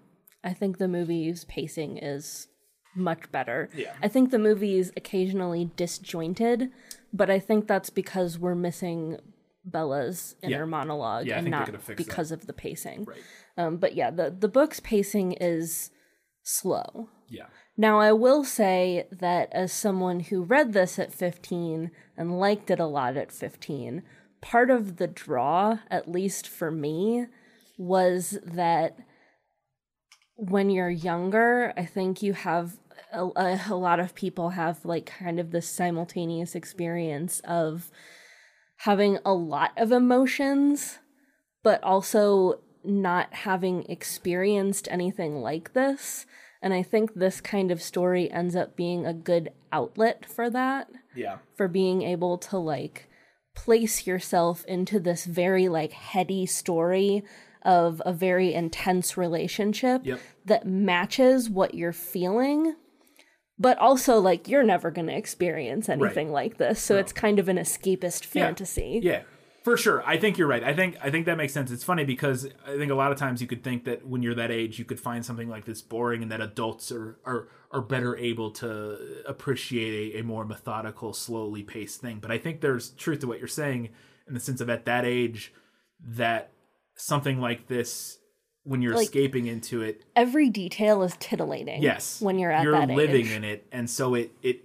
[0.42, 2.48] I think the movie's pacing is
[2.94, 3.68] much better.
[3.74, 3.92] Yeah.
[4.02, 6.70] I think the movie is occasionally disjointed,
[7.12, 9.18] but I think that's because we're missing
[9.64, 10.64] Bella's inner Yeah.
[10.64, 11.96] monologue Yeah, and not fixed that.
[11.96, 13.04] because of the pacing.
[13.04, 13.18] Right.
[13.56, 15.90] Um, but yeah, the the book's pacing is
[16.42, 17.08] slow.
[17.28, 17.46] Yeah.
[17.76, 22.80] Now, I will say that as someone who read this at 15 and liked it
[22.80, 24.02] a lot at 15,
[24.40, 27.26] part of the draw, at least for me,
[27.76, 28.98] was that
[30.38, 32.78] when you're younger, I think you have
[33.12, 37.90] a, a, lot of people have like kind of this simultaneous experience of
[38.78, 41.00] having a lot of emotions,
[41.64, 46.24] but also not having experienced anything like this.
[46.62, 50.88] And I think this kind of story ends up being a good outlet for that,
[51.16, 51.38] Yeah.
[51.56, 53.08] for being able to like
[53.56, 57.24] place yourself into this very like heady story
[57.62, 60.20] of a very intense relationship Yep.
[60.46, 62.74] that matches what you're feeling.
[63.58, 66.80] But also, like, you're never going to experience anything like this.
[66.80, 69.00] So it's kind of an escapist fantasy.
[69.02, 69.22] Yeah,
[69.64, 70.00] for sure.
[70.06, 70.62] I think you're right.
[70.62, 71.72] I think I think that makes sense.
[71.72, 74.36] It's funny because I think a lot of times you could think that when you're
[74.36, 77.82] that age, you could find something like this boring, and that adults are are are
[77.82, 82.20] better able to appreciate a, a more methodical, slowly paced thing.
[82.20, 83.88] But I think there's truth to what you're saying
[84.28, 85.52] in the sense of at that age,
[86.00, 86.52] that
[86.98, 88.18] something like this,
[88.64, 91.82] when you're Like- escaping into it, Every detail is titillating.
[91.82, 93.32] yes When you're at you're that living age.
[93.32, 94.64] in it and so it it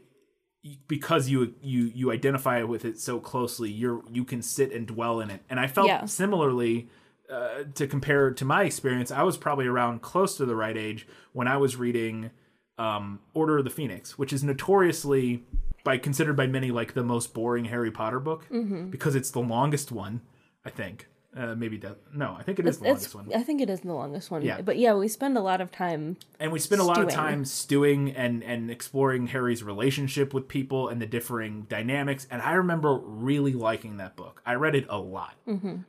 [0.88, 5.20] because you you you identify with it so closely you're you can sit and dwell
[5.20, 6.06] in it and i felt Yeah.
[6.06, 6.88] similarly
[7.30, 11.06] uh, to compare to my experience i was probably around close to the right age
[11.34, 12.32] when i was reading
[12.78, 15.44] um order of the phoenix which is notoriously
[15.84, 18.90] by considered by many like the most boring harry potter book Mm-hmm.
[18.90, 20.22] because it's the longest one
[20.66, 23.62] i think uh, maybe that no i think it is the longest one I think
[23.62, 24.42] it is the longest one.
[24.44, 24.62] Yeah.
[24.62, 26.18] But yeah, we spend a lot of time.
[26.40, 30.90] and we spend a lot of time stewing and and exploring Harry's relationship with people
[30.90, 32.28] and the differing dynamics.
[32.30, 34.42] And I remember really liking that book.
[34.46, 35.36] I read it a lot.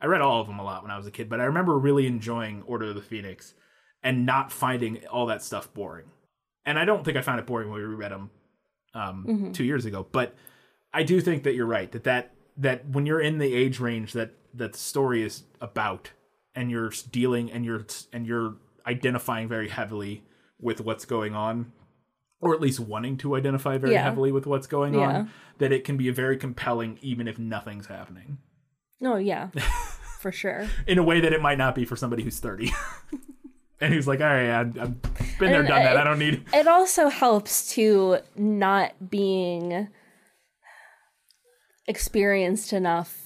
[0.01, 1.77] I read all of them a lot when I was a kid, but I remember
[1.77, 3.53] really enjoying Order of the Phoenix
[4.01, 6.05] and not finding all that stuff boring.
[6.65, 8.29] And I don't think I found it boring when we reread them
[8.93, 10.35] um, two years ago, but
[10.93, 14.13] I do think that you're right that that that when you're in the age range
[14.13, 16.11] that that the story is about
[16.53, 18.55] and you're dealing and you're and you're
[18.87, 20.23] identifying very heavily
[20.59, 21.71] with what's going on
[22.39, 24.03] or at least wanting to identify very Yeah.
[24.03, 24.99] heavily with what's going Yeah.
[25.19, 28.37] on that it can be very compelling even if nothing's happening
[29.01, 29.49] No, yeah,
[30.19, 30.67] for sure.
[30.87, 32.71] in a way that it might not be for somebody who's 30
[33.81, 35.01] and who's like all right I've, I've
[35.39, 39.87] been there And done that I- i don't need It also helps to not being
[41.87, 43.21] experienced enough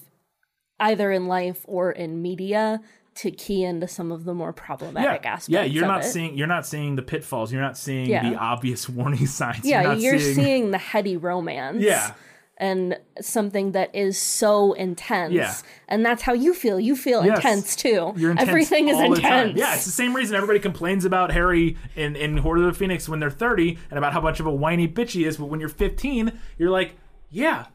[0.80, 2.82] either in life or in media
[3.16, 5.50] to key into some of the more problematic aspects.
[5.50, 6.08] yeah you're not it.
[6.08, 8.30] seeing you're not seeing the pitfalls you're not seeing Yeah.
[8.30, 10.72] the obvious warning signs Yeah, you're, you're, not seeing...
[10.72, 11.82] the heady romance.
[11.84, 12.14] yeah
[12.58, 15.34] And something that is so intense.
[15.34, 15.54] Yeah.
[15.88, 16.78] And that's how you feel.
[16.78, 17.38] You feel Yes.
[17.38, 18.14] intense too.
[18.18, 19.58] You're intense Everything is intense.
[19.58, 23.08] Yeah, it's the same reason everybody complains about Harry in, in Order of the Phoenix
[23.08, 25.38] when they're 30 and about how much of a whiny bitch he is.
[25.38, 26.96] But when you're 15, you're like,
[27.32, 27.68] yeah,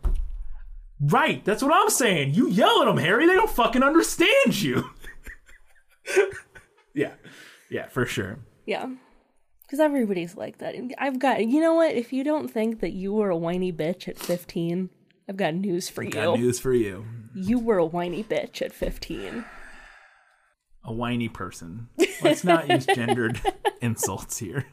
[1.06, 1.44] right.
[1.44, 2.34] That's what I'm saying.
[2.34, 3.26] You yell at them, Harry.
[3.26, 4.90] They don't fucking understand you.
[6.94, 7.12] yeah,
[7.70, 8.38] yeah, for sure.
[8.66, 8.86] Yeah.
[9.62, 10.74] Because everybody's like that.
[10.98, 11.94] I've got, you know what?
[11.94, 14.90] If you don't think that you were a whiny bitch at 15,
[15.28, 16.10] I've got news for you.
[16.10, 17.04] Got news for you.
[17.34, 19.44] You were a whiny bitch at 15.
[20.84, 21.88] a whiny person.
[22.22, 23.40] Let's not use gendered
[23.80, 24.66] insults here.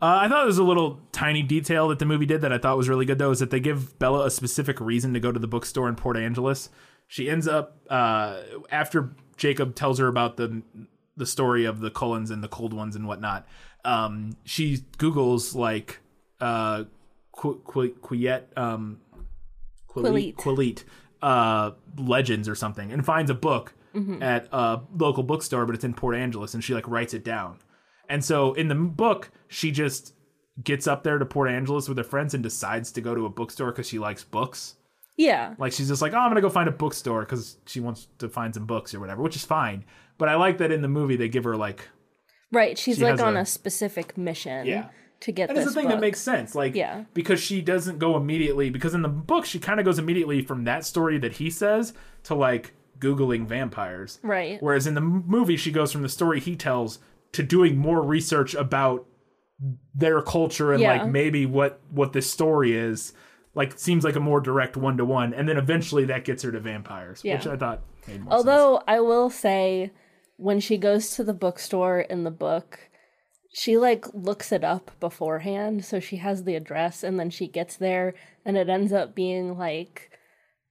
[0.00, 2.58] Uh, I thought there was a little tiny detail that the movie did that I
[2.58, 5.32] thought was really good, though, is that they give Bella a specific reason to go
[5.32, 6.68] to the bookstore in Port Angeles.
[7.08, 8.40] She ends up uh,
[8.70, 10.62] after Jacob tells her about the
[11.16, 13.46] the story of the Cullens and the Cold Ones and whatnot.
[13.86, 16.00] Um, she Google's like
[16.40, 16.84] uh,
[17.32, 18.98] Qu- Qu- Quileute um,
[21.22, 23.72] uh, legends or something, and finds a book
[24.22, 27.60] at a local bookstore, but it's in Port Angeles, and she like writes it down.
[28.10, 30.14] And so in the book, she just
[30.62, 33.28] gets up there to Port Angeles with her friends and decides to go to a
[33.30, 34.76] bookstore because she likes books.
[35.16, 35.54] Yeah.
[35.58, 38.28] Like she's just like, oh, I'm gonna go find a bookstore because she wants to
[38.28, 39.84] find some books or whatever, which is fine.
[40.18, 41.88] But I like that in the movie they give her like,
[42.52, 42.78] Right.
[42.78, 44.88] She's She like on a- a, specific mission Yeah.
[45.20, 45.96] to get and this it's the thing book.
[45.96, 46.54] that makes sense.
[46.54, 47.04] Like, Yeah.
[47.12, 50.64] because she doesn't go immediately because in the book she kind of goes immediately from
[50.64, 51.92] that story that he says
[52.24, 54.20] to like googling vampires.
[54.22, 54.58] Right.
[54.62, 56.98] Whereas in the movie she goes from the story he tells
[57.32, 59.06] to doing more research about
[59.94, 61.02] their culture and Yeah.
[61.02, 63.12] like maybe what what this story is.
[63.54, 66.52] Like seems like a more direct one to one, and then eventually that gets her
[66.52, 67.36] to vampires, Yeah.
[67.36, 68.34] which I thought made more sense.
[68.34, 69.92] Although I will say,
[70.36, 72.90] when she goes to the bookstore in the book,
[73.54, 77.76] she like looks it up beforehand, so she has the address, and then she gets
[77.76, 78.12] there,
[78.44, 80.10] and it ends up being like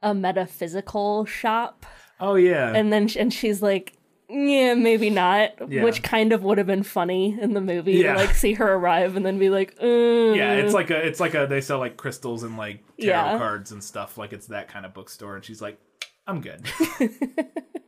[0.04, 1.88] a metaphysical shop,
[2.20, 3.94] Oh yeah, and then sh- and she's like.
[4.28, 5.52] Yeah, maybe not.
[5.72, 5.84] Yeah.
[5.84, 8.14] Which kind of would have been funny in the movie Yeah.
[8.14, 10.36] to like see her arrive and then be like, mm.
[10.36, 13.38] Yeah, it's like a it's like a they sell like crystals and like tarot Yeah.
[13.38, 14.18] cards and stuff.
[14.18, 15.78] Like it's that kind of bookstore, and she's like,
[16.28, 16.66] I'm good.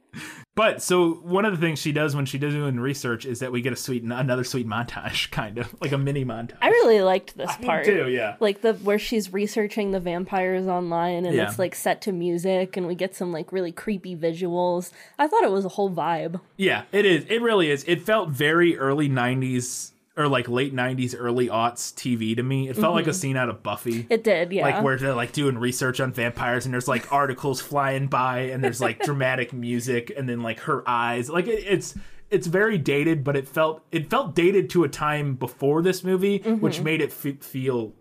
[0.55, 3.51] but so one of the things she does when she does doing research is that
[3.51, 6.57] we get a sweet another sweet montage, kind of like a mini montage.
[6.61, 7.85] I really liked this Me part.
[7.85, 8.35] too, yeah.
[8.39, 11.47] Like the where she's researching the vampires online and Yeah.
[11.49, 14.91] it's like set to music and we get some like really creepy visuals.
[15.19, 16.39] I thought it was a whole vibe.
[16.57, 17.25] Yeah, it is.
[17.29, 17.83] It really is.
[17.87, 22.67] It felt very early '90s or like late '90s, early aughts TV to me.
[22.67, 24.07] It felt like a scene out of Buffy.
[24.09, 24.63] It did, yeah.
[24.63, 28.63] Like where they're like doing research on vampires, and there's like articles flying by, and
[28.63, 31.29] there's like dramatic music, and then like her eyes.
[31.29, 31.95] Like it, it's
[32.29, 36.39] it's very dated, but it felt it felt dated to a time before this movie,
[36.39, 37.93] which made it f- feel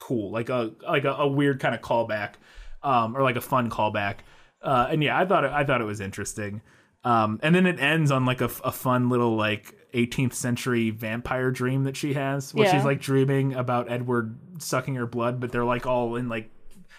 [0.00, 2.34] cool, like a like a, a weird kind of callback,
[2.82, 4.16] um, or like a fun callback.
[4.60, 6.62] Uh, and yeah, I thought it, I thought it was interesting.
[7.04, 11.84] Um, and then it ends on like a fun little like 18th century vampire dream
[11.84, 12.72] that she has, where Yeah.
[12.76, 16.50] she's like dreaming about Edward sucking her blood, but they're like all in like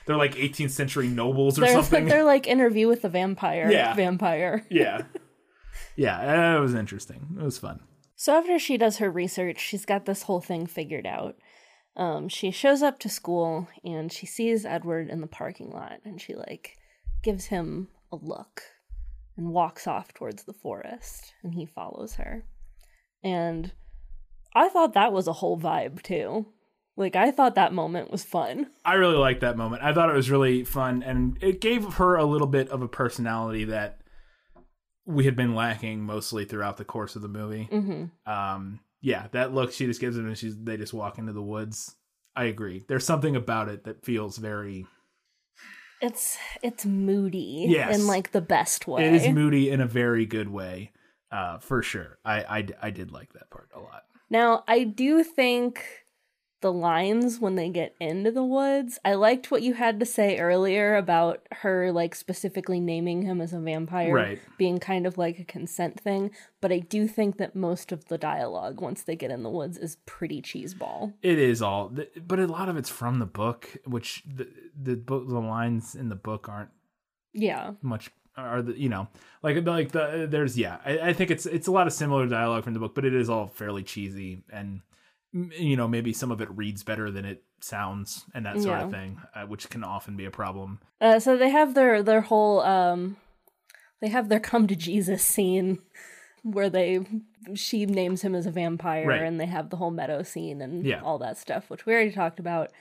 [0.05, 2.05] they're like 18th century nobles or they're, something.
[2.09, 3.69] they're like interview with the vampire.
[3.71, 3.93] Yeah.
[3.93, 4.65] Vampire.
[4.69, 5.01] yeah,
[5.95, 7.37] yeah, it was interesting.
[7.39, 7.81] It was fun.
[8.15, 11.35] So after she does her research, she's got this whole thing figured out.
[11.97, 16.21] Um, she shows up to school and she sees Edward in the parking lot and
[16.21, 16.77] she like
[17.23, 18.63] gives him a look
[19.37, 22.43] and walks off towards the forest and he follows her.
[23.25, 23.73] And
[24.53, 26.45] I thought that was a whole vibe too.
[26.95, 28.67] Like I thought that moment was fun.
[28.85, 29.83] I really liked that moment.
[29.83, 32.87] I thought it was really fun, and it gave her a little bit of a
[32.87, 33.99] personality that
[35.05, 37.67] we had been lacking mostly throughout the course of the movie.
[37.71, 38.31] Mm-hmm.
[38.31, 41.41] Um, yeah, that look she just gives them, and she's they just walk into the
[41.41, 41.95] woods.
[42.35, 42.85] I agree.
[42.87, 44.85] There's something about it that feels very.
[46.01, 47.97] It's it's moody Yes.
[47.97, 49.05] in like the best way.
[49.05, 50.91] It is moody in a very good way,
[51.31, 52.17] uh, for sure.
[52.25, 54.03] I, I I did like that part a lot.
[54.29, 55.83] Now, I do think
[56.61, 60.39] the lines when they get into the woods, I liked what you had to say
[60.39, 64.39] earlier about her like specifically naming him as a vampire Right.
[64.57, 66.31] being kind of like a consent thing,
[66.61, 69.77] but I do think that most of the dialogue once they get in the woods
[69.77, 71.13] is pretty cheeseball.
[71.21, 71.93] It is all,
[72.25, 74.47] but a lot of it's from the book, which the
[74.81, 76.71] the book the lines in the book aren't
[77.33, 77.73] Yeah.
[77.83, 79.07] much are the you know
[79.43, 82.63] like like the there's yeah I, I think it's it's a lot of similar dialogue
[82.65, 84.81] from the book but it is all fairly cheesy and
[85.33, 88.91] you know maybe some of it reads better than it sounds and that sort of
[88.91, 92.61] thing uh, which can often be a problem Uh, so they have their their whole
[92.61, 93.17] um
[94.01, 95.79] they have their come to Jesus scene
[96.43, 97.05] where they
[97.55, 99.21] she names him as a vampire Right.
[99.23, 101.01] and they have the whole meadow scene and Yeah.
[101.01, 102.71] all that stuff which we already talked about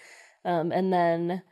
[0.45, 1.43] um and then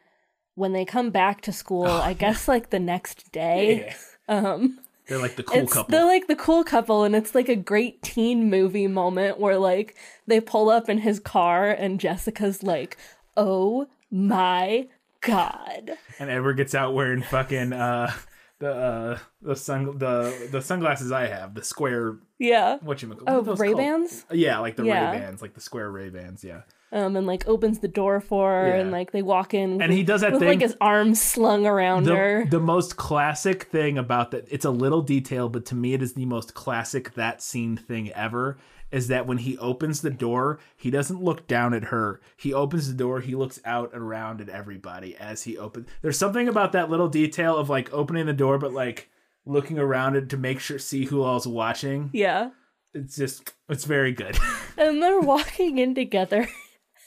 [0.54, 3.94] when they come back to school I guess like the next day
[4.28, 5.90] um they're like the cool couple.
[5.90, 9.96] they're like the cool couple and it's like a great teen movie moment where like
[10.26, 12.96] they pull up in his car and Jessica's like
[13.36, 14.86] oh my
[15.22, 15.92] god.
[16.18, 18.12] And Edward gets out wearing fucking uh
[18.58, 22.78] the uh the sun the the sunglasses I have the square yeah.
[22.80, 24.24] what you Oh, Ray Bans?
[24.30, 25.10] yeah like the Yeah.
[25.10, 26.62] Ray Bans like the square Ray Bans yeah
[26.94, 28.74] Um, and like opens the door for her, Yeah.
[28.82, 31.64] and like they walk in, And he does that with thing- like his arms slung
[31.66, 32.44] around her.
[32.44, 36.02] the, the most classic thing about that it's a little detail but to me it
[36.02, 38.58] is the most classic that scene thing ever
[38.90, 42.88] is that when he opens the door he doesn't look down at her he opens
[42.88, 46.72] the door he looks out and around at everybody as he opens there's something about
[46.72, 49.08] that little detail of like opening the door but like
[49.46, 52.50] looking around it to make sure see who all's watching yeah,
[52.92, 54.38] it's just it's very good
[54.76, 56.46] and they're walking in together.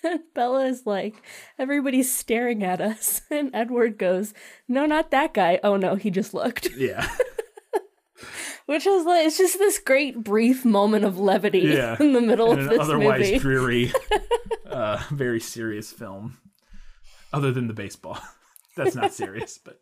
[0.36, 1.22] Bella is like,
[1.60, 3.22] everybody's staring at us.
[3.32, 4.34] And Edward goes,
[4.68, 5.60] No, not that guy.
[5.64, 6.70] Oh no, he just looked.
[6.78, 7.08] yeah
[8.66, 11.98] Which is like, it's just this great brief moment of levity Yeah.
[12.00, 13.40] in the middle in of this otherwise movie.
[13.40, 13.92] dreary
[14.68, 16.38] uh very serious film
[17.32, 18.18] other than the baseball
[18.76, 19.80] that's not serious but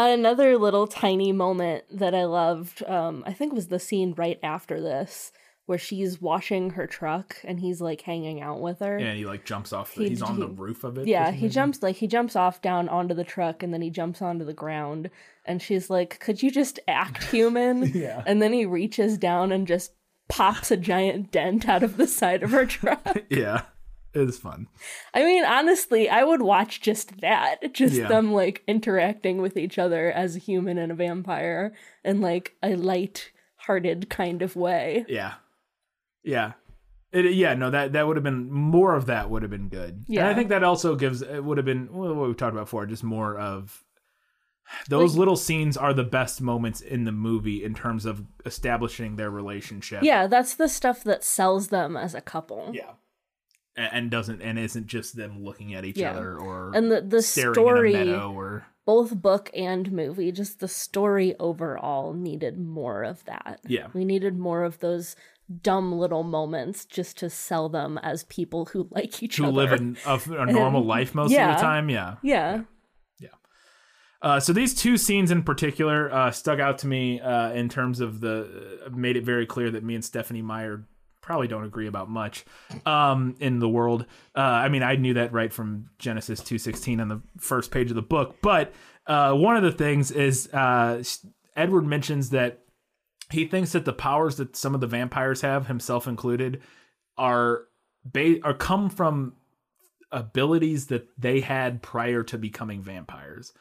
[0.00, 4.80] Another little tiny moment that I loved, um, I think was the scene right after
[4.80, 5.32] this,
[5.68, 8.98] where she's washing her truck and he's like hanging out with her.
[8.98, 9.94] Yeah, he like jumps off.
[9.94, 11.06] The, He- he's on the roof of it.
[11.06, 14.22] Yeah, he jumps like he jumps off down onto the truck and then he jumps
[14.22, 15.10] onto the ground
[15.44, 18.22] and she's like, "Could you just act human?" Yeah.
[18.26, 19.92] And then he reaches down and just
[20.30, 23.18] pops a giant dent out of the side of her truck.
[23.30, 23.62] Yeah,
[24.14, 24.68] it was fun.
[25.12, 27.74] I mean, honestly, I would watch just that.
[27.74, 28.08] Just Yeah.
[28.08, 31.74] them like interacting with each other as a human and a vampire
[32.04, 35.04] in like a light-hearted kind of way.
[35.08, 35.34] Yeah,
[36.22, 36.52] yeah,
[37.12, 37.54] it, yeah.
[37.54, 40.04] No, that that would have been more of that would have been good.
[40.08, 42.52] Yeah, and I think that also gives it would have been well, what we talked
[42.52, 43.84] about before, just more of
[44.88, 49.16] those Like- little scenes are the best moments in the movie in terms of establishing
[49.16, 50.02] their relationship.
[50.02, 52.70] Yeah, that's the stuff that sells them as a couple.
[52.74, 52.90] yeah.
[53.76, 56.10] A- And doesn't and isn't just them looking at each Yeah.
[56.10, 60.60] other or And the the story in a meadow or both book and movie, just
[60.60, 63.60] the story overall needed more of that.
[63.66, 63.86] Yeah.
[63.94, 65.14] We needed more of those
[65.62, 69.52] dumb little moments just to sell them as people who like each who other.
[69.52, 71.88] live in a, a normal life most of the time.
[71.88, 72.16] Yeah.
[72.22, 72.62] yeah.
[74.20, 78.00] Uh, so these two scenes in particular uh, stuck out to me uh, in terms
[78.00, 80.84] of the uh, made it very clear that me and Stephenie Meyer
[81.20, 82.44] probably don't agree about much
[82.84, 84.06] um, in the world.
[84.34, 87.90] Uh, I mean, I knew that right from Genesis two sixteen on the first page
[87.90, 88.36] of the book.
[88.42, 88.72] But
[89.06, 91.02] uh, one of the things is uh,
[91.54, 92.62] Edward mentions that
[93.30, 96.62] he thinks that the powers that some of the vampires have, himself included,
[97.16, 97.64] are
[98.04, 99.34] ba- are come from
[100.10, 103.52] abilities that they had prior to becoming vampires.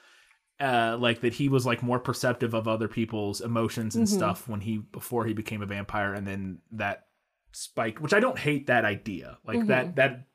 [0.59, 4.61] Uh, like that he was like more perceptive of other people's emotions and stuff when
[4.61, 7.05] he before he became a vampire, and then that
[7.51, 8.01] spiked.
[8.01, 10.27] Which I don't hate that idea, like that that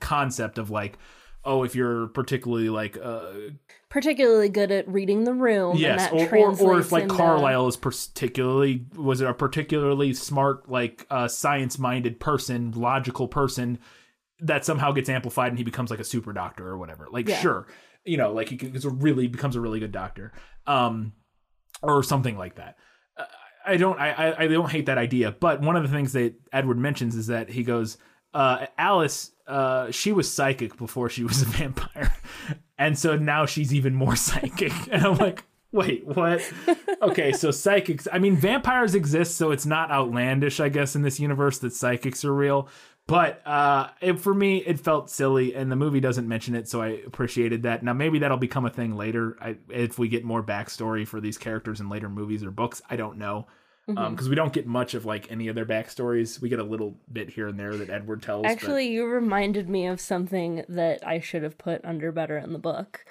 [0.00, 0.98] concept of like,
[1.44, 3.32] oh, if you're particularly like uh,
[3.90, 5.76] Particularly good at reading the room.
[5.76, 11.06] yes, or, or or if like Carlisle is particularly was it a particularly smart, like
[11.10, 13.78] uh, science minded person, logical person
[14.38, 17.08] that somehow gets amplified and he becomes like a super doctor or whatever.
[17.10, 17.40] Like Yeah.
[17.40, 17.66] sure,
[18.04, 20.32] you know, like he a really becomes a really good doctor,
[20.68, 21.12] um,
[21.82, 22.76] or something like that.
[23.16, 23.24] Uh,
[23.66, 26.34] I don't I, I I don't hate that idea, but one of the things that
[26.52, 27.98] Edward mentions is that he goes,
[28.32, 32.14] uh, Alice, uh, she was psychic before she was a vampire,
[32.80, 35.44] and so now she's even more psychic, and I'm like.
[35.72, 36.42] Wait, what?
[37.00, 38.08] Okay, so psychics.
[38.12, 42.24] I mean, vampires exist, so it's not outlandish, I guess, in this universe that psychics
[42.24, 42.68] are real.
[43.06, 46.82] But uh, it, for me, it felt silly, and the movie doesn't mention it, so
[46.82, 47.84] I appreciated that.
[47.84, 51.38] Now, maybe that'll become a thing later I, if we get more backstory for these
[51.38, 52.82] characters in later movies or books.
[52.90, 53.46] I don't know
[53.90, 54.14] Um, mm-hmm.
[54.14, 56.40] because we don't get much of like any of their backstories.
[56.40, 58.42] We get a little bit here and there that Edward tells.
[58.42, 62.52] but- Actually, you reminded me of something that I should have put under better in
[62.52, 63.04] the book.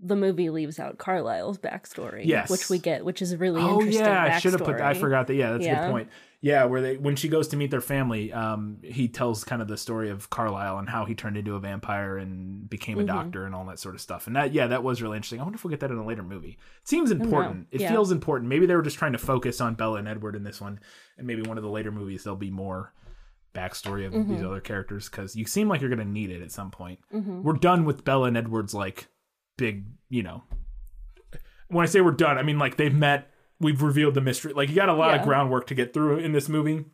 [0.00, 2.48] The movie leaves out Carlisle's backstory, Yes.
[2.50, 4.04] which we get, which is a really Oh interesting.
[4.04, 4.80] yeah, I should have put.
[4.80, 5.34] I forgot that.
[5.34, 6.08] Yeah, that's a good point.
[6.40, 9.66] Yeah, where they when she goes to meet their family, um, he tells kind of
[9.66, 13.04] the story of Carlisle and how he turned into a vampire and became Mm-hmm.
[13.10, 14.28] a doctor and all that sort of stuff.
[14.28, 15.40] And that yeah, that was really interesting.
[15.40, 16.56] I wonder if we'll get that in a later movie.
[16.82, 17.66] It seems important.
[17.72, 17.90] It Yeah.
[17.90, 18.48] feels important.
[18.48, 20.78] Maybe they were just trying to focus on Bella and Edward in this one,
[21.16, 22.92] and maybe one of the later movies there'll be more
[23.52, 24.32] backstory of Mm-hmm.
[24.34, 27.00] these other characters because you seem like you're going to need it at some point.
[27.10, 29.08] We're done with Bella and Edward's like
[29.56, 30.44] big, you know.
[31.66, 33.32] When I say we're done, I mean like they've met.
[33.60, 34.52] We've revealed the mystery.
[34.52, 36.84] Like you got a lot of groundwork to get through in this movie.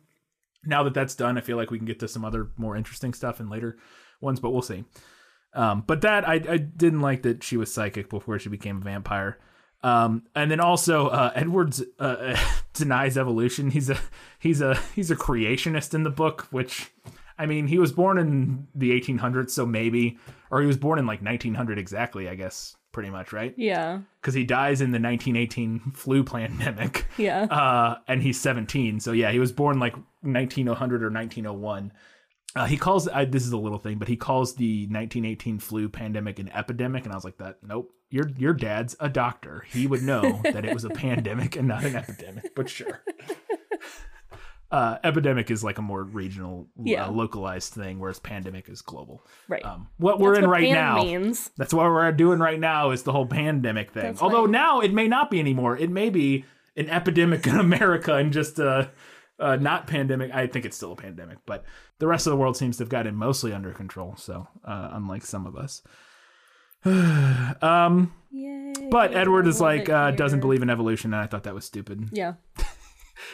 [0.63, 3.13] Now that that's done, I feel like we can get to some other more interesting
[3.13, 3.77] stuff in later
[4.19, 4.83] ones, but we'll see.
[5.53, 8.81] Um, but that I, I didn't like that she was psychic before she became a
[8.81, 9.37] vampire.
[9.83, 12.35] Um, and then also uh, Edwards uh,
[12.73, 13.69] denies evolution.
[13.69, 13.97] He's a
[14.39, 16.91] he's a he's a creationist in the book, which
[17.37, 20.17] I mean he was born in the 1800s, so maybe,
[20.49, 23.53] or he was born in like 1900 exactly, I guess, pretty much, right?
[23.57, 27.05] Yeah, Because he dies in the 1918 flu pandemic.
[27.17, 27.43] yeah.
[27.43, 31.91] Uh, and he's 17, so yeah, he was born like 1900 or 1901.
[32.55, 35.89] Uh, he calls I, this is a little thing, but he calls the 1918 flu
[35.89, 39.65] pandemic an epidemic, and I was like, "That nope, your your dad's a doctor.
[39.69, 43.03] He would know that it was a pandemic and not an epidemic." But sure,
[44.71, 47.05] uh, epidemic is like a more regional, Yeah.
[47.05, 49.25] uh, localized thing, whereas pandemic is global.
[49.47, 49.63] right.
[49.63, 51.51] Um, what we're That's in what right now, means.
[51.57, 54.03] that's what we're doing right now is the whole pandemic thing.
[54.03, 54.51] That's Although right.
[54.51, 55.77] now it may not be anymore.
[55.77, 58.87] It may be an epidemic in America and just uh,
[59.39, 60.33] uh, not pandemic.
[60.33, 61.63] I think it's still a pandemic, but
[61.99, 64.15] the rest of the world seems to have gotten mostly under control.
[64.17, 65.81] So uh, unlike some of us.
[66.85, 68.73] um, Yay.
[68.91, 72.09] but Edward is like uh, doesn't believe in evolution, and I thought that was stupid.
[72.11, 72.33] Yeah.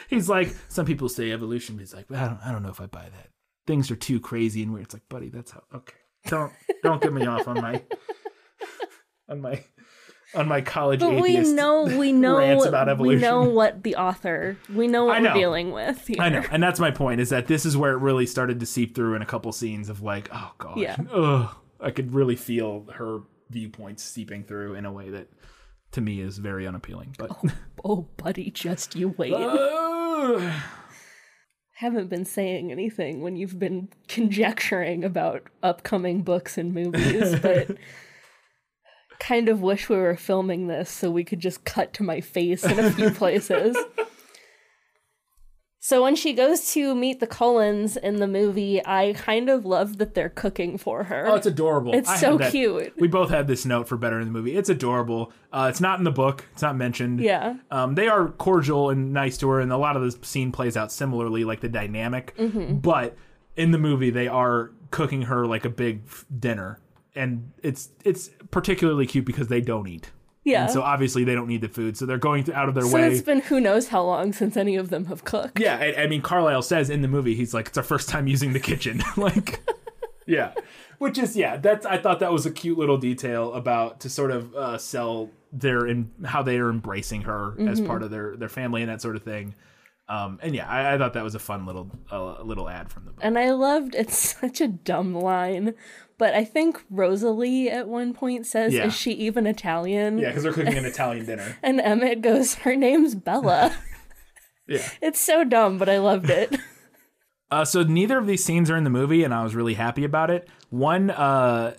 [0.08, 2.86] He's like, some people say evolution, he's like, I don't, I don't know if I
[2.86, 3.28] buy that.
[3.66, 4.84] Things are too crazy and weird.
[4.86, 5.62] It's like, buddy, that's how.
[5.74, 5.94] Okay,
[6.26, 6.52] don't,
[6.82, 7.82] don't get me off on my,
[9.28, 9.62] on my,
[10.34, 11.00] on my college.
[11.00, 12.56] But we know we know
[12.98, 15.30] we know what the author we know what know.
[15.30, 16.06] we're dealing with.
[16.06, 16.16] Here.
[16.20, 17.20] I know, and that's my point.
[17.20, 19.88] Is that this is where it really started to seep through in a couple scenes
[19.88, 20.96] of like, oh god, Yeah.
[21.12, 21.54] ugh.
[21.80, 25.28] I could really feel her viewpoints seeping through in a way that,
[25.92, 27.14] to me, is very unappealing.
[27.18, 27.50] But Oh,
[27.84, 29.32] oh buddy, just you wait.
[31.74, 37.76] Haven't been saying anything when you've been conjecturing about upcoming books and movies, but
[39.18, 42.64] kind of wish we were filming this so we could just cut to my face
[42.64, 43.76] in a few places.
[45.84, 49.98] So when she goes to meet the Cullens in the movie, I kind of love
[49.98, 51.26] that they're cooking for her.
[51.26, 51.92] Oh, it's adorable.
[51.92, 52.94] It's I so cute.
[53.00, 54.56] We both had this note for better in the movie.
[54.56, 55.32] It's adorable.
[55.52, 56.46] Uh, it's not in the book.
[56.52, 57.20] It's not mentioned.
[57.20, 57.56] Yeah.
[57.72, 60.76] Um, they are cordial and nice to her, and a lot of the scene plays
[60.76, 62.32] out similarly, like the dynamic.
[62.36, 62.76] Mm-hmm.
[62.76, 63.16] But
[63.56, 66.02] in the movie, they are cooking her like a big
[66.38, 66.78] dinner,
[67.16, 70.12] and it's it's particularly cute because they don't eat.
[70.44, 70.64] Yeah.
[70.64, 72.96] And so obviously they don't need the food, so they're going out of their so
[72.96, 73.12] way.
[73.12, 75.60] it's been who knows how long since any of them have cooked.
[75.60, 78.26] Yeah, I, I mean, Carlisle says in the movie, he's like, it's our first time
[78.26, 79.02] using the kitchen.
[79.16, 79.62] like,
[80.26, 80.52] yeah,
[80.98, 81.56] which is yeah.
[81.58, 85.30] That's I thought that was a cute little detail about to sort of uh, sell
[85.52, 89.00] their in how they are embracing her as part of their their family and that
[89.00, 89.54] sort of thing.
[90.08, 93.04] Um, and yeah, I, I thought that was a fun little uh, little ad from
[93.04, 93.20] the book.
[93.22, 95.74] And I loved it's such a dumb line,
[96.18, 98.86] but I think Rosalie at one point says, Yeah.
[98.86, 101.56] "Is she even Italian?" Yeah, because they're cooking an Italian dinner.
[101.62, 103.74] And Emmett goes, "Her name's Bella."
[104.68, 104.88] Yeah.
[105.02, 106.56] it's so dumb, but I loved it.
[107.50, 110.04] Uh, so neither of these scenes are in the movie, and I was really happy
[110.04, 110.48] about it.
[110.70, 111.74] One, uh,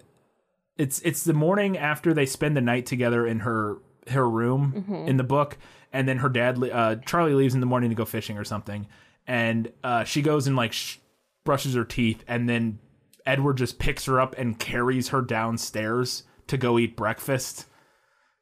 [0.77, 3.77] it's it's the morning after they spend the night together in her
[4.09, 5.57] her room in the book,
[5.93, 8.85] and then her dad, uh, Charlie, leaves in the morning to go fishing or something,
[9.25, 10.97] and uh, she goes and like sh-
[11.45, 12.79] brushes her teeth, and then
[13.25, 17.65] Edward just picks her up and carries her downstairs to go eat breakfast.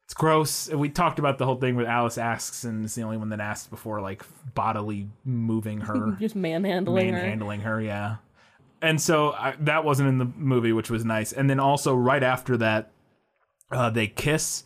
[0.04, 0.68] It's gross.
[0.68, 3.40] We talked about the whole thing with Alice asks, and it's the only one that
[3.40, 4.22] asked before, like
[4.54, 7.12] bodily moving her Just manhandling her.
[7.20, 7.80] manhandling her.
[7.80, 8.16] Yeah,
[8.82, 11.32] and so I, that wasn't in the movie, which was nice.
[11.32, 12.90] And then also right after that,
[13.70, 14.64] uh, they kiss,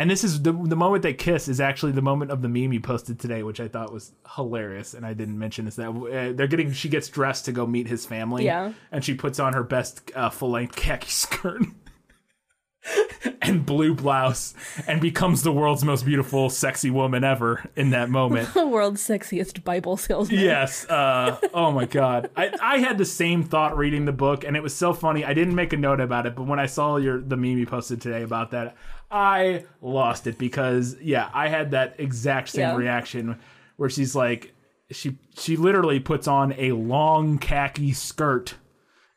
[0.00, 2.72] and this is the the moment they kiss is actually the moment of the meme
[2.72, 6.32] you posted today, which I thought was hilarious, and I didn't mention is that uh,
[6.34, 8.72] they're getting she gets dressed to go meet his family, Yeah.
[8.90, 11.60] and she puts on her best uh, full length khaki skirt.
[13.42, 14.54] and blue blouse
[14.86, 19.62] and becomes the world's most beautiful sexy woman ever in that moment The world's sexiest
[19.64, 20.40] Bible salesman.
[20.40, 20.88] Yes.
[20.88, 22.30] Uh, oh my god.
[22.34, 25.26] I, I had the same thought reading the book, and it was so funny.
[25.26, 27.66] I didn't make a note about it, but when I saw your the meme you
[27.66, 28.76] posted today about that,
[29.10, 32.76] I lost it because yeah, I had that exact same Yeah.
[32.76, 33.38] reaction
[33.76, 34.54] where she's like,
[34.90, 38.54] she she literally puts on a long khaki skirt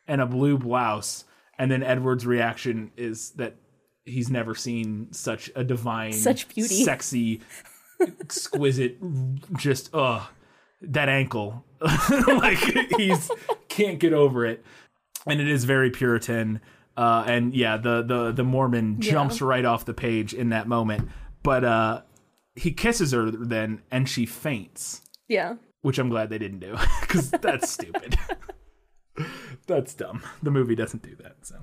[0.06, 1.24] and a blue blouse,
[1.58, 3.56] and then Edward's reaction is that
[4.04, 6.82] he's never seen such a divine, Such beauty.
[6.84, 7.40] sexy,
[8.00, 8.98] exquisite,
[9.56, 10.24] just uh
[10.82, 11.64] that ankle.
[12.26, 12.58] like
[12.96, 13.30] he's
[13.68, 14.64] can't get over it.
[15.26, 16.60] And it is very Puritan.
[16.96, 21.08] Uh and yeah, the the the Mormon jumps right off the page in that moment.
[21.42, 22.02] But uh
[22.56, 25.54] he kisses her then and she faints, Yeah.
[25.82, 26.76] which I'm glad they didn't do
[27.08, 28.16] cuz that's stupid.
[29.66, 30.22] that's dumb.
[30.42, 31.36] The movie doesn't do that.
[31.42, 31.56] So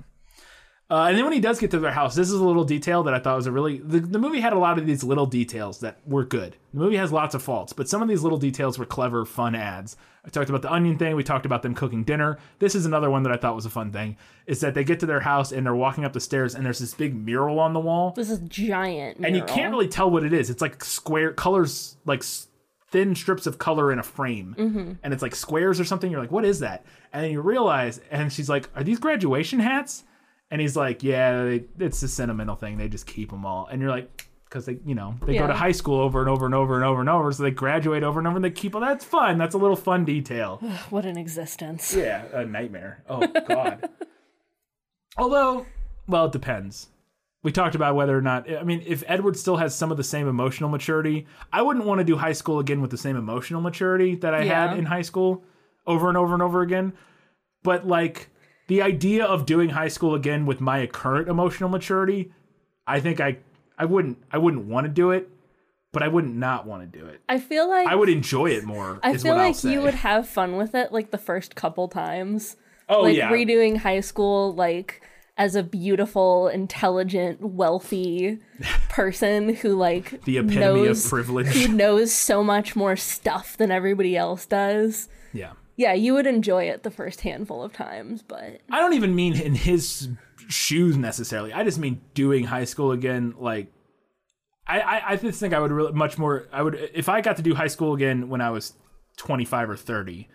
[0.90, 3.02] uh, and then when he does get to their house, this is a little detail
[3.04, 3.78] that I thought was a really.
[3.78, 6.56] The, the movie had a lot of these little details that were good.
[6.74, 9.54] The movie has lots of faults, but some of these little details were clever, fun
[9.54, 9.96] ads.
[10.24, 11.16] I talked about the onion thing.
[11.16, 12.38] We talked about them cooking dinner.
[12.60, 14.16] This is another one that I thought was a fun thing.
[14.46, 16.78] Is that they get to their house and they're walking up the stairs and there's
[16.78, 19.18] this big mural on the wall, This is giant.
[19.24, 20.48] and you can't really tell what it is.
[20.48, 22.22] It's like square colors, like
[22.90, 24.92] thin strips of color in a frame, Mm-hmm.
[25.02, 26.10] and it's like squares or something.
[26.10, 26.84] You're like, what is that?
[27.12, 30.04] And then you realize, and she's like, are these graduation hats?
[30.52, 32.76] And he's like, yeah, they, it's a sentimental thing.
[32.78, 33.66] They just keep them all.
[33.66, 36.44] And you're like, because they, you know, they go to high school over and over
[36.44, 38.74] and over and over and over, so they graduate over and over, and they keep.
[38.74, 39.38] Well, that's fun.
[39.38, 40.60] That's a little fun detail.
[40.90, 41.94] What an existence.
[41.94, 43.02] Yeah, a nightmare.
[43.08, 43.88] Oh God.
[45.16, 45.66] Although,
[46.06, 46.88] well, it depends.
[47.42, 48.50] We talked about whether or not.
[48.50, 51.98] I mean, if Edward still has some of the same emotional maturity, I wouldn't want
[51.98, 54.68] to do high school again with the same emotional maturity that I Yeah.
[54.68, 55.42] had in high school,
[55.86, 56.92] over and over and over again.
[57.62, 58.28] But like
[58.68, 62.32] the idea of doing high school again with my current emotional maturity,
[62.86, 63.38] I think I
[63.82, 65.28] I wouldn't I wouldn't want to do it,
[65.90, 67.20] but I wouldn't not want to do it.
[67.28, 69.00] I feel like I would enjoy it more.
[69.02, 72.56] I feel like you would have fun with it like the first couple times.
[72.88, 75.02] Oh like yeah, redoing high school like
[75.36, 78.38] as a beautiful, intelligent, wealthy
[78.88, 81.48] person who like the epitome knows, of privilege.
[81.48, 85.08] who knows so much more stuff than everybody else does.
[85.32, 85.54] yeah.
[85.74, 89.40] Yeah, you would enjoy it the first handful of times, but I don't even mean
[89.40, 90.10] in his
[90.48, 91.52] shoes necessarily.
[91.52, 93.34] I just mean doing high school again.
[93.38, 93.72] Like,
[94.66, 96.48] I, I, I just think I would really much more.
[96.52, 98.74] I would if I got to do high school again when I was
[99.16, 100.28] twenty five or thirty.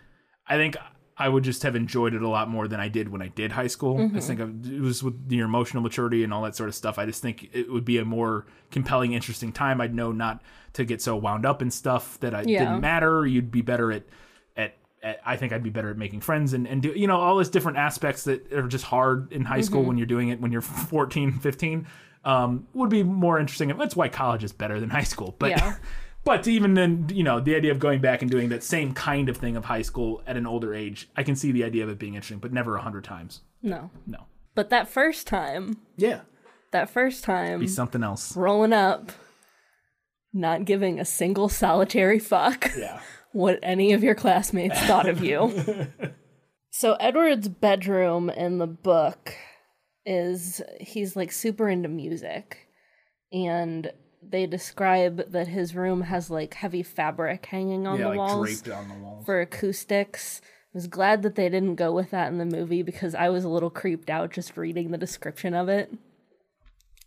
[0.46, 0.76] I think
[1.16, 3.52] I would just have enjoyed it a lot more than I did when I did
[3.52, 4.00] high school.
[4.00, 6.96] I just think it was with your emotional maturity and all that sort of stuff.
[6.98, 9.80] I just think it would be a more compelling, interesting time.
[9.80, 10.40] I'd know not
[10.74, 12.60] to get so wound up in stuff that I Yeah.
[12.60, 13.26] didn't matter.
[13.26, 14.04] You'd be better at
[15.24, 17.50] I think I'd be better at making friends and, and do you know all those
[17.50, 20.60] different aspects that are just hard in high school when you're doing it when you're
[20.90, 21.86] 14 15
[22.24, 23.68] um, would be more interesting.
[23.78, 25.36] That's why college is better than high school.
[25.38, 25.76] But Yeah.
[26.24, 29.28] but even then you know the idea of going back and doing that same kind
[29.28, 31.90] of thing of high school at an older age I can see the idea of
[31.90, 33.42] it being interesting but never a hundred times.
[33.62, 33.90] No.
[34.06, 34.26] no.
[34.54, 36.22] But that first time, yeah.
[36.72, 37.60] That first time.
[37.60, 38.36] Be something else.
[38.36, 39.12] Rolling up,
[40.32, 42.72] not giving a single solitary fuck.
[42.76, 43.00] yeah
[43.32, 45.88] what any of your classmates thought of you.
[46.70, 49.34] so Edward's bedroom in the book
[50.06, 52.68] is he's like super into music
[53.32, 53.92] and
[54.22, 58.46] they describe that his room has like heavy fabric hanging on yeah the like walls
[58.46, 60.40] draped on the walls for acoustics.
[60.44, 63.44] I was glad that they didn't go with that in the movie because I was
[63.44, 65.92] a little creeped out just reading the description of it.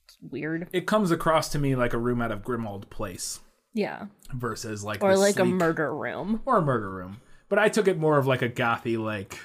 [0.06, 0.68] It's weird.
[0.72, 3.40] it comes across to me like a room out of Grimmauld Place
[3.74, 4.08] Yeah.
[4.34, 6.42] versus like Or like a murder room.
[6.46, 7.22] or a murder room.
[7.50, 9.38] But I took it more of like a gothy, like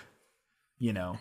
[0.78, 1.18] you know,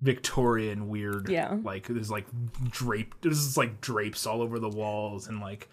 [0.00, 1.28] Victorian weird.
[1.28, 1.56] Yeah.
[1.62, 2.26] Like there's like
[2.70, 3.14] drape.
[3.22, 5.68] There's like drapes all over the walls, and like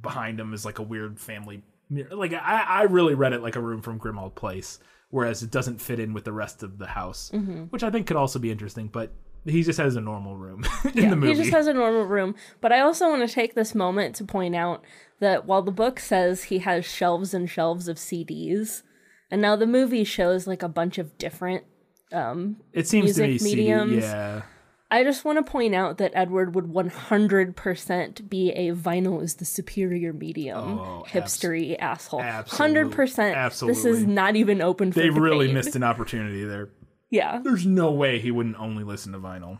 [0.00, 1.62] behind them is like a weird family.
[1.88, 2.14] mirror.
[2.14, 4.78] Like I, I really read it like a room from Grimmauld Place,
[5.10, 7.64] whereas it doesn't fit in with the rest of the house, Mm-hmm.
[7.64, 8.88] which I think could also be interesting.
[8.88, 9.12] But
[9.44, 10.64] he just has a normal room
[10.94, 11.34] in Yeah, the movie.
[11.34, 12.34] He just has a normal room.
[12.60, 14.84] But I also want to take this moment to point out
[15.22, 18.82] that while the book says he has shelves and shelves of CDs,
[19.30, 21.64] and now the movie shows like a bunch of different.
[22.12, 24.02] Um, it seems to music be CD, mediums.
[24.04, 24.42] yeah.
[24.90, 29.46] I just want to point out that Edward would 100% be a vinyl is the
[29.46, 32.20] superior medium, Oh, abs- hipstery asshole.
[32.20, 33.34] absolute- 100%.
[33.34, 33.74] Absolutely.
[33.74, 36.68] This is not even open for They really missed an opportunity there.
[37.10, 39.58] Yeah, There's no way he wouldn't only listen to vinyl.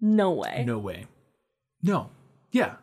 [0.00, 0.64] no way.
[0.66, 1.06] No way.
[1.82, 2.10] No.
[2.50, 2.74] Yeah.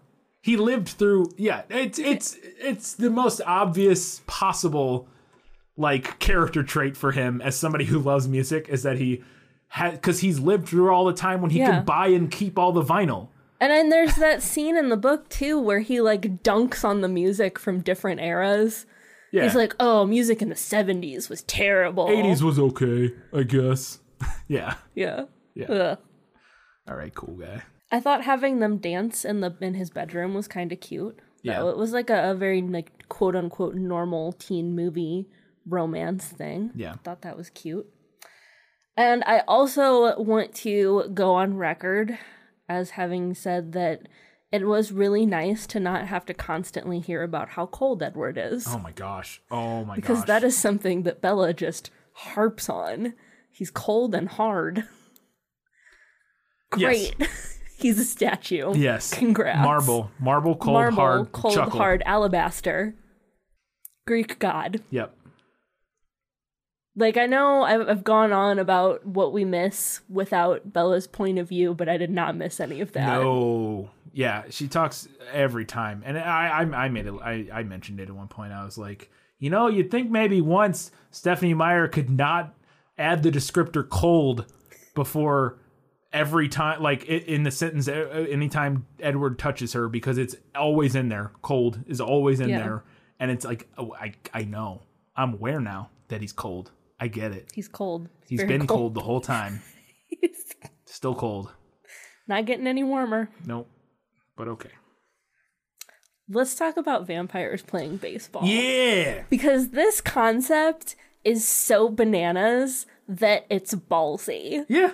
[0.44, 5.08] He lived through yeah, it's it's it's the most obvious possible
[5.78, 9.24] like character trait for him as somebody who loves music is that he
[9.70, 11.78] had cuz he's lived through all the time when he Yeah.
[11.78, 13.30] could buy and keep all the vinyl.
[13.62, 17.08] And then there's that scene in the book too where he like dunks on the
[17.08, 18.86] music from different eras.
[19.32, 19.44] Yeah.
[19.44, 24.00] He's like, "Oh, music in the 70s was terrible." 80s was okay, I guess.
[24.48, 24.76] yeah.
[24.94, 25.24] Yeah.
[25.56, 25.66] Yeah.
[25.72, 25.98] Ugh.
[26.88, 27.64] All right, cool guy.
[27.94, 31.20] I thought having them dance in the in his bedroom was kind of cute.
[31.44, 31.60] Yeah.
[31.60, 35.28] So it was like a, a very like quote unquote normal teen movie
[35.68, 36.72] romance thing.
[36.74, 36.94] Yeah.
[36.94, 37.86] I thought that was cute.
[38.98, 42.18] And I also want to go on record
[42.68, 44.08] as having said that
[44.52, 48.66] it was really nice to not have to constantly hear about how cold Edward is.
[48.68, 49.40] Oh my gosh.
[49.52, 50.28] Oh my because gosh.
[50.28, 53.14] that is something that Bella just harps on.
[53.52, 54.86] He's cold and hard.
[56.76, 57.12] Yes.
[57.84, 58.74] He's a statue.
[58.76, 59.14] Yes.
[59.14, 59.60] Congrats.
[59.60, 60.10] Marble.
[60.18, 61.80] Marble cold Marble, hard cold, chuckle.
[61.80, 62.96] hard, alabaster.
[64.08, 64.82] Greek god.
[64.90, 65.14] Yep.
[66.96, 71.50] Like, I know I've, I've gone on about what we miss without Bella's point of
[71.50, 73.06] view, but I did not miss any of that.
[73.06, 73.90] No.
[74.14, 77.16] Yeah, she talks every time, and I, I, I made it.
[77.22, 78.54] I, I mentioned it at one point.
[78.54, 82.54] I was like, you know, you'd think maybe once Stephenie Meyer could not
[82.98, 84.46] add the descriptor "cold"
[84.94, 85.58] before
[86.14, 90.96] every time, like in the sentence, uh, uh, anytime Edward touches her, because it's always
[90.96, 91.32] in there.
[91.42, 92.60] Cold is always in Yeah.
[92.60, 92.84] there,
[93.20, 94.84] and it's like, oh, I, I know,
[95.18, 96.72] I'm aware now that he's cold.
[97.00, 97.52] I get it.
[97.54, 98.08] He's cold.
[98.28, 99.62] He's Very been cold the whole time.
[100.08, 100.46] He's
[100.86, 101.52] Still cold.
[102.28, 103.30] not getting any warmer.
[103.46, 103.68] Nope.
[104.38, 104.70] But okay.
[106.30, 108.46] Let's talk about vampires playing baseball.
[108.46, 109.24] Yeah.
[109.30, 114.66] Because this concept is so bananas that it's ballsy.
[114.70, 114.94] Yeah.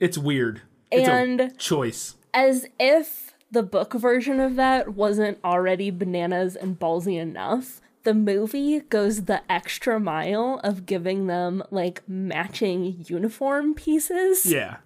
[0.00, 0.62] It's weird.
[0.90, 2.16] It's And- a choice.
[2.34, 8.80] As if the book version of that wasn't already bananas and ballsy enough, the movie
[8.80, 14.78] goes the extra mile of giving them like matching uniform pieces Yeah.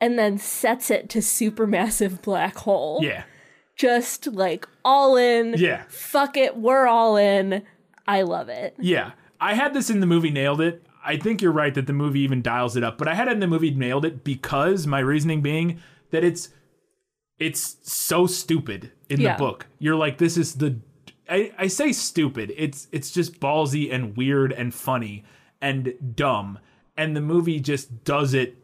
[0.00, 3.00] and then sets it to supermassive black hole.
[3.02, 3.24] Yeah.
[3.76, 5.54] Just like all in.
[5.58, 5.82] Yeah.
[5.88, 7.62] Fuck it, we're all in.
[8.06, 8.74] I love it.
[8.78, 9.12] Yeah.
[9.40, 10.84] I had this in the movie Nailed It.
[11.04, 13.32] I think you're right that the movie even dials it up, but I had it
[13.32, 16.50] in the movie Nailed It because my reasoning being that it's
[17.38, 19.32] it's so stupid in Yeah.
[19.34, 19.66] the book.
[19.78, 20.78] You're like, this is the
[21.28, 22.52] I, I say stupid.
[22.56, 25.24] It's it's just ballsy and weird and funny
[25.60, 26.58] and dumb.
[26.96, 28.56] And the movie just does it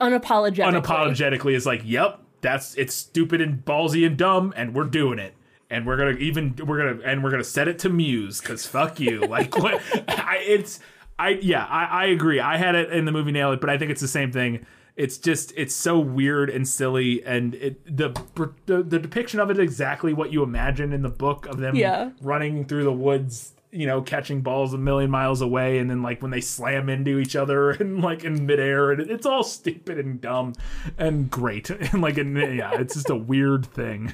[0.00, 0.82] Unapologetically.
[0.82, 5.34] unapologetically is like, "Yep, that's it's stupid and ballsy and dumb, and we're doing it."
[5.70, 8.98] And we're gonna even we're gonna and we're gonna set it to Muse because fuck
[8.98, 9.20] you.
[9.28, 9.80] Like what?
[10.08, 10.80] I, it's
[11.18, 12.40] I yeah I, I agree.
[12.40, 14.66] I had it in the movie Nail It, but I think it's the same thing.
[14.96, 18.10] It's just it's so weird and silly, and it the
[18.66, 21.74] the, the depiction of it is exactly what you imagine in the book of them
[21.76, 22.10] Yeah.
[22.20, 26.20] running through the woods you know, catching balls a million miles away, and then like
[26.20, 30.20] when they slam into each other and like in midair, and it's all stupid and
[30.20, 30.52] dumb
[30.98, 34.12] and great, and like and, yeah, it's just a weird thing.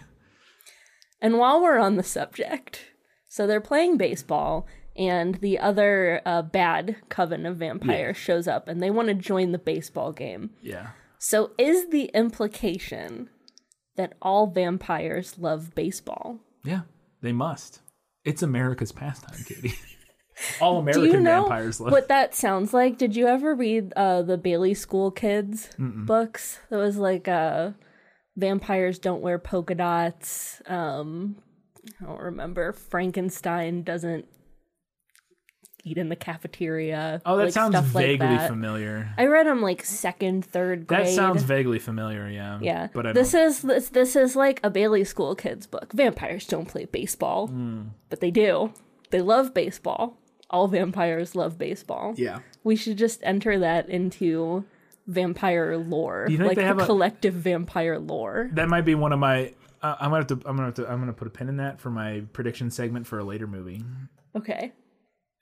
[1.20, 2.84] And while we're on the subject,
[3.26, 4.68] so they're playing baseball,
[4.98, 9.52] and the other uh, bad coven of vampires shows up, and they want to join
[9.52, 10.50] the baseball game.
[10.60, 10.88] Yeah,
[11.18, 13.30] So, is the implication
[13.96, 16.40] that all vampires love baseball?
[16.64, 16.80] yeah,
[17.22, 17.80] they must.
[18.24, 19.74] It's America's pastime, Katie.
[20.60, 21.92] all Do American you know vampires love.
[21.92, 22.98] what that sounds like?
[22.98, 26.58] Did you ever read uh, the Bailey School Kids books?
[26.70, 27.70] That was like uh,
[28.36, 30.60] vampires don't wear polka dots.
[30.66, 31.36] Um,
[32.00, 32.72] I don't remember.
[32.72, 34.26] Frankenstein doesn't
[35.89, 37.20] eat in the cafeteria.
[37.24, 38.48] Oh, that like, sounds stuff like vaguely that.
[38.48, 39.12] familiar.
[39.16, 41.06] I read them like second, third grade.
[41.06, 42.59] That sounds vaguely familiar, yeah.
[42.60, 45.93] Yeah, But I this don't- is this this is like a Bailey School kids book.
[45.93, 47.82] Vampires don't play baseball, Hmm.
[48.09, 48.73] but they do.
[49.10, 50.19] They love baseball.
[50.51, 52.15] All vampires love baseball.
[52.16, 52.39] Yeah.
[52.65, 54.65] We should just enter that into
[55.06, 58.51] vampire lore, like the have a- collective vampire lore.
[58.52, 59.55] That might be one of my.
[59.82, 60.35] Uh, I'm gonna have to.
[60.47, 60.90] I'm gonna have to.
[60.90, 63.85] I'm gonna put a pin in that for my prediction segment for a later movie.
[64.36, 64.73] Okay,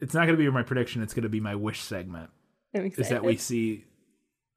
[0.01, 1.02] It's not gonna be my prediction.
[1.02, 2.31] It's gonna be my wish segment.
[3.01, 3.85] Is that we see?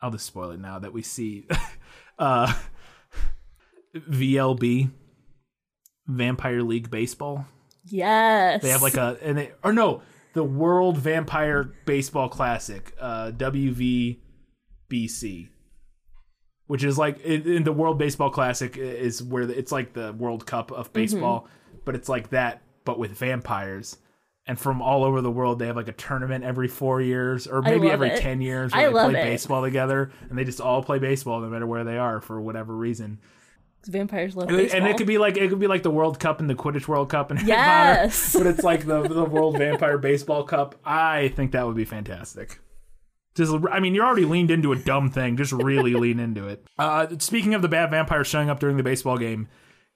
[0.01, 0.79] I'll just spoil it now.
[0.79, 1.47] That we see,
[2.19, 2.53] uh,
[3.95, 4.91] VLB,
[6.07, 7.45] Vampire League Baseball.
[7.85, 10.01] yes, They have like a and they or no,
[10.33, 14.19] the World Vampire Baseball Classic, uh, WVBC,
[16.67, 20.13] which is like in, in the World Baseball Classic is where the, it's like the
[20.13, 21.47] World Cup of baseball,
[21.85, 23.97] but it's like that but with vampires.
[24.49, 27.61] And from all over the world, they have like a tournament every four years, or
[27.61, 28.19] maybe every it.
[28.19, 28.71] ten years.
[28.73, 29.23] I Where they love play it.
[29.25, 32.75] baseball together, and they just all play baseball no matter where they are for whatever
[32.75, 33.19] reason.
[33.85, 34.81] vampires love And baseball.
[34.81, 36.87] and it could be like it could be like the World Cup and the Quidditch
[36.87, 38.35] World Cup and Yes.
[38.35, 40.75] But it's like the the World Vampire Baseball Cup.
[40.83, 42.59] I think that would be fantastic.
[43.35, 45.37] Just, I mean, you're already leaned into a dumb thing.
[45.37, 46.65] Just really lean into it.
[46.79, 49.47] Uh, speaking of the bad vampires showing up during the baseball game,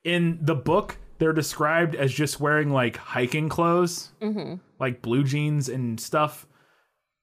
[0.03, 4.09] in the book, they're described as just wearing like hiking clothes,
[4.79, 6.47] like blue jeans and stuff,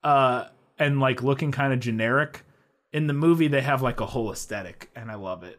[0.05, 0.45] uh,
[0.79, 2.45] and like looking kind of generic.
[2.93, 5.59] In the movie, they have like a whole aesthetic, and I love it.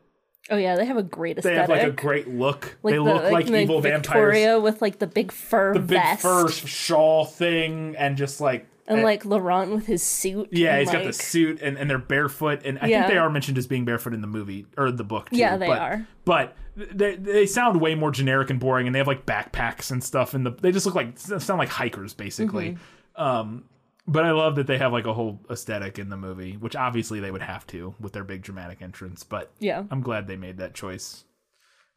[0.49, 1.67] oh yeah, they have a great aesthetic.
[1.67, 2.77] They have like a great look.
[2.83, 4.63] Like they the- look like, the evil Victoria vampires.
[4.63, 9.05] with like the big fur The big fur shawl thing, and just like and and-
[9.05, 10.49] like Laurent with his suit.
[10.51, 13.01] yeah, he's got the suit, and, and they're barefoot, and I Yeah.
[13.01, 15.29] think they are mentioned as being barefoot in the movie or the book.
[15.29, 16.07] Too, Yeah, they but, are.
[16.25, 20.03] But they they sound way more generic and boring, and they have like backpacks and
[20.03, 22.71] stuff, and the they just look like sound like hikers basically.
[23.17, 23.21] Mm-hmm.
[23.21, 23.63] Um,
[24.07, 27.19] but I love that they have like a whole aesthetic in the movie, which obviously
[27.19, 29.23] they would have to with their big dramatic entrance.
[29.23, 29.83] But Yeah.
[29.91, 31.23] I'm glad they made that choice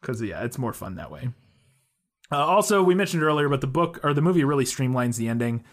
[0.01, 1.29] because yeah, it's more fun that way.
[2.31, 5.63] Uh, also, we mentioned earlier, but the book or the movie really streamlines the ending.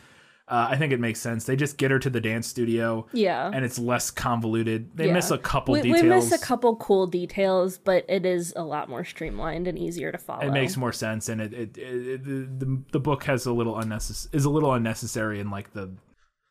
[0.52, 1.44] Uh, I think it makes sense.
[1.46, 3.50] They just get her to the dance studio, Yeah.
[3.54, 4.94] and it's less convoluted.
[4.94, 5.14] They Yeah.
[5.14, 6.02] miss a couple we, details.
[6.02, 10.12] We miss a couple cool details, but it is a lot more streamlined and easier
[10.12, 10.42] to follow.
[10.46, 13.78] It makes more sense, and it, it, it, the, the the book has a little
[13.78, 15.92] unnecessary is a little unnecessary in like the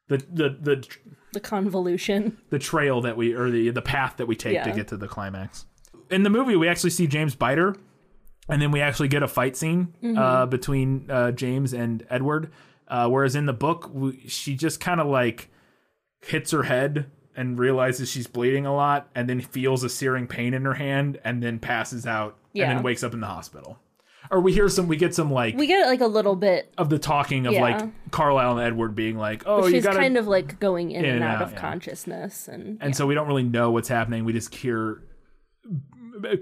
[0.07, 0.87] the the the
[1.33, 2.37] the convolution.
[2.49, 5.07] the trail that we or the the path that we take to get to the
[5.07, 5.65] climax.
[6.09, 7.75] In the movie, we actually see James Biter,
[8.49, 10.17] and then we actually get a fight scene Mm-hmm.
[10.17, 12.51] uh, between uh, James and Edward.
[12.91, 15.49] Uh, whereas in the book, we, she just kind of like
[16.21, 20.53] hits her head and realizes she's bleeding a lot, and then feels a searing pain
[20.53, 23.79] in her hand, and then passes out, and then wakes up in the hospital.
[24.29, 26.73] Or we hear some, we get some like We get like a little bit.
[26.77, 27.61] of the talking of Yeah.
[27.61, 31.05] like Carlisle and Edward being like, "Oh, you she's gotta," kind of like going in,
[31.05, 31.59] and out, of yeah.
[31.59, 34.25] consciousness, and, and so we don't really know what's happening.
[34.25, 35.01] We just hear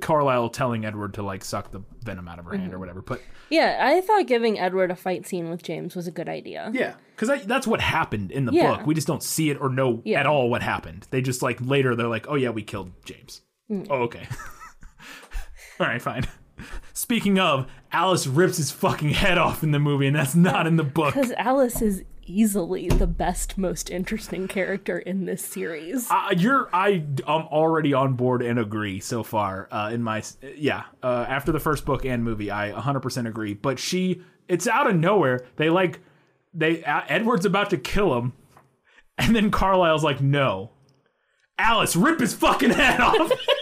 [0.01, 2.61] Carlisle telling Edward to like suck the venom out of her Mm-hmm.
[2.61, 3.01] hand or whatever.
[3.01, 6.69] But yeah, I thought giving Edward a fight scene with James was a good idea.
[6.73, 8.77] yeah, because that's what happened in the Yeah.
[8.77, 8.85] book.
[8.87, 10.19] We just don't see it or know Yeah.
[10.19, 11.07] at all what happened.
[11.11, 13.41] They just like later they're like, "Oh yeah, we killed James."
[13.71, 13.87] Mm.
[13.89, 14.27] Oh okay.
[15.79, 16.23] all right, fine.
[16.93, 20.75] Speaking of, Alice rips his fucking head off in the movie, and that's not in
[20.75, 21.13] the book.
[21.19, 26.09] Because Alice is easily the best, most interesting character in this series.
[26.09, 29.67] Uh, you're I I'm already on board and agree so far.
[29.71, 30.23] Uh, in my
[30.55, 33.53] yeah, uh, after the first book and movie, I 100% agree.
[33.53, 35.45] But she, it's out of nowhere.
[35.55, 35.99] They like
[36.53, 38.33] they Edward's about to kill him,
[39.17, 40.71] and then Carlisle's like, no,
[41.57, 43.31] Alice, rip his fucking head off.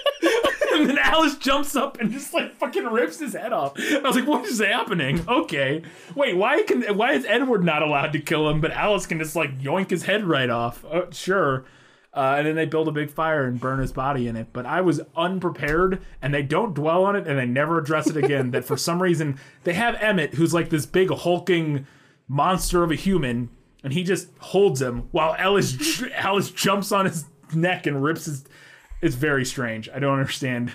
[0.78, 3.74] And then Alice jumps up and just like fucking rips his head off.
[3.78, 5.82] I was like, "What is happening?" Okay,
[6.16, 9.36] wait, why can why is Edward not allowed to kill him, but Alice can just
[9.36, 10.86] like yoink his head right off?
[10.86, 11.66] Uh, sure.
[12.14, 14.48] Uh, and then they build a big fire and burn his body in it.
[14.52, 18.18] But I was unprepared, and they don't dwell on it, and they never address it
[18.18, 18.50] again.
[18.52, 21.86] that for some reason they have Emmett, who's like this big hulking
[22.28, 23.50] monster of a human,
[23.84, 28.46] and he just holds him while Alice Alice jumps on his neck and rips his.
[29.02, 29.90] It's very strange.
[29.90, 30.72] I don't understand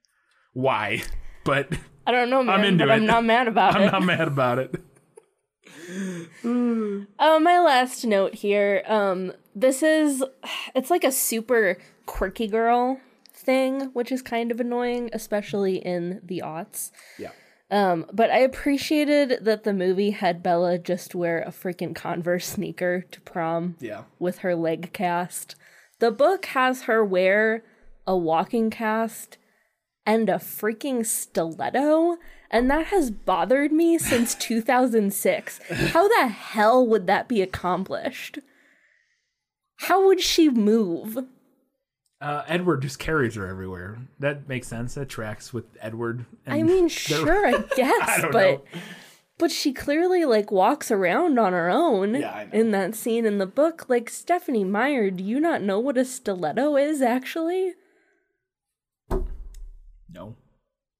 [0.52, 1.02] why,
[1.44, 1.68] but
[2.06, 3.78] I don't know, man, I'm into but I'm not mad about it.
[3.78, 4.74] I'm not mad about it.
[6.44, 8.82] Uh, my last note here.
[8.86, 10.24] Um, this is
[10.74, 11.76] it's like a super
[12.06, 13.00] quirky girl
[13.32, 16.90] thing, which is kind of annoying, especially in the aughts.
[17.18, 17.30] Yeah.
[17.70, 23.04] Um, but I appreciated that the movie had Bella just wear a freaking Converse sneaker
[23.12, 24.02] to prom Yeah.
[24.18, 25.54] with her leg cast.
[26.00, 27.62] The book has her wear
[28.06, 29.38] a walking cast
[30.04, 32.16] and a freaking stiletto.
[32.50, 35.60] And that has bothered me since 2006.
[35.92, 38.40] How the hell would that be accomplished?
[39.76, 41.18] How would she move?
[42.20, 43.98] Uh, Edward just carries her everywhere.
[44.18, 44.94] That makes sense.
[44.94, 46.26] That tracks with Edward.
[46.46, 48.80] I mean, sure, I guess, don't but know.
[49.40, 53.46] But she clearly like walks around on her own Yeah, in that scene in the
[53.46, 53.86] book.
[53.88, 57.72] Like Stephenie Meyer, do you not know what a stiletto is actually?
[60.12, 60.36] No.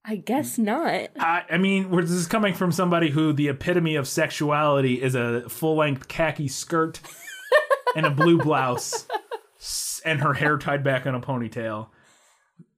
[0.07, 0.65] I guess hmm.
[0.65, 1.11] not.
[1.19, 5.47] I, I mean, this is coming from somebody who the epitome of sexuality is a
[5.51, 7.01] full length khaki skirt
[7.95, 9.07] and a blue blouse
[10.03, 11.89] and her hair tied back in a ponytail.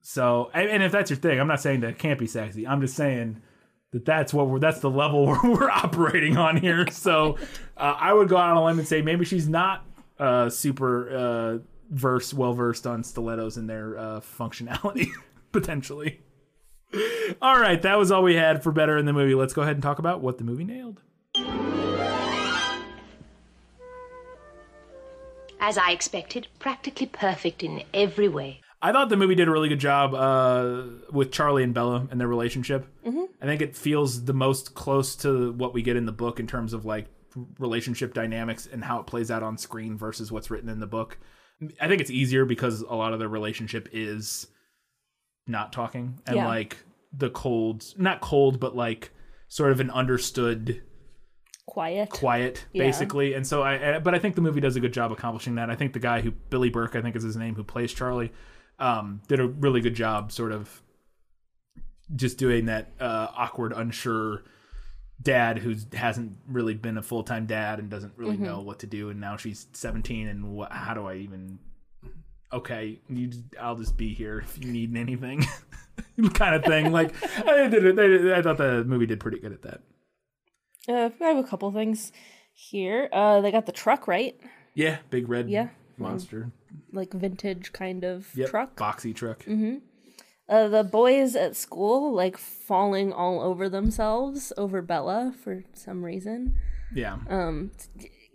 [0.01, 2.67] So, and and if that's your thing, I'm not saying that it can't be sexy.
[2.67, 3.41] I'm just saying
[3.93, 6.87] that that's what we're that's the level we're, we're operating on here.
[6.91, 7.39] So,
[7.77, 9.85] uh, I would go out on a limb and say maybe she's not
[10.19, 11.59] uh, super uh,
[11.91, 15.09] verse well versed on stilettos and their uh, functionality
[15.53, 16.21] potentially.
[17.41, 19.35] All right, that was all we had for better in the movie.
[19.35, 21.01] Let's go ahead and talk about what the movie nailed.
[25.65, 28.62] As I expected, practically perfect in every way.
[28.85, 30.83] I thought the movie did a really good job uh,
[31.13, 32.87] with Charlie and Bella and their relationship.
[33.07, 33.25] Mm-hmm.
[33.41, 36.47] I think it feels the most close to what we get in the book in
[36.49, 37.07] terms of like
[37.61, 41.19] relationship dynamics and how it plays out on screen versus what's written in the book.
[41.81, 44.49] I think it's easier because a lot of their relationship is
[45.47, 46.47] not talking and Yeah.
[46.49, 46.77] like
[47.13, 49.13] the cold, not cold, but like
[49.49, 50.83] sort of an understood
[51.67, 52.11] Quiet.
[52.11, 52.83] quiet Yeah.
[52.85, 55.55] basically and so i I- but i think the movie does a good job accomplishing
[55.55, 57.93] that i think the guy who billy burke i think is his name who plays
[57.93, 58.33] charlie
[58.83, 60.83] um did a really good job sort of
[62.15, 64.43] just doing that uh awkward unsure
[65.23, 68.45] dad who hasn't really been a full-time dad and doesn't really Mm-hmm.
[68.45, 71.59] know what to do and now she's 17 and what how do i even
[72.53, 73.31] okay you
[73.61, 75.47] i'll just be here if you need anything
[76.35, 77.15] kind of thing like
[77.47, 79.81] I, did did- I thought the movie did pretty good at that
[80.89, 82.11] Uh, I have a couple things
[82.53, 83.09] here.
[83.13, 84.35] Uh, they got the truck right,
[84.75, 85.69] Yeah, big red Yeah.
[85.97, 86.51] monster.
[86.93, 88.77] Like vintage kind of Yep, truck.
[88.77, 89.45] boxy truck.
[90.49, 96.55] Uh, the boys at school like falling all over themselves over Bella for some reason.
[96.95, 97.71] Yeah, Um,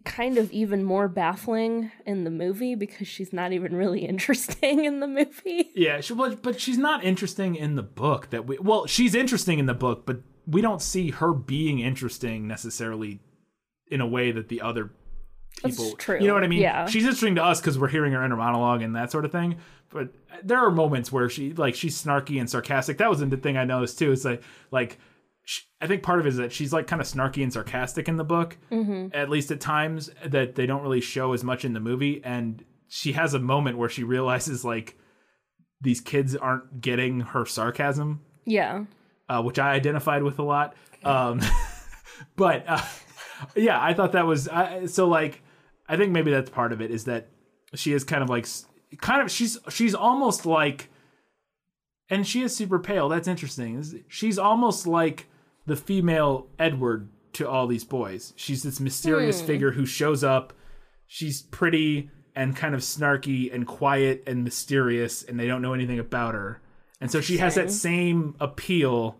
[0.04, 5.00] kind of even more baffling in the movie because she's not even really interesting in
[5.00, 5.70] the movie.
[5.76, 6.00] yeah.
[6.02, 8.30] She, but, but she's not interesting in the book.
[8.32, 12.48] That we well, she's interesting in the book, but we don't see her being interesting
[12.48, 13.20] necessarily
[13.92, 14.92] in a way that the other
[15.64, 15.86] people.
[15.86, 16.20] That's true.
[16.20, 16.62] You know what I mean?
[16.62, 16.86] Yeah.
[16.88, 19.58] She's interesting to us because we're hearing her inner monologue and that sort of thing.
[19.90, 20.10] But
[20.44, 22.98] there are moments where she like she's snarky and sarcastic.
[22.98, 24.12] That was the thing I noticed too.
[24.12, 24.98] It's like like.
[25.46, 28.08] sh I think part of it is that she's like kind of snarky and sarcastic
[28.10, 28.58] in the book,
[29.14, 32.20] at least at times that they don't really show as much in the movie.
[32.24, 34.98] And she has a moment where she realizes like
[35.82, 38.86] these kids aren't getting her sarcasm, Yeah.
[39.30, 40.74] uh, which I identified with a lot.
[41.04, 41.40] Um,
[42.36, 42.82] but uh,
[43.56, 45.44] yeah, I thought that was I, so like
[45.88, 47.30] I think maybe that's part of it is that
[47.74, 48.48] she is kind of like
[49.02, 50.90] kind of she's she's almost like
[52.10, 53.10] and she is super pale.
[53.10, 54.04] That's interesting.
[54.08, 55.28] She's almost like
[55.66, 58.34] the female Edward to all these boys.
[58.36, 59.48] She's this mysterious hmm.
[59.48, 60.54] figure who shows up.
[61.06, 66.00] She's pretty and kind of snarky and quiet and mysterious, and they don't know anything
[66.00, 66.62] about her.
[67.02, 69.20] And so she has that same appeal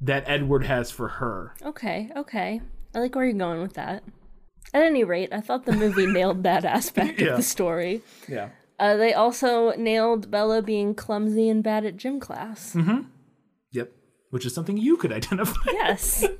[0.00, 1.54] that Edward has for her.
[1.62, 2.60] Okay, okay.
[2.94, 4.02] I like where you're going with that.
[4.74, 7.28] At any rate, I thought the movie nailed that aspect Yeah.
[7.28, 8.02] of the story.
[8.28, 8.48] Yeah.
[8.78, 12.76] Uh, they also nailed Bella being clumsy and bad at gym class.
[13.70, 13.92] Yep.
[14.30, 15.60] Which is something you could identify.
[15.66, 16.24] Yes.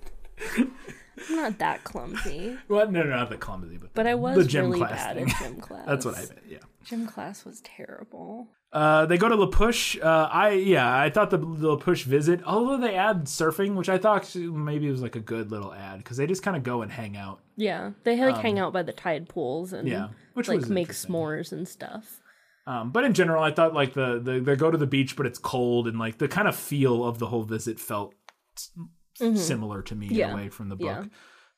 [1.29, 4.45] I'm not that clumsy, well, no, no, not that clumsy, but, but I was the
[4.45, 5.31] gym really class bad thing.
[5.31, 5.85] at gym class.
[5.87, 6.39] That's what I meant.
[6.49, 6.59] Yeah.
[6.85, 8.49] Gym class was terrible.
[8.73, 9.97] Uh, they go to La Push.
[10.03, 13.89] Uh, I yeah, I thought the, the La Push visit, although they add surfing, which
[13.89, 16.83] I thought maybe was like a good little ad because they just kind of go
[16.83, 17.39] and hang out.
[17.57, 20.89] Yeah, they like hang out by the tide pools and Um, yeah, which like make
[20.89, 22.21] s'mores and stuff.
[22.67, 25.27] Um, but in general, I thought like the, the they go to the beach, but
[25.27, 28.13] it's cold, and like the kind of feel of the whole visit felt
[29.21, 30.19] s- similar to me in Mm-hmm.
[30.21, 30.33] Yeah.
[30.33, 31.01] a way from the Yeah.
[31.03, 31.11] book.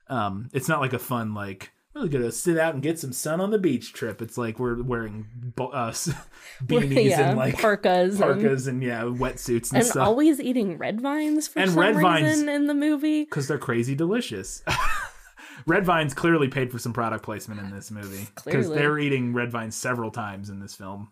[0.09, 3.41] Um, it's not like a fun like really gonna sit out and get some sun
[3.41, 4.21] on the beach trip.
[4.23, 5.27] It's like we're wearing
[5.57, 5.91] bo- uh,
[6.65, 9.77] beanies yeah, and like parkas, and, parkas and yeah, wetsuits and, stuff.
[9.79, 10.07] and stuff.
[10.07, 12.41] always eating red vines for And some red vines.
[12.41, 13.25] in the movie.
[13.25, 14.63] because they're crazy delicious.
[15.67, 19.51] Red Vines clearly paid for some product placement in this movie because they're eating red
[19.51, 21.09] vines several times in this film.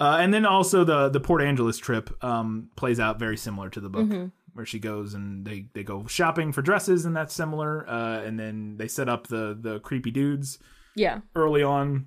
[0.00, 3.80] Uh, and then also the the Port Angeles trip um, plays out very similar to
[3.80, 4.26] the book, Mm-hmm.
[4.54, 7.88] Where she goes and they they go shopping for dresses, and that's similar.
[7.88, 10.58] Uh, and then they set up the the creepy dudes
[10.96, 12.06] Yeah, early on.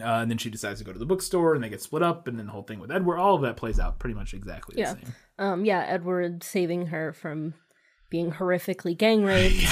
[0.00, 2.26] Uh, and then she decides to go to the bookstore, and they get split up,
[2.26, 4.74] and then the whole thing with Edward, all of that plays out pretty much exactly
[4.78, 4.94] Yeah.
[4.94, 5.14] the same.
[5.38, 5.84] um, yeah.
[5.86, 7.52] Edward saving her from
[8.08, 9.66] being horrifically gang raped,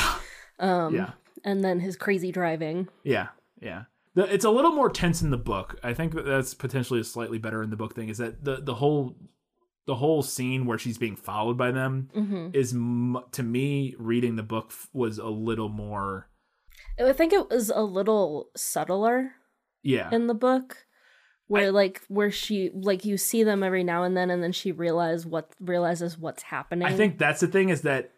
[0.58, 1.12] um, yeah.
[1.42, 2.88] and then his crazy driving.
[3.02, 3.28] Yeah,
[3.62, 3.84] yeah.
[4.14, 5.78] The, it's a little more tense in the book.
[5.82, 8.08] I think that that's potentially a slightly better in the book thing.
[8.10, 9.16] Is that the the whole
[9.90, 12.50] the whole scene where she's being followed by them Mm-hmm.
[12.52, 12.70] is
[13.32, 16.28] to me reading the book was a little more
[16.96, 19.32] I think it was a little subtler
[19.82, 20.08] yeah.
[20.12, 20.86] in the book
[21.48, 24.70] where like where she like you see them every now and then and then she
[24.70, 26.86] realize what realizes what's happening.
[26.86, 28.12] I think that's the thing is that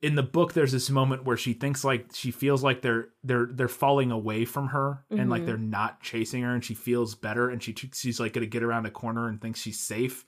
[0.00, 3.48] in the book there's this moment where she thinks like she feels like they're they're
[3.50, 7.50] they're falling away from her and like they're not chasing her and she feels better
[7.50, 10.24] and she she's like going to get around a corner and thinks she's safe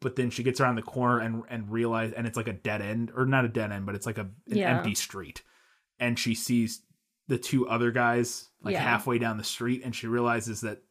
[0.00, 2.82] but then she gets around the corner and and realize and it's like a dead
[2.82, 4.76] end or not a dead end but it's like a an Yeah.
[4.76, 5.42] empty street
[5.98, 6.82] and she sees
[7.28, 8.82] the two other guys like Yeah.
[8.82, 10.82] halfway down the street and she realizes that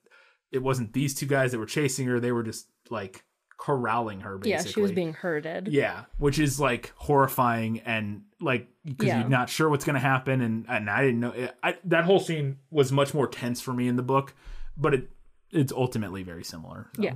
[0.52, 3.24] it wasn't these two guys that were chasing her they were just like
[3.58, 8.68] corralling her basically yeah she was being herded yeah, which is like horrifying and like
[8.84, 9.22] because Yeah.
[9.22, 12.04] you're not sure what's going to happen, and and I didn't know it, I, that
[12.04, 14.36] whole scene was much more tense for me in the book,
[14.76, 15.10] but it
[15.52, 16.90] it's ultimately very similar.
[16.98, 17.02] so.
[17.02, 17.14] Yeah.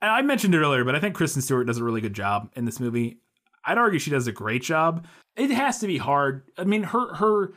[0.00, 2.50] And I mentioned it earlier, but I think Kristen Stewart does a really good job
[2.54, 3.20] in this movie.
[3.64, 5.06] I'd argue she does a great job.
[5.36, 6.44] It has to be hard.
[6.56, 7.54] I mean, her her.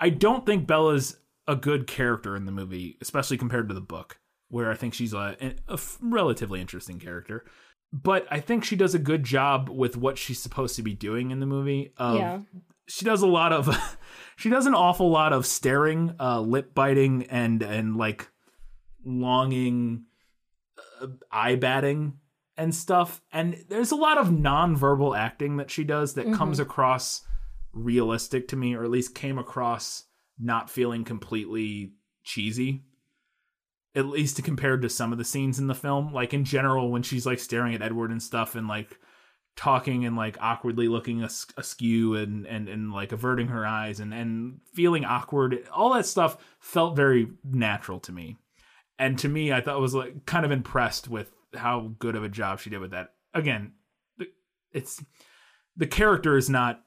[0.00, 4.18] I don't think Bella's a good character in the movie, especially compared to the book,
[4.48, 5.36] where I think she's a
[6.00, 7.44] relatively interesting character.
[7.90, 11.30] But I think she does a good job with what she's supposed to be doing
[11.30, 11.94] in the movie.
[12.16, 12.40] Yeah
[12.88, 13.68] she does a lot of
[14.36, 18.28] she does an awful lot of staring uh lip biting and and like
[19.04, 20.04] longing
[21.30, 22.14] eye batting
[22.56, 23.22] and stuff.
[23.32, 26.68] And there's a lot of nonverbal acting that she does that comes mm-hmm.
[26.68, 27.22] across
[27.72, 30.04] realistic to me or at least came across
[30.38, 31.92] not feeling completely
[32.24, 32.82] cheesy
[33.94, 36.12] at least compared to some of the scenes in the film.
[36.12, 38.98] Like in general when she's like staring at edward and stuff and like
[39.56, 44.14] talking and like awkwardly looking as- askew and and and like averting her eyes and
[44.14, 48.36] and feeling awkward all that stuff felt very natural to me
[48.98, 52.28] and to me i thought was like kind of impressed with how good of a
[52.28, 53.14] job she did with that.
[53.34, 53.72] Again
[54.18, 54.30] the-
[54.72, 55.02] it's
[55.76, 56.82] the character is not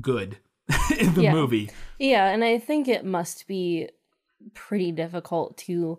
[0.00, 0.38] good
[0.98, 1.32] in the Yeah.
[1.32, 1.70] movie.
[1.98, 3.88] Yeah and i think it must be
[4.54, 5.98] pretty difficult to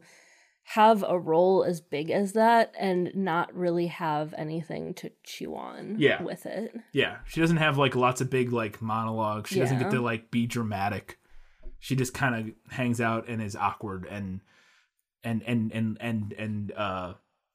[0.63, 5.95] have a role as big as that and not really have anything to chew on
[5.99, 6.21] Yeah.
[6.23, 6.73] with it.
[6.93, 9.49] Yeah she doesn't have like lots of big like monologues.
[9.49, 11.19] She doesn't get to like be dramatic.
[11.79, 14.39] She just kind of hangs out and is awkward and
[15.23, 17.13] and and and and and uh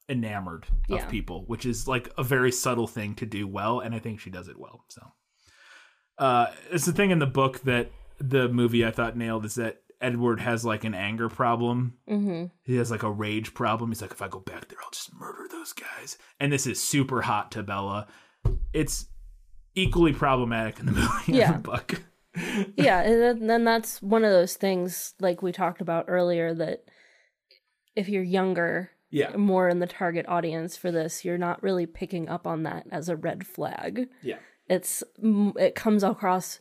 [0.09, 1.05] enamored of Yeah.
[1.07, 4.29] people which is like a very subtle thing to do well and i think she
[4.29, 5.01] does it well so
[6.17, 9.81] uh it's the thing in the book that the movie i thought nailed is that
[9.99, 12.45] edward has like an anger problem mm-hmm.
[12.63, 13.89] he has like a rage problem.
[13.89, 16.19] He's like, if I go back there, I'll just murder those guys.
[16.39, 18.05] And this is super hot to Bella.
[18.73, 19.07] It's
[19.73, 21.47] equally problematic in the movie Yeah.
[21.53, 22.01] and the book.
[22.77, 26.83] yeah and then- then that's one of those things like we talked about earlier that
[27.97, 29.35] if you're younger Yeah.
[29.37, 33.09] more in the target audience for this you're not really picking up on that as
[33.09, 34.37] a red flag Yeah.
[34.69, 35.03] it's
[35.57, 36.59] it comes across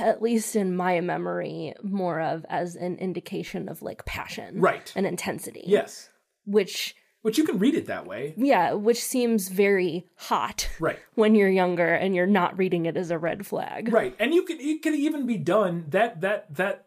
[0.00, 4.90] at least in my memory more of as an indication of like passion Right.
[4.96, 6.08] and intensity Yes.
[6.44, 8.32] which Which you can read it that way.
[8.36, 10.98] yeah which seems very hot Right.
[11.14, 14.14] when you're younger and you're not reading it as a red flag Right.
[14.18, 16.86] And you could it could even be done that that that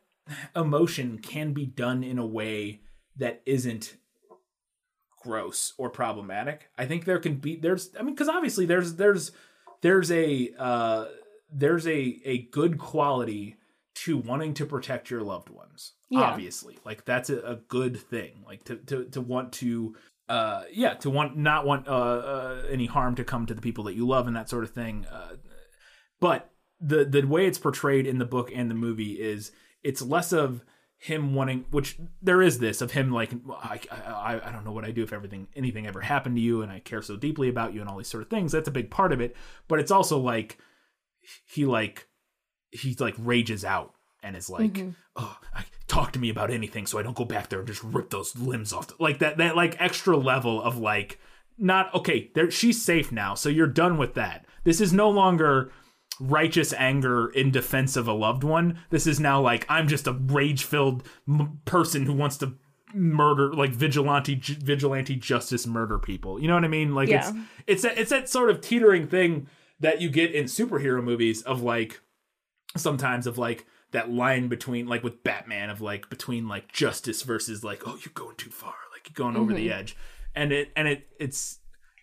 [0.55, 2.81] emotion can be done in a way
[3.19, 3.95] that isn't
[5.21, 6.69] gross or problematic.
[6.77, 9.31] I think there can be there's I mean cuz obviously there's there's
[9.81, 11.05] there's a uh
[11.51, 13.57] there's a a good quality
[13.95, 15.93] to wanting to protect your loved ones.
[16.09, 16.21] Yeah.
[16.21, 16.79] Obviously.
[16.85, 18.43] Like that's a, a good thing.
[18.45, 19.95] Like to to to want to
[20.29, 23.83] uh yeah, to want not want uh, uh any harm to come to the people
[23.85, 25.05] that you love and that sort of thing.
[25.05, 25.35] Uh
[26.19, 29.51] but the the way it's portrayed in the book and the movie is
[29.83, 30.63] it's less of
[31.01, 34.83] him wanting which there is this of him like I, I I don't know what
[34.83, 37.73] I do if everything anything ever happened to you and I care so deeply about
[37.73, 38.51] you and all these sort of things.
[38.51, 39.33] That's a big part of it.
[39.69, 40.57] But it's also like
[41.45, 42.09] he like
[42.71, 44.83] he like rages out and is like
[45.15, 47.83] oh I, talk to me about anything so I don't go back there and just
[47.83, 48.91] rip those limbs off.
[48.99, 51.17] Like that that like extra level of like
[51.57, 54.45] not okay there she's safe now so you're done with that.
[54.65, 55.71] This is no longer
[56.19, 58.79] righteous anger in defense of a loved one.
[58.89, 62.55] This is now like i'm just a rage filled m- person who wants to
[62.93, 66.39] murder like vigilante ju- vigilante justice murder people.
[66.39, 66.93] You know what i mean?
[66.95, 67.43] Like it's Yeah.
[67.67, 69.47] it's that, it's that sort of teetering thing
[69.79, 72.01] that you get in superhero movies of like
[72.75, 77.63] sometimes of like that line between like with Batman of like between like justice versus
[77.63, 78.75] like oh you're going too far.
[78.91, 79.79] Like you're going over the mm-hmm.
[79.79, 79.97] edge.
[80.35, 81.58] And it and it it's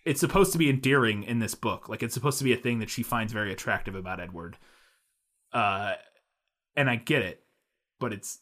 [0.07, 1.89] it's supposed to be endearing in this book.
[1.89, 4.57] Like it's supposed to be a thing that she finds very attractive about Edward.
[5.53, 5.95] Uh,
[6.77, 7.43] and I get it,
[8.01, 8.39] but it's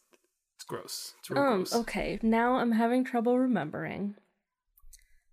[0.55, 1.13] it's gross.
[1.19, 1.75] It's Um, gross.
[1.75, 4.15] okay, now I'm having trouble remembering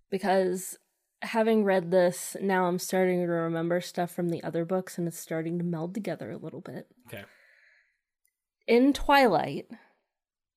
[0.09, 0.77] because
[1.21, 5.19] having read this, now I'm starting to remember stuff from the other books and it's
[5.19, 6.87] starting to meld together a little bit.
[7.07, 7.23] Okay.
[8.67, 9.67] In Twilight,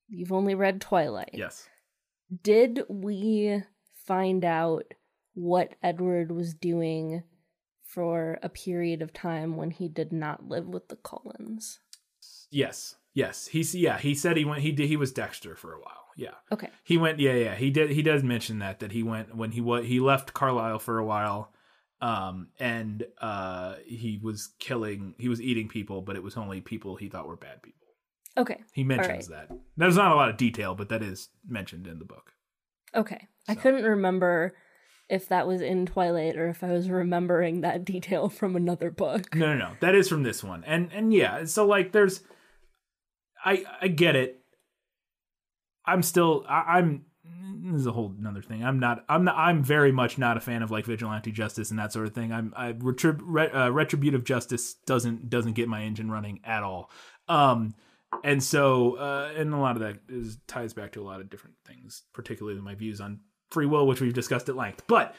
[0.09, 1.31] you've only read Twilight.
[1.35, 1.69] Yes.
[2.43, 3.62] Did we
[4.07, 4.85] find out
[5.36, 7.22] what Edward was doing
[7.84, 11.78] for a period of time when he did not live with the Cullens?
[12.50, 12.96] Yes.
[13.14, 13.46] Yes.
[13.46, 13.98] He's yeah.
[13.98, 14.62] He said he went.
[14.62, 14.88] He did.
[14.88, 16.06] He was Dexter for a while.
[16.16, 16.34] Yeah.
[16.50, 16.68] Okay.
[16.82, 17.20] He went.
[17.20, 17.34] Yeah.
[17.34, 17.54] Yeah.
[17.54, 17.90] He did.
[17.90, 21.52] He does mention that that he went when he he left Carlisle for a while,
[22.00, 25.14] um, and uh, he was killing.
[25.18, 27.86] He was eating people, but it was only people he thought were bad people.
[28.38, 28.62] Okay.
[28.72, 29.48] He mentions that.
[29.76, 32.32] There's not a lot of detail, but that is mentioned in the book.
[32.94, 33.28] Okay.
[33.48, 34.54] I couldn't remember
[35.09, 39.35] if that was in Twilight or if I was remembering that detail from another book.
[39.35, 39.73] No, no, no.
[39.81, 40.65] That is from this one.
[40.65, 42.23] And and yeah, so like there's
[43.45, 44.41] I I get it.
[45.85, 47.05] I'm still I, I'm
[47.73, 48.65] this is a whole another thing.
[48.65, 51.78] I'm not I'm not I'm very much not a fan of like vigilante justice and
[51.78, 52.33] that sort of thing.
[52.33, 56.91] I'm I retrib, re, uh, retributive justice doesn't doesn't get my engine running at all.
[57.28, 57.74] Um
[58.24, 61.31] and so uh and a lot of that is ties back to a lot of
[61.31, 63.20] different things, particularly my views on
[63.51, 64.82] free will which we've discussed at length.
[64.86, 65.14] But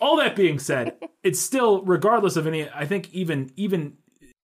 [0.00, 3.94] all that being said, it's still regardless of any I think even even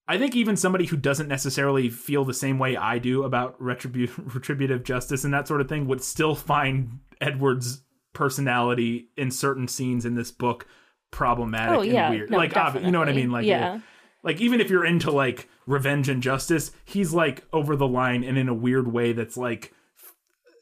[0.07, 4.11] I think even somebody who doesn't necessarily feel the same way I do about retribu-
[4.33, 7.83] retributive justice and that sort of thing would still find Edward's
[8.13, 10.65] personality in certain scenes in this book
[11.11, 12.09] problematic Oh, and yeah.
[12.09, 12.29] weird.
[12.31, 13.31] No, like you know what I mean?
[13.31, 13.79] Like Yeah.
[14.23, 18.37] like even if you're into like revenge and justice, he's like over the line and
[18.37, 19.73] in a weird way that's like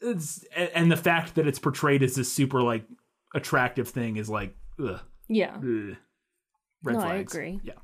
[0.02, 0.20] and
[0.74, 2.84] and the fact that it's portrayed as this super like
[3.34, 5.56] attractive thing is like ugh, Yeah.
[5.56, 5.96] ugh.
[6.82, 7.60] red No, I agree.
[7.64, 7.74] Yeah.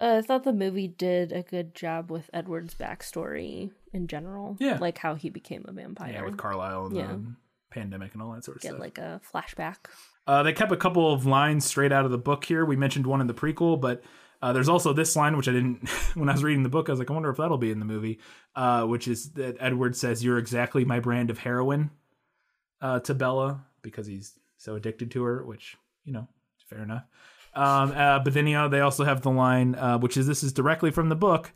[0.00, 4.56] Uh, I thought the movie did a good job with Edward's backstory in general.
[4.60, 4.78] Yeah.
[4.80, 6.12] Like how he became a vampire.
[6.12, 7.06] Yeah, with Carlisle and Yeah.
[7.08, 7.24] the
[7.72, 8.80] pandemic and all that sort of Get stuff.
[8.80, 9.76] like a flashback.
[10.26, 12.64] Uh, they kept a couple of lines straight out of the book here.
[12.64, 14.02] We mentioned one in the prequel, but
[14.40, 16.92] uh, there's also this line, which I didn't, when I was reading the book, I
[16.92, 18.18] was like, I wonder if that'll be in the movie,
[18.54, 21.90] uh, which is that Edward says, You're exactly my brand of heroin
[22.80, 26.28] uh, to Bella because he's so addicted to her, which, you know,
[26.68, 27.04] fair enough.
[27.54, 30.42] Um, uh, but then, you know, they also have the line, uh, which is this
[30.42, 31.52] is directly from the book.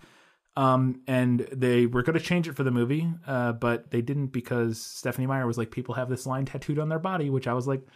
[0.54, 4.28] Um, and they were going to change it for the movie, uh, but they didn't
[4.28, 7.54] because Stephenie Meyer was like, people have this line tattooed on their body, which I
[7.54, 7.86] was like,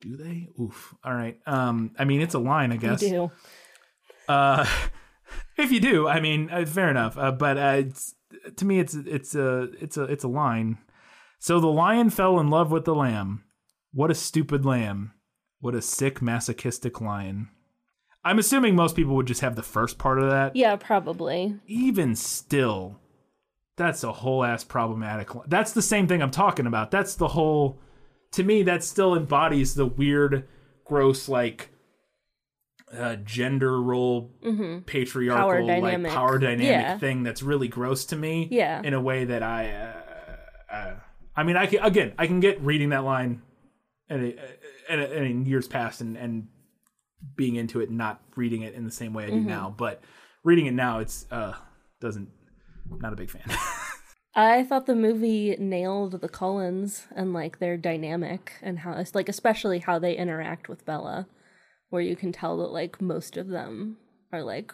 [0.00, 0.48] do they?
[0.60, 0.94] Oof.
[1.04, 1.38] All right.
[1.46, 3.02] Um, I mean, it's a line, I guess.
[3.02, 3.30] You do.
[4.28, 4.66] Uh,
[5.56, 7.16] if you do, I mean, uh, fair enough.
[7.18, 8.14] Uh, but uh, it's,
[8.56, 10.78] to me, it's it's a it's a it's a line.
[11.38, 13.44] So the lion fell in love with the lamb.
[13.92, 15.12] What a stupid lamb.
[15.60, 17.48] What a sick masochistic lion.
[18.24, 20.56] I'm assuming most people would just have the first part of that.
[20.56, 21.58] Yeah, probably.
[21.66, 22.98] Even still,
[23.76, 25.34] that's a whole ass problematic.
[25.34, 26.90] li- That's the same thing I'm talking about.
[26.90, 27.78] That's the whole.
[28.32, 30.46] To me, that still embodies the weird,
[30.84, 31.70] gross, like
[32.96, 34.30] uh, gender role
[34.86, 36.98] patriarchal Power like power dynamic Yeah.
[36.98, 38.80] thing that's really gross to me Yeah.
[38.82, 40.94] in a way that i uh, uh,
[41.34, 43.42] i mean i can again i can get reading that line
[44.08, 44.34] and
[44.88, 46.46] and in years past and and
[47.34, 49.48] being into it and not reading it in the same way i do Mm-hmm.
[49.48, 50.00] now but
[50.44, 51.54] reading it now it's uh
[52.00, 52.28] doesn't
[52.88, 53.42] not a big fan
[54.38, 59.30] I thought the movie nailed the Cullens and like their dynamic and how it's like
[59.30, 61.26] especially how they interact with Bella,
[61.90, 63.96] where you can tell that like most of them
[64.32, 64.72] are like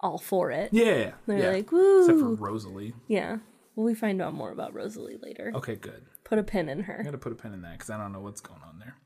[0.00, 0.70] all for it.
[0.72, 1.50] yeah They're yeah.
[1.50, 2.00] like, woo.
[2.00, 3.38] except for rosalie Yeah.
[3.74, 5.52] Well, we find out more about Rosalie later.
[5.54, 6.98] okay good Put a pin in her.
[7.00, 8.96] I gotta put a pin in that because I don't know what's going on there.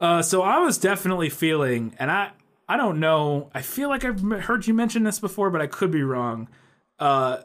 [0.00, 2.30] Uh, so I was definitely feeling, and I
[2.68, 3.50] I don't know.
[3.54, 6.48] I feel like I've heard you mention this before, but I could be wrong.
[6.98, 7.38] Uh,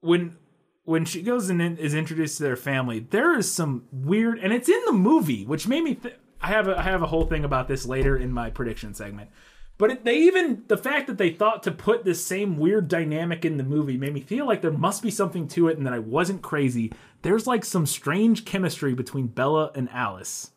[0.00, 0.36] when
[0.84, 4.52] when she goes and in, is introduced to their family, there is some weird, and
[4.52, 5.94] it's in the movie, which made me.
[5.94, 8.94] Th- I have a I have a whole thing about this later in my prediction
[8.94, 9.30] segment.
[9.78, 13.44] But it, they even the fact that they thought to put this same weird dynamic
[13.44, 15.92] in the movie made me feel like there must be something to it, and that
[15.92, 16.92] I wasn't crazy.
[17.22, 20.52] There's like some strange chemistry between Bella and Alice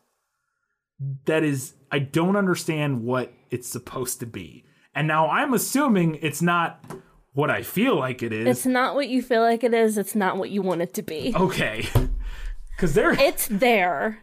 [1.24, 4.64] that is I don't understand what it's supposed to be.
[4.94, 6.84] And now I'm assuming it's not
[7.32, 8.46] what I feel like it is.
[8.46, 9.98] It's not what you feel like it is.
[9.98, 11.32] It's not what you want it to be.
[11.34, 11.86] okay.
[12.78, 14.20] Cuz there It's there.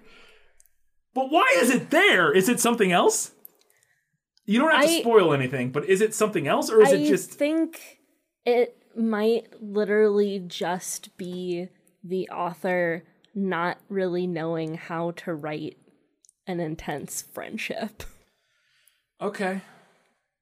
[1.18, 2.31] But why is it there?
[2.31, 3.31] Is it something else?
[4.45, 7.07] You don't have to spoil anything, but is it something else or is I it
[7.07, 7.99] just I think
[8.45, 11.69] it might literally just be
[12.03, 13.03] the author
[13.34, 15.77] not really knowing how to write
[16.45, 18.03] an intense friendship.
[19.19, 19.61] Okay.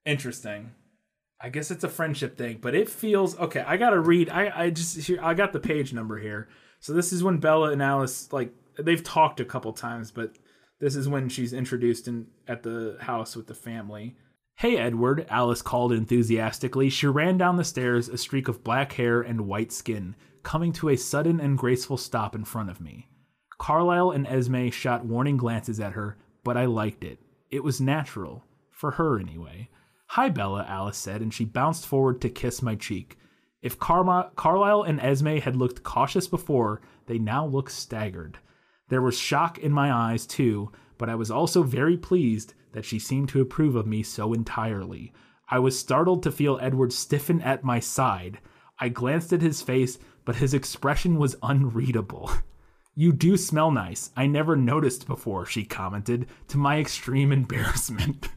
[0.05, 0.71] Interesting.
[1.39, 3.63] I guess it's a friendship thing, but it feels okay.
[3.65, 4.29] I gotta read.
[4.29, 6.49] I I just here I got the page number here.
[6.81, 10.35] So this is when Bella and Alice like they've talked a couple times, but
[10.79, 14.15] this is when she's introduced in at the house with the family.
[14.55, 16.89] Hey Edward, Alice called enthusiastically.
[16.89, 20.89] She ran down the stairs, a streak of black hair and white skin, coming to
[20.89, 23.09] a sudden and graceful stop in front of me.
[23.57, 27.19] Carlisle and Esme shot warning glances at her, but I liked it.
[27.51, 28.43] It was natural.
[28.71, 29.69] For her, anyway.
[30.07, 33.17] Hi, Bella, Alice said, and she bounced forward to kiss my cheek.
[33.61, 38.37] If Carlisle and Esme had looked cautious before, they now looked staggered.
[38.89, 42.99] There was shock in my eyes, too, but I was also very pleased that she
[42.99, 45.13] seemed to approve of me so entirely.
[45.49, 48.39] I was startled to feel Edward stiffen at my side.
[48.79, 52.31] I glanced at his face, but his expression was unreadable.
[52.97, 54.11] You do smell nice.
[54.15, 58.29] I never noticed before, she commented, to my extreme embarrassment.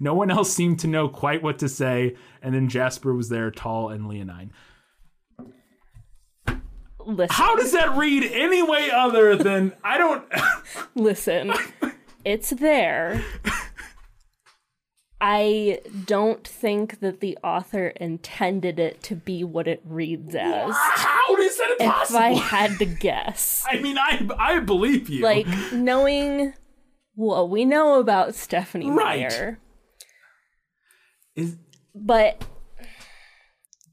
[0.00, 3.52] no one else seemed to know quite what to say, and then Jasper was there,
[3.52, 4.50] tall and leonine.
[7.06, 10.24] Listen, How does that read any way other than I don't.
[10.94, 11.52] listen.
[12.24, 13.24] It's there.
[15.22, 20.74] I don't think that the author intended it to be what it reads as.
[20.74, 22.14] How is that If?
[22.14, 23.64] I had to guess.
[23.70, 25.22] I mean, I I believe you.
[25.22, 26.54] like knowing
[27.14, 29.20] what we know about Stephenie Right.
[29.20, 29.58] Meyer,
[31.36, 31.56] is
[31.94, 32.42] but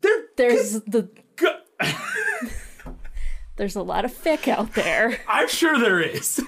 [0.01, 0.21] there?
[0.37, 1.09] there's the
[3.57, 5.19] there's a lot of fic out there.
[5.27, 6.41] I'm sure there is.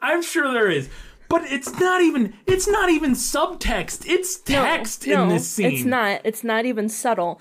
[0.00, 0.88] I'm sure there is.
[1.28, 2.34] But it's not even.
[2.46, 4.06] It's not even subtext.
[4.06, 5.72] It's text no, in this scene.
[5.72, 6.20] It's not.
[6.24, 7.40] It's not even subtle.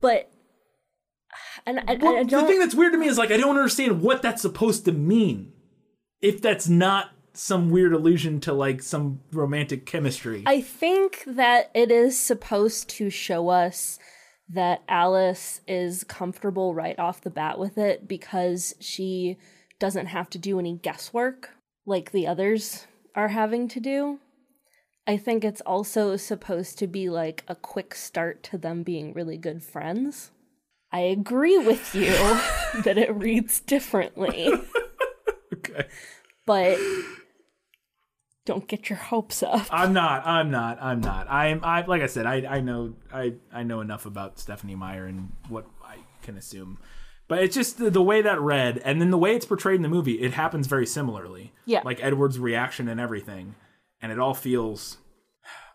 [0.00, 0.30] But
[1.66, 4.02] and I, Well, I the thing that's weird to me is like I don't understand
[4.02, 5.52] what that's supposed to mean.
[6.20, 10.44] If that's not some weird allusion to like some romantic chemistry.
[10.46, 13.98] I think that it is supposed to show us
[14.48, 19.36] that Alice is comfortable right off the bat with it because she
[19.78, 21.50] doesn't have to do any guesswork
[21.86, 24.18] like the others are having to do.
[25.06, 29.36] I think it's also supposed to be like a quick start to them being really
[29.36, 30.30] good friends.
[30.90, 32.06] I agree with you
[32.82, 34.48] that it reads differently,
[35.54, 35.86] okay.
[36.46, 36.78] but
[38.44, 39.66] don't get your hopes up.
[39.70, 40.26] I'm not.
[40.26, 40.78] I'm not.
[40.80, 41.30] I'm not.
[41.30, 41.60] I'm.
[41.64, 42.26] I like I said.
[42.26, 42.44] I.
[42.46, 42.94] I know.
[43.12, 43.34] I.
[43.52, 46.78] I know enough about Stephenie Meyer and what I can assume.
[47.26, 49.82] But it's just the, the way that read, and then the way it's portrayed in
[49.82, 50.20] the movie.
[50.20, 51.52] It happens very similarly.
[51.64, 51.80] Yeah.
[51.84, 53.54] Like Edward's reaction and everything,
[54.02, 54.98] and it all feels.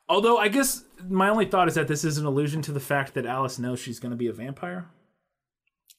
[0.07, 3.15] Although I guess my only thought is that this is an allusion to the fact
[3.15, 4.89] that Alice knows she's going to be a vampire.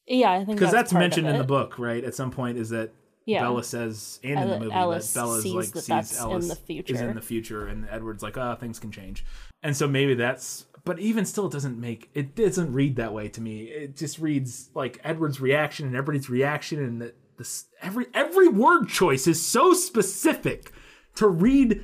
[0.06, 2.02] Yeah, I think because that's, that's, mentioned in the book, right?
[2.02, 2.92] At some point, is that
[3.26, 3.42] Yeah.
[3.42, 6.55] Bella says, and in the movie, Alice that Bella's sees like that sees in the
[6.55, 7.09] is future.
[7.09, 9.24] in the future, and Edward's like, ah, things can change,
[9.62, 10.66] and so maybe that's.
[10.82, 13.64] But even still, it doesn't make it doesn't read that way to me.
[13.64, 18.88] It just reads like Edward's reaction and everybody's reaction, and the, this every every word
[18.88, 20.72] choice is so specific
[21.16, 21.82] to read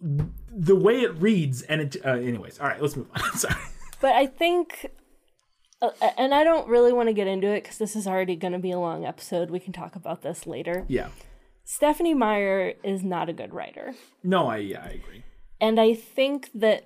[0.00, 1.96] the way it reads, and it.
[2.04, 3.32] Uh, anyways, all right, let's move on.
[3.36, 3.54] Sorry.
[4.00, 4.86] But I think,
[5.82, 8.52] Uh, and I don't really want to get into it because this is already going
[8.52, 9.50] to be a long episode.
[9.50, 10.84] We can talk about this later.
[10.88, 11.08] Yeah.
[11.64, 13.94] Stephenie Meyer is not a good writer.
[14.22, 15.24] No, I yeah, I agree.
[15.60, 16.84] And I think that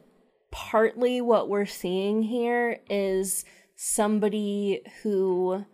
[0.50, 3.44] partly what we're seeing here is
[3.74, 5.66] somebody who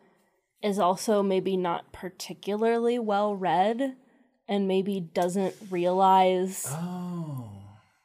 [0.62, 3.97] is also maybe not particularly well read
[4.49, 7.52] and maybe doesn't realize oh.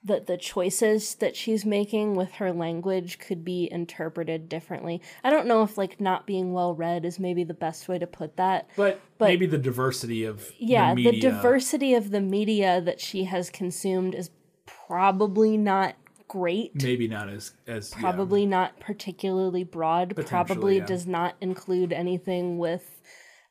[0.08, 5.02] That the choices that she's making with her language could be interpreted differently.
[5.24, 8.08] I don't know if like not being well read is maybe the best way to
[8.08, 8.70] put that.
[8.76, 13.26] But, But- maybe the diversity of Yeah, the, the, diversity of the media that she
[13.26, 14.30] has consumed is
[14.66, 15.96] probably not
[16.28, 16.82] great.
[16.82, 18.02] maybe not as as yeah.
[18.02, 20.16] Probably not particularly broad.
[20.28, 20.86] Probably yeah.
[20.86, 23.02] does not include anything with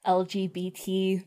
[0.07, 1.25] LGBT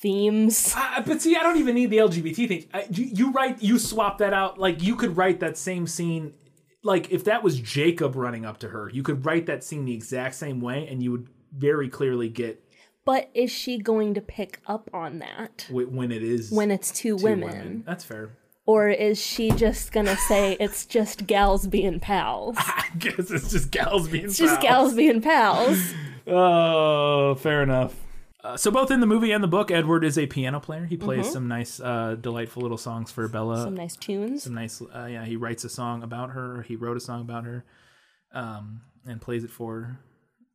[0.00, 0.74] themes.
[0.76, 2.66] Uh, but see, I don't even need the LGBT thing.
[2.72, 4.58] I, you, you write, you swap that out.
[4.58, 6.34] Like you could write that same scene.
[6.82, 9.94] Like if that was Jacob running up to her, you could write that scene the
[9.94, 12.62] exact same way, and you would very clearly get
[13.04, 17.16] But is she going to pick up on that when it is when it's two,
[17.18, 17.82] two women?
[17.86, 18.30] That's fair.
[18.66, 22.56] Or is she just gonna say it's just gals being pals?
[22.58, 24.32] I guess it's just gals being pals.
[24.32, 25.94] It's just gals being pals.
[26.30, 27.94] Oh, fair enough.
[28.44, 30.84] Uh, so both in the movie and the book, Edward is a piano player.
[30.86, 33.56] He plays some nice, uh, delightful little songs for Bella.
[33.56, 33.64] Mm-hmm.
[33.64, 34.42] Some nice tunes.
[34.44, 37.20] some nice uh, yeah he writes a song about her or he wrote a song
[37.20, 37.64] about her
[38.32, 40.00] um and plays it for her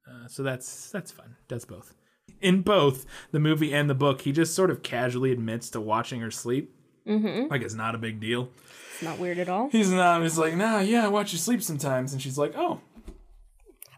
[0.09, 1.93] uh, so that's that's fun does both
[2.39, 6.21] In both the movie and the book, he just sort of casually admits to watching
[6.21, 6.73] her sleep.
[7.07, 7.47] Mm-hmm.
[7.51, 8.49] Like it's not a big deal.
[8.93, 9.67] It's not weird at all.
[9.69, 10.21] He's not.
[10.21, 12.13] He's like, nah, yeah, I watch you sleep sometimes.
[12.13, 12.79] And she's like, oh,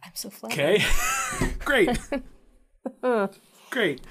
[0.03, 0.59] I'm so flattered.
[0.59, 0.85] okay,
[1.59, 1.89] great,
[3.75, 4.01] great.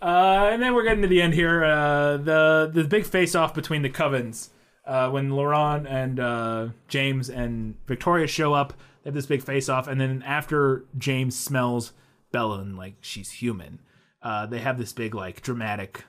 [0.00, 1.64] Uh, and then we're getting to the end here.
[1.64, 4.50] Uh, the the big face off between the covens.
[4.84, 8.72] Uh, when Laurent and uh, James and Victoria show up,
[9.02, 11.92] they have this big face off, and then after James smells
[12.30, 13.80] Bella and like she's human,
[14.22, 16.04] uh, they have this big like dramatic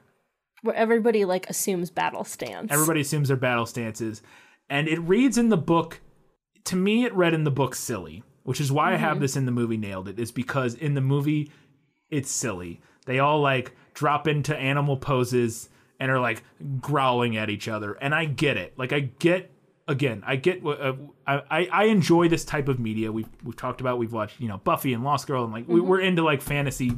[0.62, 2.72] Where everybody like assumes battle stance.
[2.72, 4.22] Everybody assumes their battle stances.
[4.70, 6.02] And it reads in the book,
[6.66, 9.46] to me, it read in the book silly, which is why I have this in
[9.46, 11.52] the movie nailed it, is because in the movie,
[12.10, 12.82] it's silly.
[13.08, 15.70] They all like drop into animal poses
[16.00, 16.44] and are like
[16.80, 17.94] growling at each other.
[17.94, 18.78] And I get it.
[18.78, 19.52] Like, I get.
[19.90, 20.62] Again, I get.
[20.62, 20.94] what- Uh,
[21.26, 23.10] I I- I enjoy this type of media.
[23.12, 23.98] We've we've talked about.
[23.98, 26.92] We've watched you know Buffy and Lost Girl, and like we, we're into like fantasy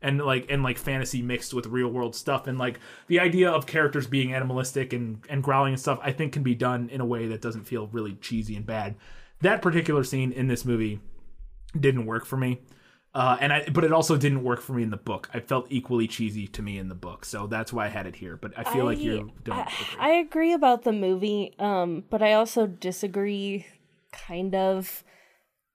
[0.00, 3.66] and like and like fantasy mixed with real world stuff and like the idea of
[3.66, 7.06] characters being animalistic and and growling and stuff i think can be done in a
[7.06, 8.96] way that doesn't feel really cheesy and bad
[9.40, 11.00] that particular scene in this movie
[11.78, 12.60] didn't work for me
[13.14, 15.30] uh, and I, but it also didn't work for me in the book.
[15.32, 18.16] I felt equally cheesy to me in the book, so that's why I had it
[18.16, 18.36] here.
[18.36, 19.58] But I feel like you don't.
[19.58, 19.96] I, agree.
[20.00, 23.66] I agree about the movie, um, but I also disagree,
[24.12, 25.04] kind of.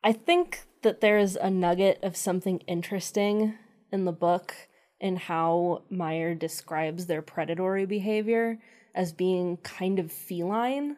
[0.03, 3.55] I think that there is a nugget of something interesting
[3.91, 4.53] in the book
[4.99, 8.59] in how Meyer describes their predatory behavior
[8.93, 10.97] as being kind of feline.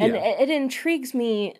[0.00, 0.24] And Yeah.
[0.24, 1.54] it, it intrigues me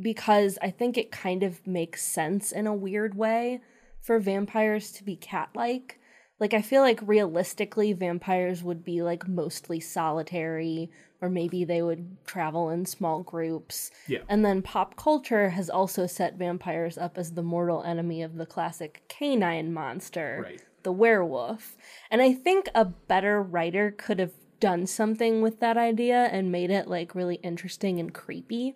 [0.00, 3.60] because I think it kind of makes sense in a weird way
[4.00, 5.98] for vampires to be cat like.
[6.40, 10.90] Like, I feel like realistically, vampires would be like mostly solitary,
[11.20, 13.92] or maybe they would travel in small groups.
[14.08, 14.18] Yeah.
[14.28, 18.46] And then pop culture has also set vampires up as the mortal enemy of the
[18.46, 20.60] classic canine monster, Right.
[20.82, 21.76] the werewolf.
[22.10, 26.70] And I think a better writer could have done something with that idea and made
[26.70, 28.74] it like really interesting and creepy.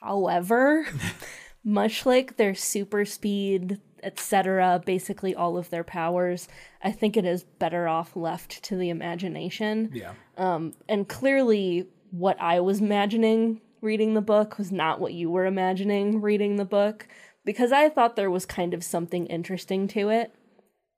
[0.00, 0.86] However,
[1.64, 6.46] much like their super speed, etc., basically all of their powers,
[6.82, 9.90] I think it is better off left to the imagination.
[9.92, 15.30] yeah, Um, And clearly, what I was imagining reading the book was not what you
[15.30, 17.06] were imagining reading the book,
[17.44, 20.34] because I thought there was kind of something interesting to it.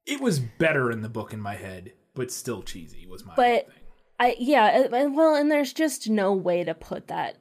[0.07, 3.67] it was better in the book in my head, but still cheesy was my But
[3.67, 3.75] thing.
[4.19, 7.37] I yeah, well, and there's just no way to put that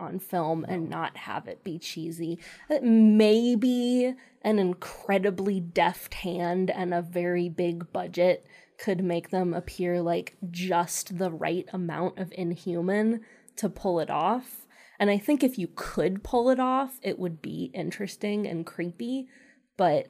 [0.00, 2.38] on film and not have it be cheesy.
[2.80, 8.46] Maybe an incredibly deft hand and a very big budget
[8.78, 13.20] could make them appear like just the right amount of inhuman
[13.56, 14.66] to pull it off.
[14.98, 19.28] And I think if you could pull it off, it would be interesting and creepy,
[19.76, 20.08] but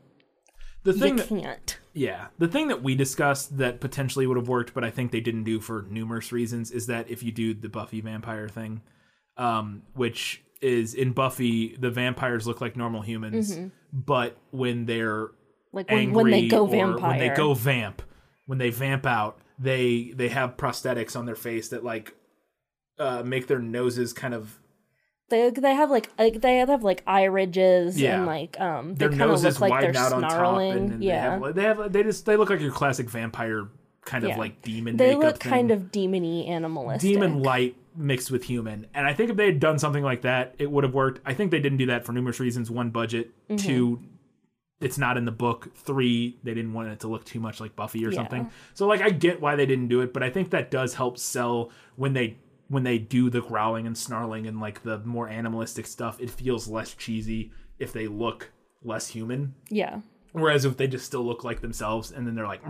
[0.82, 1.78] The you that, can't.
[1.92, 2.28] Yeah.
[2.38, 5.44] The thing that we discussed that potentially would have worked, but I think they didn't
[5.44, 8.82] do for numerous reasons, is that if you do the Buffy vampire thing,
[9.36, 13.58] um, which is in Buffy, the vampires look like normal humans,
[13.92, 15.28] but when they're
[15.72, 17.10] Like when, when they go vampire.
[17.10, 18.02] when they go vamp,
[18.46, 22.14] when they vamp out, they they have prosthetics on their face that like
[22.98, 24.58] uh, make their noses kind of
[25.30, 28.16] They they have like like they have like eye ridges Yeah.
[28.18, 30.72] and like um they their noses look like widen they're out on top, snarling.
[30.76, 33.68] and, and yeah, they have they have they just they look like your classic vampire
[34.04, 34.96] kind of like demon.
[34.98, 35.50] they makeup look thing.
[35.52, 37.08] kind of demony animalistic.
[37.08, 38.86] demon light mixed with human.
[38.94, 41.20] And I think if they had done something like that, it would have worked.
[41.24, 42.70] I think they didn't do that for numerous reasons.
[42.70, 43.30] One, budget.
[43.48, 43.56] Mm-hmm.
[43.56, 44.02] Two,
[44.80, 45.68] it's not in the book.
[45.76, 48.16] Three, they didn't want it to look too much like Buffy or Yeah.
[48.16, 48.50] something.
[48.74, 51.18] So like I get why they didn't do it, but I think that does help
[51.18, 55.86] sell when they when they do the growling and snarling and like the more animalistic
[55.86, 57.50] stuff, it feels less cheesy
[57.80, 58.52] if they look
[58.84, 59.54] less human.
[59.68, 60.00] Yeah,
[60.32, 62.60] Whereas if they just still look like themselves and then they're like,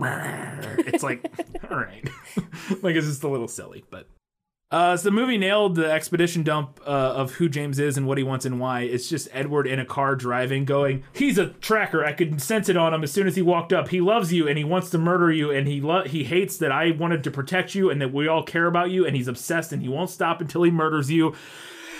[0.87, 1.23] it's like,
[1.69, 2.09] all right,
[2.81, 3.85] like it's just a little silly.
[3.91, 4.07] But
[4.71, 8.17] uh, so the movie nailed the exposition dump uh, of who James is and what
[8.17, 8.81] he wants and why.
[8.81, 12.05] It's just Edward in a car driving, going, "He's a tracker.
[12.05, 13.89] I could sense it on him as soon as he walked up.
[13.89, 16.71] He loves you and he wants to murder you and he lo- he hates that
[16.71, 19.73] I wanted to protect you and that we all care about you and he's obsessed
[19.73, 21.35] and he won't stop until he murders you."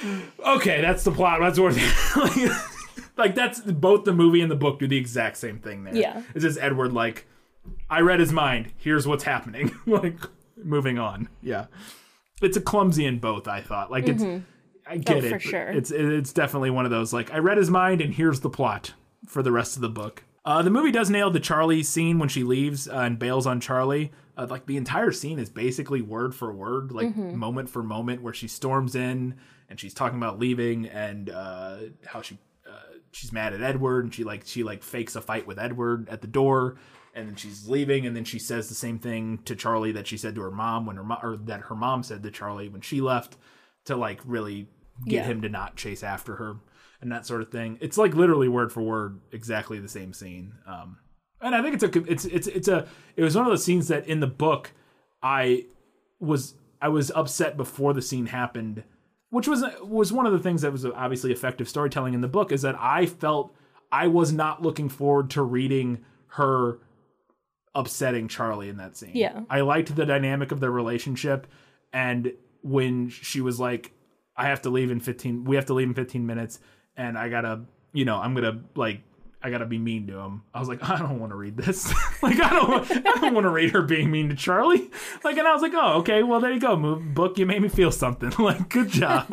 [0.44, 1.40] Okay, that's the plot.
[1.42, 2.52] That's worth it.
[3.18, 5.96] like that's both the movie and the book do the exact same thing there.
[5.96, 6.24] Yeah.
[6.34, 7.28] It's just Edward like
[7.90, 8.72] I read his mind.
[8.78, 9.72] Here's what's happening.
[9.86, 10.18] like
[10.58, 11.30] moving on.
[11.44, 11.68] Yeah.
[12.42, 13.92] It's a clumsy in both, I thought.
[13.92, 14.24] Like it's
[14.88, 15.30] I get Oh, it.
[15.30, 15.68] for sure.
[15.70, 18.94] It's it's definitely one of those like I read his mind and here's the plot
[19.28, 20.24] for the rest of the book.
[20.44, 23.60] Uh, the movie does nail the Charlie scene when she leaves uh, and bails on
[23.60, 24.12] Charlie.
[24.36, 27.38] Uh, like the entire scene is basically word for word, like Mm-hmm.
[27.38, 29.36] moment for moment, where she storms in
[29.70, 31.78] and she's talking about leaving and uh,
[32.08, 32.72] how she uh,
[33.12, 36.22] she's mad at Edward and she like she like fakes a fight with Edward at
[36.22, 36.78] the door
[37.14, 40.18] and then she's leaving, and then she says the same thing to Charlie that she
[40.18, 42.82] said to her mom when her mom, or that her mom said to Charlie when
[42.82, 43.38] she left,
[43.86, 44.68] to like really
[45.06, 45.24] get Yeah.
[45.24, 46.58] him to not chase after her
[47.02, 47.78] and that sort of thing.
[47.82, 50.54] It's like literally word for word exactly the same scene.
[50.68, 50.98] Um,
[51.42, 53.88] and I think it's a it's it's it's a it was one of those scenes
[53.88, 54.72] that in the book
[55.24, 55.66] I
[56.20, 58.84] was I was upset before the scene happened,
[59.32, 62.52] which was was one of the things that was obviously effective storytelling in the book
[62.52, 63.56] is that I felt
[63.92, 66.78] I was not looking forward to reading her
[67.74, 69.12] upsetting Charlie in that scene.
[69.14, 69.42] Yeah.
[69.50, 71.48] I liked the dynamic of their relationship
[71.94, 73.92] and when she was like
[74.36, 76.60] I have to leave in 15 we have to leave in 15 minutes
[76.98, 77.62] and I got to
[77.94, 79.02] you know, I'm going to like
[79.44, 80.44] I gotta be mean to him.
[80.54, 81.88] I was like, I don't want to read this.
[82.24, 84.90] like, I don't, want, I don't want to read her being mean to Charlie.
[85.24, 87.38] Like, and I was like, oh, okay, well, there you go, move book.
[87.38, 88.32] You made me feel something.
[88.40, 89.28] like, good job.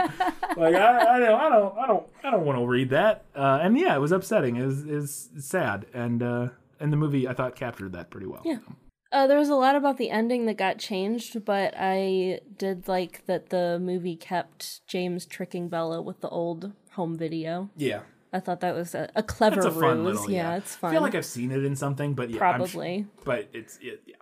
[0.57, 3.25] like, I, I don't, I don't, I don't, I don't want to read that.
[3.35, 4.57] Uh, and yeah, it was upsetting.
[4.57, 6.49] It was, it was sad, and uh,
[6.81, 8.43] and the movie I thought captured that pretty well.
[8.45, 8.59] Yeah.
[9.11, 13.25] Uh, there was a lot about the ending that got changed, but I did like
[13.27, 17.71] that the movie kept James tricking Bella with the old home video.
[17.77, 18.01] Yeah.
[18.33, 20.05] I thought that was a, a clever a ruse.
[20.05, 20.57] little, yeah, yeah.
[20.57, 20.91] it's fun.
[20.91, 23.07] I feel like I've seen it in something, but yeah, sh- Probably.
[23.25, 24.17] but it's it, yeah,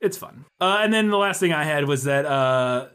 [0.00, 0.46] it's fun.
[0.58, 2.88] Uh, and then the last thing I had was that uh,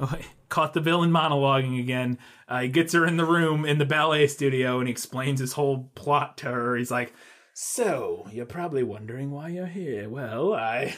[0.48, 2.18] caught the villain monologuing again.
[2.48, 5.52] Uh, he gets her in the room in the ballet studio and he explains his
[5.52, 6.76] whole plot to her.
[6.76, 7.14] He's like,
[7.62, 10.08] "So you're probably wondering why you're here.
[10.08, 10.96] Well, I."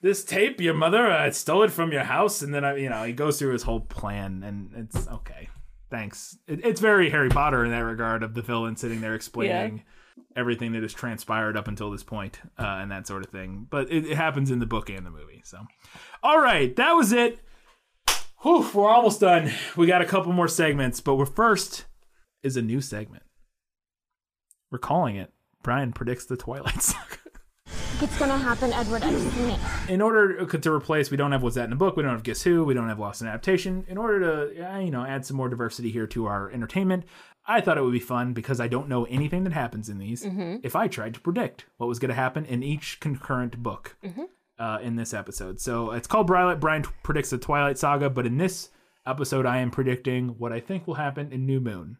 [0.00, 3.02] This tape, your mother, I stole it from your house, and then I, you know,
[3.02, 5.48] he goes through his whole plan, and it's okay.
[5.90, 6.38] Thanks.
[6.46, 9.82] It, it's very Harry Potter in that regard of the villain sitting there explaining
[10.36, 13.66] everything that has transpired up until this point, uh, and that sort of thing.
[13.68, 15.42] But it, it happens in the book and the movie.
[15.44, 15.58] So,
[16.22, 17.40] all right, that was it.
[18.42, 19.50] Whew, we're almost done.
[19.76, 21.86] We got a couple more segments, but we're first
[22.44, 23.24] is a new segment.
[24.70, 25.32] We're calling it
[25.68, 27.18] Brian predicts the Twilight Saga.
[28.00, 29.02] It's gonna happen, Edward.
[29.02, 29.60] I've seen it.
[29.90, 31.94] in order to replace, we don't have what's that in the book.
[31.94, 32.64] We don't have Guess Who.
[32.64, 33.84] We don't have Lost in Adaptation.
[33.86, 37.04] In order to, you know, add some more diversity here to our entertainment,
[37.44, 40.24] I thought it would be fun because I don't know anything that happens in these.
[40.62, 43.94] If I tried to predict what was going to happen in each concurrent book
[44.58, 48.08] uh, in this episode, so it's called Brian, Brian predicts the Twilight Saga.
[48.08, 48.70] But in this
[49.04, 51.98] episode, I am predicting what I think will happen in New Moon.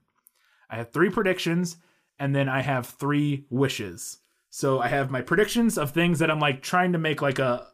[0.71, 1.77] I have three predictions,
[2.19, 4.19] and then I have three wishes.
[4.51, 7.69] So I have my predictions of things that I'm like trying to make like a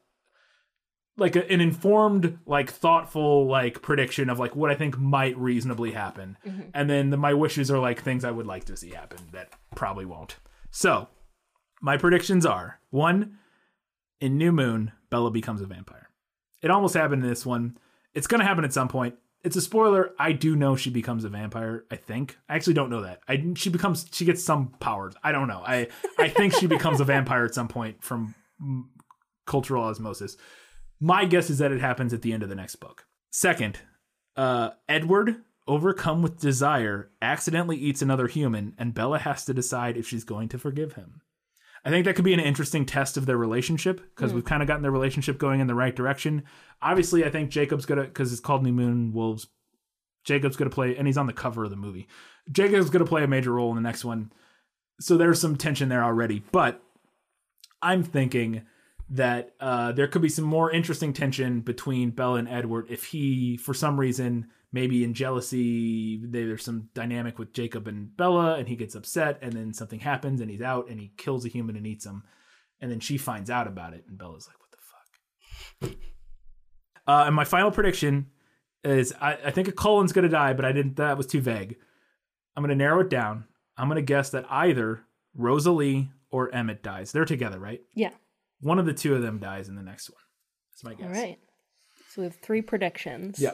[1.17, 5.93] like a, an informed, like thoughtful, like prediction of like what I think might reasonably
[5.93, 6.63] happen, mm-hmm.
[6.75, 9.53] and then the, my wishes are like things I would like to see happen that
[9.77, 10.37] probably won't.
[10.71, 11.09] So
[11.81, 13.39] my predictions are one
[14.21, 16.09] in New Moon, Bella becomes a vampire.
[16.63, 17.79] It almost happened in this one.
[18.15, 19.15] It's gonna happen at some point.
[19.45, 20.13] It's a spoiler.
[20.19, 21.85] I do know she becomes a vampire.
[21.91, 22.39] I think.
[22.49, 23.21] I actually don't know that.
[23.29, 25.15] I she becomes she gets some powers.
[25.23, 25.63] I don't know.
[25.65, 25.89] I
[26.19, 28.35] I think she becomes a vampire at some point from
[29.47, 30.37] cultural osmosis.
[31.01, 33.07] My guess is that it happens at the end of the next book.
[33.31, 33.81] Second,
[34.37, 40.09] uh, Edward, overcome with desire, accidentally eats another human, and Bella has to decide if
[40.09, 41.21] she's going to forgive him.
[41.85, 44.69] I think that could be an interesting test of their relationship because we've kind of
[44.69, 46.45] gotten their relationship going in the right direction.
[46.81, 49.49] Obviously, I think Jacob's gonna because it's called New Moon Wolves.
[50.25, 52.09] Jacob's gonna play, and he's on the cover of the movie.
[52.51, 54.33] Jacob's gonna play a major role in the next one,
[54.99, 56.43] so there's some tension there already.
[56.53, 56.83] But
[57.83, 58.63] I'm thinking
[59.11, 63.59] that uh, there could be some more interesting tension between Bella and Edward if he,
[63.59, 68.75] for some reason, maybe in jealousy, there's some dynamic with Jacob and Bella, and he
[68.75, 71.87] gets upset, and then something happens, and he's out, and he kills a human and
[71.87, 72.25] eats him,
[72.81, 75.99] and then she finds out about it, and Bella's like, "What the fuck?"
[77.07, 78.27] Uh, and my final prediction
[78.83, 80.97] is I, I think a Cullen's gonna die, but I didn't.
[80.97, 81.77] That was too vague.
[82.57, 83.45] I'm gonna narrow it down.
[83.79, 85.05] I'm gonna guess that either
[85.37, 87.13] Rosalie or Emmett dies.
[87.13, 87.81] They're together, right?
[87.95, 88.11] Yeah.
[88.61, 90.23] One of the two of them dies in the next one.
[90.73, 91.17] That's my guess.
[91.17, 91.39] All right.
[92.09, 93.39] So we have three predictions.
[93.39, 93.53] Yeah.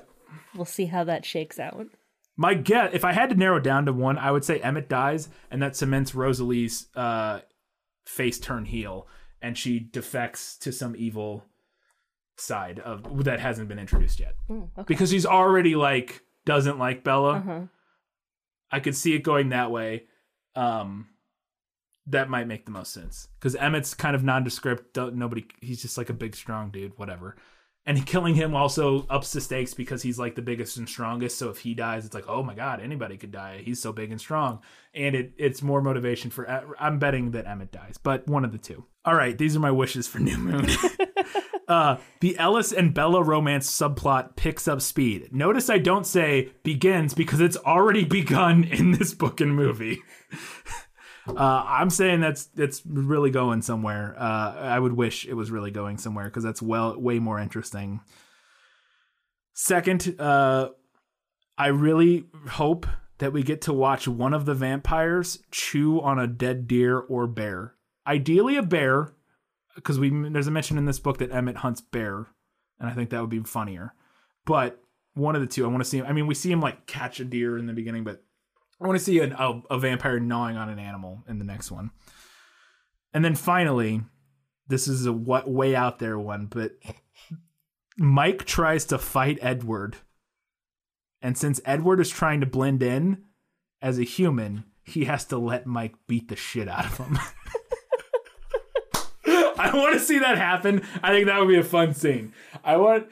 [0.54, 1.86] We'll see how that shakes out.
[2.36, 5.28] My guess, if I had to narrow down to one, I would say Emmett dies,
[5.50, 7.40] and that cements Rosalie's uh,
[8.06, 9.06] face turn heel,
[9.42, 11.44] and she defects to some evil
[12.36, 14.34] side of that hasn't been introduced yet.
[14.50, 14.84] okay.
[14.86, 17.36] Because she's already like doesn't like Bella.
[17.36, 17.60] Uh-huh.
[18.72, 20.04] I could see it going that way.
[20.54, 21.08] Um,
[22.06, 24.94] that might make the most sense because Emmett's kind of nondescript.
[24.94, 27.36] Don't, nobody, he's just like a big, strong dude, whatever.
[27.86, 31.38] And killing him also ups the stakes because he's like the biggest and strongest.
[31.38, 33.62] So if he dies, it's like, oh my god, anybody could die.
[33.64, 34.60] He's so big and strong,
[34.94, 36.48] and it it's more motivation for.
[36.78, 38.84] I'm betting that Emmett dies, but one of the two.
[39.04, 40.66] All right, these are my wishes for New Moon.
[41.68, 45.32] uh, the Alice and Bella romance subplot picks up speed.
[45.32, 50.02] Notice I don't say begins because it's already begun in this book and movie.
[51.28, 54.16] Uh, I'm saying that's that's really going somewhere.
[54.18, 58.00] Uh, I would wish it was really going somewhere because that's well way more interesting.
[59.52, 60.70] Second, uh,
[61.58, 62.86] I really hope
[63.18, 67.26] that we get to watch one of the vampires chew on a dead deer or
[67.26, 67.74] bear.
[68.06, 69.12] Ideally, a bear,
[69.74, 72.28] because we there's a mention in this book that Emmett hunts bear,
[72.78, 73.94] and I think that would be funnier.
[74.46, 74.82] But
[75.12, 75.98] one of the two, I want to see.
[75.98, 78.24] Him, I mean, we see him like catch a deer in the beginning, but
[78.80, 81.70] I want to see an, a, a vampire gnawing on an animal in the next
[81.70, 81.90] one.
[83.12, 84.02] And then finally,
[84.68, 86.72] this is a what way out there one, but
[87.98, 89.96] Mike tries to fight Edward.
[91.20, 93.24] And since Edward is trying to blend in
[93.82, 97.18] as a human, he has to let Mike beat the shit out of him.
[99.58, 100.86] I want to see that happen.
[101.02, 102.32] I think that would be a fun scene.
[102.64, 103.08] I want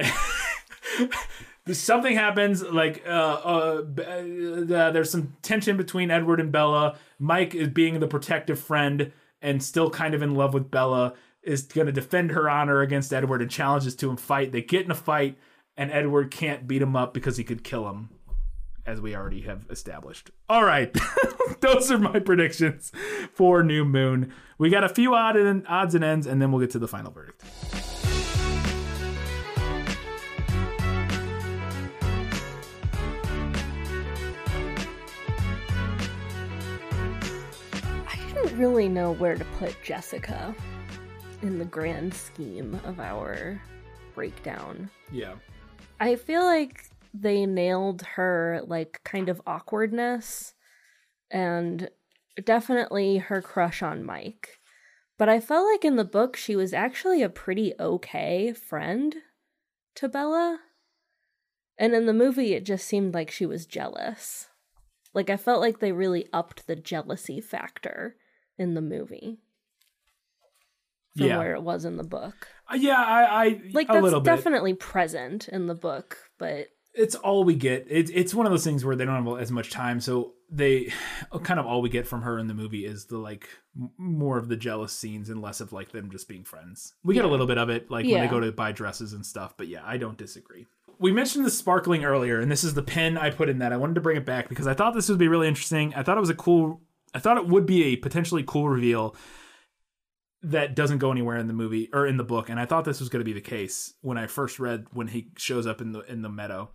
[1.70, 6.98] something happens like uh, uh, uh, there's some tension between Edward and Bella.
[7.18, 11.62] Mike is being the protective friend and still kind of in love with Bella is
[11.62, 14.52] going to defend her honor against Edward and challenges to him fight.
[14.52, 15.38] They get in a fight
[15.76, 18.10] and Edward can't beat him up because he could kill him
[18.86, 20.30] as we already have established.
[20.48, 20.94] All right.
[21.60, 22.92] Those are my predictions
[23.32, 24.32] for New Moon.
[24.58, 26.88] We got a few odd and, odds and ends and then we'll get to the
[26.88, 27.42] final verdict.
[38.54, 40.54] Really know where to put Jessica
[41.40, 43.60] in the grand scheme of our
[44.14, 44.90] breakdown.
[45.10, 45.34] Yeah.
[45.98, 46.84] I feel like
[47.14, 50.54] they nailed her like kind of awkwardness
[51.30, 51.88] and
[52.44, 54.60] definitely her crush on Mike.
[55.18, 59.16] But I felt like in the book she was actually a pretty okay friend
[59.94, 60.60] to Bella.
[61.78, 64.48] And in the movie it just seemed like she was jealous.
[65.14, 68.16] Like I felt like they really upped the jealousy factor
[68.62, 69.38] in the movie
[71.16, 71.38] from Yeah.
[71.38, 72.48] where it was in the book.
[72.70, 74.30] Uh, yeah, I, I Like a that's little bit.
[74.34, 77.86] definitely present in the book, but it's all we get.
[77.88, 80.92] It's it's one of those things where they don't have as much time, so they
[81.42, 83.48] kind of all we get from her in the movie is the like
[83.98, 86.94] more of the jealous scenes and less of like them just being friends.
[87.04, 89.24] We get a little bit of it, like when they go to buy dresses and
[89.26, 89.54] stuff.
[89.56, 90.66] But yeah, I don't disagree.
[90.98, 93.72] We mentioned the sparkling earlier, and this is the pen I put in that.
[93.72, 95.92] I wanted to bring it back because I thought this would be really interesting.
[95.94, 96.80] I thought it was a cool.
[97.14, 99.14] I thought it would be a potentially cool reveal
[100.42, 102.98] that doesn't go anywhere in the movie or in the book and i thought this
[102.98, 105.92] was going to be the case when i first read when he shows up in
[105.92, 106.70] the in the meadow.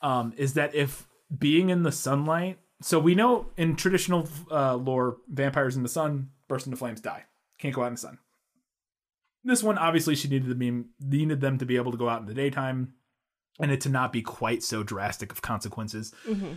[0.00, 5.18] Um is that if being in the sunlight so we know in traditional uh, lore
[5.28, 7.24] vampires in the sun burst into flames die.
[7.58, 8.18] Can't go out in the sun.
[9.44, 12.20] This one obviously she needed to be needed them to be able to go out
[12.20, 12.94] in the daytime
[13.60, 16.12] and it to not be quite so drastic of consequences.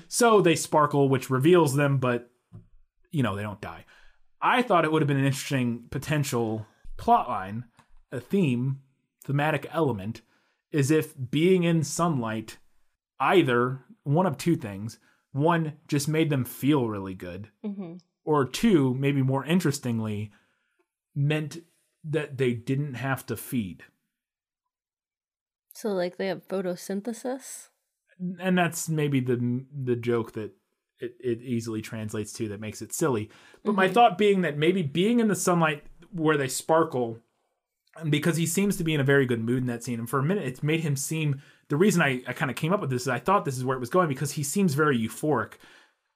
[0.08, 2.30] So they sparkle which reveals them but
[3.16, 3.86] you know they don't die
[4.42, 7.66] I thought it would have been an interesting potential plot line,
[8.12, 8.82] a theme,
[9.24, 10.22] thematic element,
[10.72, 12.58] is if being in sunlight
[13.20, 15.00] either one of two things.
[15.32, 17.96] One just made them feel really good, mm-hmm.
[18.24, 20.32] or two, maybe more interestingly,
[21.16, 21.58] meant
[22.04, 23.84] that they didn't have to feed.
[25.74, 27.70] so like they have photosynthesis.
[28.40, 30.52] and that's maybe the the joke that
[31.00, 33.30] it, it easily translates to that makes it silly.
[33.64, 37.20] But my thought being that maybe being in the sunlight where they sparkle,
[37.98, 40.10] and because he seems to be in a very good mood in that scene, and
[40.10, 41.42] for a minute it's made him seem.
[41.68, 43.66] The reason I, I kind of came up with this is I thought this is
[43.66, 45.54] where it was going because he seems very euphoric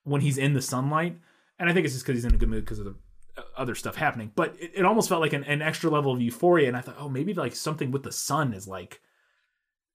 [0.03, 1.17] when he's in the sunlight,
[1.57, 2.95] and I think it's just because he's in a good mood because of the
[3.37, 4.31] uh, other stuff happening.
[4.35, 6.97] But it, it almost felt like an, an extra level of euphoria, and I thought,
[6.99, 9.01] oh, maybe like something with the sun is like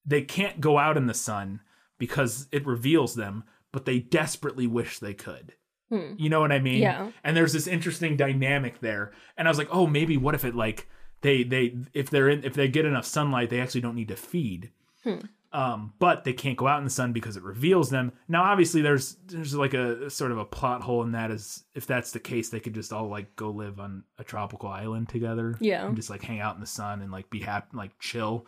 [0.04, 1.60] they can't go out in the sun
[1.98, 5.54] because it reveals them, but they desperately wish they could.
[5.90, 6.80] You know what I mean?
[6.80, 7.10] Yeah.
[7.22, 9.12] And there's this interesting dynamic there.
[9.36, 10.88] And I was like, oh, maybe what if it like
[11.20, 14.16] they they if they're in if they get enough sunlight, they actually don't need to
[14.16, 14.72] feed.
[15.04, 15.18] Hmm.
[15.52, 18.12] Um, but they can't go out in the sun because it reveals them.
[18.26, 21.30] Now, obviously, there's there's like a, sort of a plot hole in that.
[21.30, 24.68] Is if that's the case, they could just all like go live on a tropical
[24.70, 25.86] island together, Yeah.
[25.86, 28.46] and just like hang out in the sun and like be happy, like chill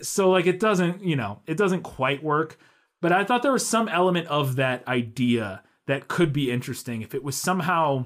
[0.00, 2.56] so like it doesn't you know it doesn't quite work
[3.00, 7.14] but i thought there was some element of that idea that could be interesting if
[7.14, 8.04] it was somehow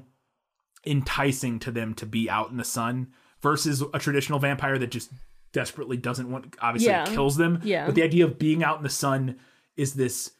[0.87, 3.09] enticing to them to be out in the sun
[3.41, 5.11] versus a traditional vampire that just
[5.53, 7.05] desperately doesn't want obviously Yeah.
[7.07, 7.87] kills them Yeah.
[7.87, 9.37] but the idea of being out in the sun
[9.77, 10.33] is this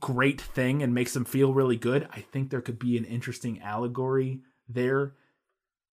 [0.00, 3.60] great thing and makes them feel really good i think there could be an interesting
[3.62, 5.14] allegory there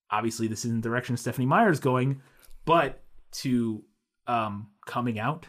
[0.10, 2.20] obviously this isn't the direction stephanie meyer's going
[2.66, 3.84] but to
[4.28, 5.48] um coming out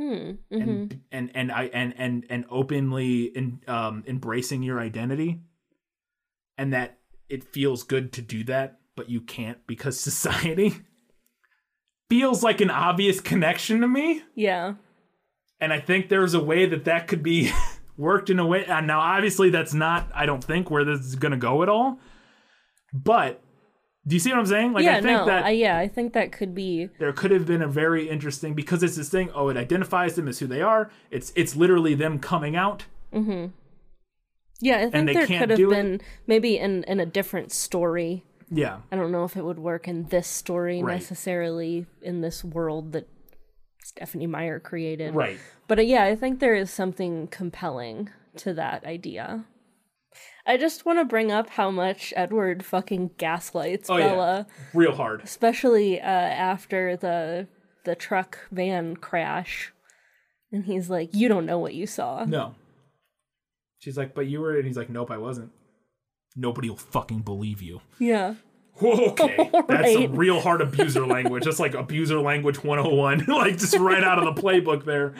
[0.00, 0.30] Hmm.
[0.50, 5.42] hmm and and and I and and and openly in, um embracing your identity
[6.56, 10.74] and that it feels good to do that, but you can't because society
[12.10, 14.22] feels like an obvious connection to me.
[14.34, 14.74] Yeah.
[15.60, 17.52] And I think there's a way that that could be
[17.96, 18.64] worked in a way.
[18.64, 21.68] And now, obviously, that's not, I don't think, where this is going to go at
[21.68, 21.98] all.
[22.92, 23.42] But
[24.06, 24.72] do you see what I'm saying?
[24.72, 26.88] Like, yeah, I think no, that I, yeah, I think that could be.
[26.98, 29.30] there could have been a very interesting because it's this thing.
[29.34, 30.90] Oh, it identifies them as who they are.
[31.10, 32.86] It's it's literally them coming out.
[33.12, 33.46] Mm-hmm.
[34.62, 35.74] Yeah, I think there could have do it?
[35.74, 38.24] been maybe in in a different story.
[38.50, 40.94] Yeah, I don't know if it would work in this story Right.
[40.94, 43.06] necessarily in this world that
[43.84, 45.14] Stephenie Meyer created.
[45.14, 45.38] right.
[45.68, 49.44] But uh, yeah, I think there is something compelling to that idea.
[50.46, 54.94] I just want to bring up how much Edward fucking gaslights Oh Bella, yeah, real
[54.94, 55.20] hard.
[55.22, 57.46] especially uh, after the
[57.84, 59.72] the truck van crash,
[60.52, 62.54] and he's like, "You don't know what you saw." No.
[63.78, 65.52] She's like, but you were, and he's like, nope, I wasn't.
[66.36, 67.80] Nobody will fucking believe you.
[67.98, 68.34] Yeah,
[68.82, 69.94] Okay, that's Right.
[69.94, 71.44] some real hard abuser language.
[71.44, 75.14] That's like abuser language 101, like just right out of the playbook there.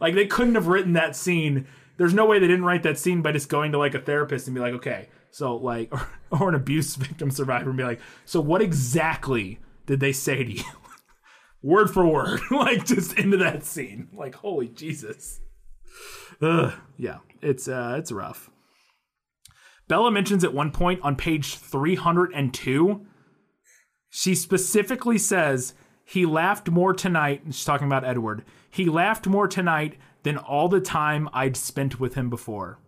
[0.00, 1.66] like they couldn't have written that scene.
[1.96, 4.46] There's no way they didn't write that scene by just going to like a therapist
[4.46, 6.08] and be like, okay, so like, or,
[6.40, 10.52] or an abuse victim survivor and be like, so what exactly did they say to
[10.52, 10.64] you?
[11.62, 14.08] word for word, like just into that scene.
[14.12, 15.40] Like, holy Jesus.
[16.42, 18.50] Ugh, yeah, it's uh, it's rough.
[19.86, 23.06] Bella mentions at one point on page 302,
[24.08, 25.74] she specifically says,
[26.04, 27.42] he laughed more tonight.
[27.46, 28.44] She's talking about Edward.
[28.70, 32.78] He laughed more tonight than all the time I'd spent with him before.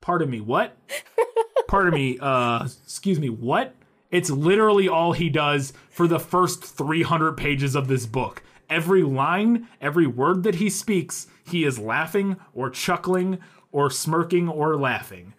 [0.00, 0.76] Pardon me, what?
[1.68, 3.74] Pardon me, uh, excuse me, what?
[4.10, 8.42] It's literally all he does for the first 300 pages of this book.
[8.68, 13.38] Every line, every word that he speaks, he is laughing or chuckling
[13.70, 15.34] or smirking or laughing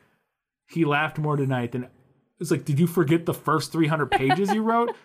[0.71, 1.87] he laughed more tonight than
[2.39, 4.95] it's like did you forget the first 300 pages you wrote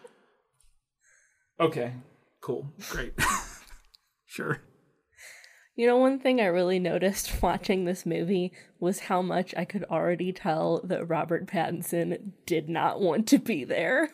[1.60, 1.92] okay
[2.40, 3.12] cool great
[4.26, 4.62] sure
[5.76, 9.84] You know, one thing I really noticed watching this movie was how much I could
[9.84, 14.10] already tell that Robert Pattinson did not want to be there.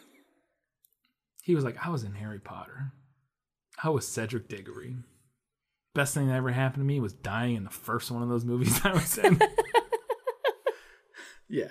[1.45, 2.93] he was like i was in harry potter.
[3.83, 4.97] I was cedric diggory.
[5.95, 8.45] Best thing that ever happened to me was dying in the first one of those
[8.45, 9.41] movies i was in.
[11.49, 11.69] Yeah.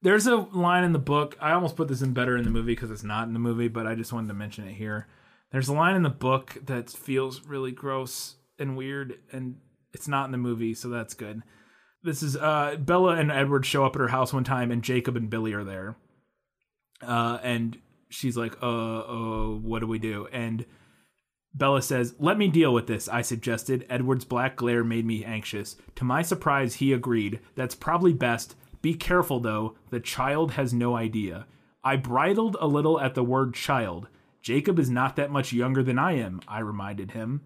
[0.00, 2.72] There's a line in the book i almost put this in better in the movie
[2.72, 5.08] because it's not in the movie but i just wanted to mention it here.
[5.50, 9.56] There's a line in the book that feels really gross and weird and
[9.92, 11.42] it's not in the movie so that's good
[12.02, 15.16] this is uh bella and edward show up at her house one time and jacob
[15.16, 15.96] and billy are there
[17.02, 17.78] uh and
[18.08, 20.64] she's like uh uh what do we do and
[21.54, 23.86] Bella says, Let me deal with this, I suggested.
[23.88, 25.76] Edward's black glare made me anxious.
[25.96, 27.40] To my surprise, he agreed.
[27.56, 28.54] That's probably best.
[28.80, 29.74] Be careful, though.
[29.90, 31.46] The child has no idea.
[31.82, 34.08] I bridled a little at the word child.
[34.40, 37.42] Jacob is not that much younger than I am, I reminded him.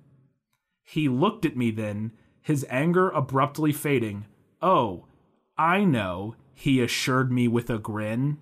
[0.82, 4.26] He looked at me then, his anger abruptly fading.
[4.60, 5.06] Oh,
[5.56, 8.38] I know, he assured me with a grin.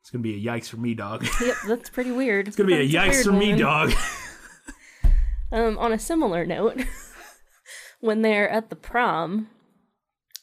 [0.00, 1.24] It's gonna be a yikes for me, dog.
[1.40, 2.48] Yep, that's pretty weird.
[2.48, 3.92] It's gonna be a yikes for me, dog.
[5.52, 6.82] Um, on a similar note,
[8.00, 9.50] when they're at the prom,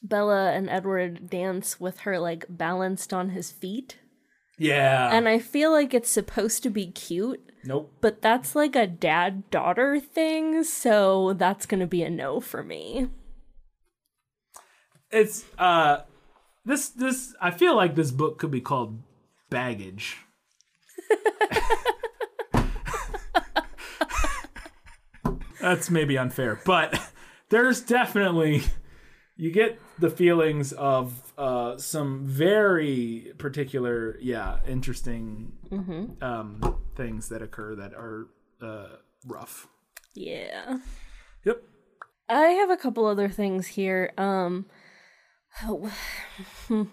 [0.04, 3.98] Bella and Edward dance with her like balanced on his feet.
[4.60, 5.10] Yeah.
[5.12, 7.92] And I feel like it's supposed to be cute, nope.
[8.02, 13.10] but that's like a dad daughter thing, so that's gonna be a no for me.
[15.12, 16.02] it's uh
[16.66, 19.00] this this I feel like this book could be called
[19.50, 20.18] baggage.
[25.60, 26.98] That's maybe unfair, but
[27.50, 28.64] there's definitely
[29.36, 35.52] you get the feelings of uh some very particular yeah interesting
[36.22, 38.28] um things that occur that are
[38.62, 39.68] uh rough.
[40.14, 40.80] Yeah.
[41.46, 41.64] Yep.
[42.28, 44.14] I have a couple other things here.
[44.18, 44.66] Um,
[45.64, 45.92] oh,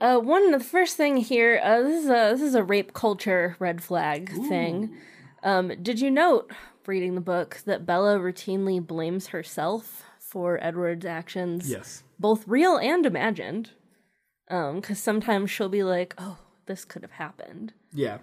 [0.00, 1.60] uh, one the first thing here.
[1.62, 4.96] Uh, this is a this is a rape culture red flag thing.
[5.42, 6.50] Um, did you note
[6.86, 12.02] reading the book that Bella routinely blames herself for Edward's actions, Yes.
[12.18, 13.70] both real and imagined?
[14.50, 18.18] Um, because sometimes she'll be like, "Oh, this could have happened," Yeah.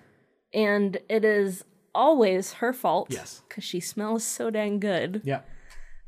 [0.54, 1.66] and it is
[1.96, 3.08] always her fault.
[3.12, 3.42] Yes.
[3.48, 5.22] because she smells so dang good.
[5.24, 5.42] Yeah.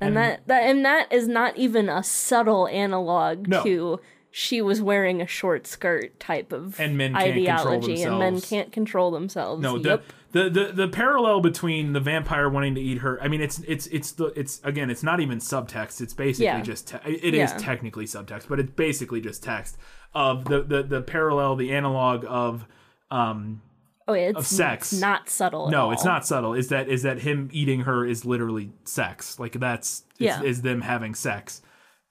[0.01, 3.63] And that, that and that is not even a subtle analog No.
[3.63, 3.99] to
[4.31, 9.11] she was wearing a short skirt type of And men ideology, and men can't control
[9.11, 9.61] themselves.
[9.61, 10.03] No, Yep.
[10.35, 13.17] The the the parallel between the vampire wanting to eat her.
[13.23, 16.01] I mean, it's it's it's the it's again, it's not even subtext.
[16.01, 16.61] It's basically Yeah.
[16.61, 17.57] just te- it is Yeah.
[17.57, 19.77] technically subtext, but it's basically just text
[20.13, 22.65] of the the the parallel, the analog of
[23.09, 23.61] um
[24.09, 24.91] oh, it's of sex.
[24.91, 25.67] It's not subtle.
[25.67, 26.53] at no, it's not subtle.
[26.53, 29.39] Is that is that him eating her is literally sex?
[29.39, 30.39] Like that's Yeah.
[30.41, 31.61] is, is them having sex,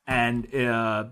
[0.06, 1.04] and uh,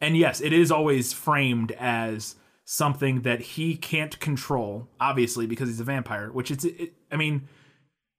[0.00, 2.34] and yes, it is always framed as
[2.70, 6.30] something that he can't control, obviously because he's a vampire.
[6.30, 7.48] Which it's, it, I mean,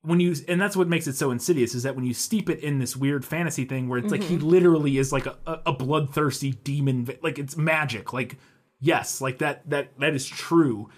[0.01, 2.59] when you and that's what makes it so insidious is that when you steep it
[2.61, 5.73] in this weird fantasy thing where it's like he literally is like a, a, a
[5.73, 8.11] bloodthirsty demon, like it's magic.
[8.11, 8.37] Like
[8.79, 10.89] yes, like that that that is true.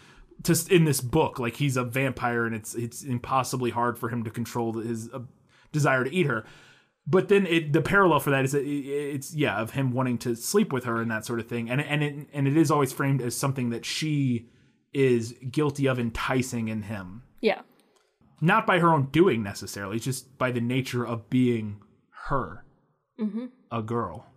[0.44, 4.24] Just in this book, like he's a vampire and it's it's impossibly hard for him
[4.24, 5.20] to control his uh,
[5.74, 6.46] desire to eat her.
[7.08, 10.36] But then it, the parallel for that is that it's yeah of him wanting to
[10.36, 12.94] sleep with her and that sort of thing, and and it and it is always
[12.94, 14.50] framed as something that she
[14.94, 17.62] is guilty of enticing in him Yeah.
[18.42, 21.80] not by her own doing necessarily, just by the nature of being
[22.28, 22.66] her,
[23.20, 23.46] Mm-hmm.
[23.72, 24.28] a girl.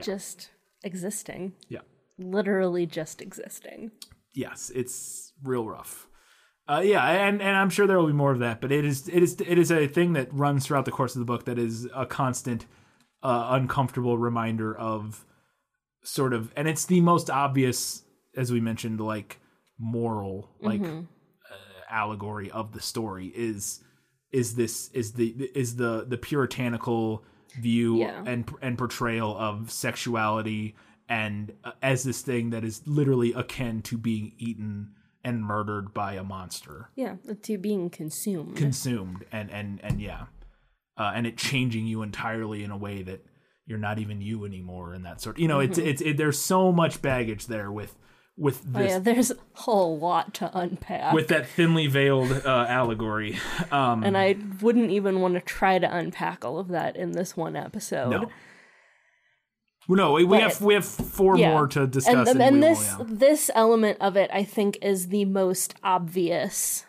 [0.00, 0.50] Just
[0.84, 1.54] existing.
[1.68, 1.80] Yeah.
[2.18, 3.90] Literally just existing.
[4.34, 6.06] Yes, it's real rough.
[6.70, 9.08] Uh, yeah, and and I'm sure there will be more of that, but it is
[9.08, 11.58] it is it is a thing that runs throughout the course of the book that
[11.58, 12.66] is a constant,
[13.24, 15.24] uh, uncomfortable reminder of
[16.04, 18.04] sort of, and it's the most obvious,
[18.36, 19.40] as we mentioned, like
[19.78, 21.00] moral, like Mm-hmm.
[21.50, 23.82] uh, allegory of the story is
[24.30, 27.24] is this is the is the the puritanical
[27.60, 28.22] view Yeah.
[28.26, 30.76] and and portrayal of sexuality
[31.08, 34.90] and uh, as this thing that is literally akin to being eaten
[35.24, 37.16] and murdered by a monster Yeah.
[37.42, 38.56] To being consumed.
[38.56, 40.26] consumed and and and yeah
[40.96, 43.24] uh, and it changing you entirely in a way that
[43.66, 46.72] you're not even you anymore and that sort you know it's it's it, there's so
[46.72, 47.94] much baggage there with
[48.36, 48.76] with Mm-hmm.
[48.76, 51.12] oh, this yeah, there's a whole lot to unpack.
[51.12, 53.38] with that thinly veiled uh, allegory
[53.70, 57.36] um and I wouldn't even want to try to unpack all of that in this
[57.36, 58.10] one episode.
[58.10, 58.30] no
[59.88, 61.50] no we, we have we have four Yeah.
[61.50, 63.04] more to discuss and, and, and we will, this yeah.
[63.08, 66.84] this element of it i think is the most obvious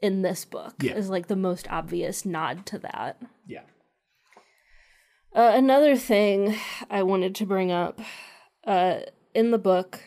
[0.00, 0.94] in this book Yeah.
[0.94, 3.62] is like the most obvious nod to that yeah
[5.34, 6.56] uh, another thing
[6.90, 8.00] i wanted to bring up
[8.66, 9.00] uh,
[9.34, 10.00] in the book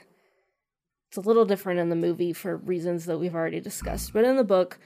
[1.09, 4.35] it's a little different in the movie for reasons that we've already discussed but in
[4.37, 4.79] the book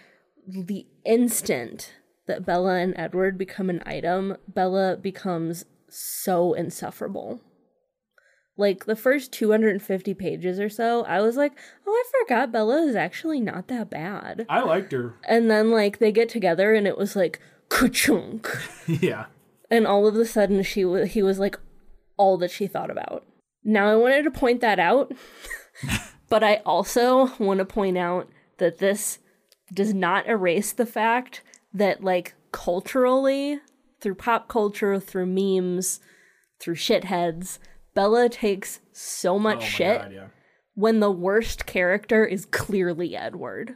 [0.48, 1.94] the instant
[2.28, 7.42] that bella and edward become an item bella becomes so insufferable
[8.60, 11.54] like the first 250 pages or so, I was like,
[11.88, 14.46] oh, I forgot Bella is actually not that bad.
[14.50, 18.50] I liked her And then, like, they get together and it was like, ka-chunk.
[18.88, 19.28] yeah
[19.72, 21.58] And all of a sudden, she wa he was like
[22.18, 23.26] all that she thought about.
[23.64, 25.14] Now, I wanted to point that out,
[26.30, 28.28] but I also want to point out
[28.58, 29.20] that this
[29.74, 31.44] does not erase the fact
[31.74, 33.60] that, like, culturally,
[34.02, 36.00] through pop culture, through memes,
[36.60, 37.60] through shitheads,
[37.96, 40.28] Bella takes so much oh my shit god yeah
[40.80, 43.76] when the worst character is clearly Edward.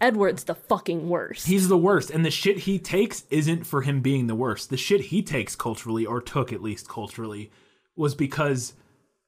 [0.00, 1.46] Edward's the fucking worst.
[1.46, 4.70] He's the worst, and the shit he takes isn't for him being the worst.
[4.70, 7.52] The shit he takes culturally, or took at least culturally,
[7.96, 8.74] was because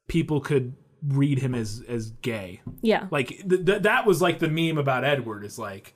[0.08, 0.74] people could
[1.06, 2.62] read him as as gay.
[2.82, 3.06] yeah.
[3.12, 5.94] Like th- th- that was like the meme about Edward is like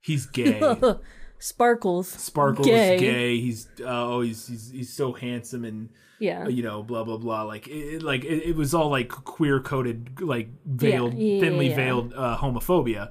[0.00, 0.60] he's gay.
[1.38, 2.08] Sparkles.
[2.08, 2.98] Sparkles Gay.
[2.98, 3.40] gay.
[3.40, 6.48] He's oh he's he's he's so handsome and Yeah.
[6.48, 7.42] you know blah blah blah.
[7.42, 11.40] Like it, it- like it, it was all like queer coded like veiled Yeah, yeah,
[11.40, 11.76] thinly yeah.
[11.76, 13.10] veiled uh, homophobia,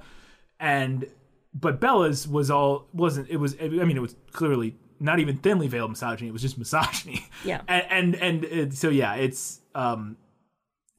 [0.60, 1.06] and
[1.54, 5.68] but Bella's was all wasn't it was I mean it was clearly not even thinly
[5.68, 6.28] veiled misogyny.
[6.28, 7.26] It was just misogyny.
[7.44, 7.60] Yeah.
[7.68, 10.16] and and, and it, so yeah, it's um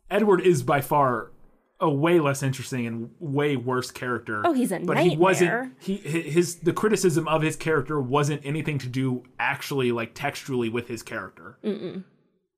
[0.10, 1.32] Edward is by far
[1.80, 4.42] a way less interesting and way worse character.
[4.46, 5.74] Oh, he's a but he wasn't.
[5.80, 10.88] He his the criticism of his character wasn't anything to do actually like textually with
[10.88, 11.58] his character.
[11.64, 12.04] Mm-mm.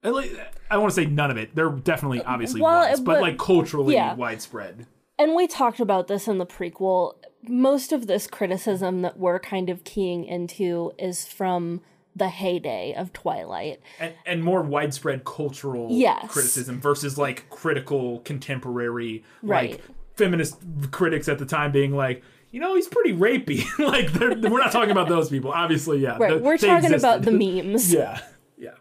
[0.03, 0.31] I, like-
[0.71, 1.55] I want to say none of it.
[1.55, 4.13] There definitely uh, obviously well, was, but, but- like culturally yeah.
[4.15, 4.87] widespread.
[5.17, 7.15] And we talked about this in the prequel.
[7.43, 11.81] Most of this criticism that we're kind of keying into is from
[12.15, 13.81] the heyday of Twilight.
[13.99, 16.29] And, and more widespread cultural Yes.
[16.31, 19.71] criticism versus like critical contemporary Right.
[19.71, 19.81] like
[20.15, 20.57] feminist
[20.91, 22.21] critics at the time being like
[22.51, 26.33] you know he's pretty rapey like we're not talking about those people obviously yeah Right.
[26.33, 27.93] they- we're talking about the memes.
[27.93, 28.19] yeah
[28.57, 28.73] yeah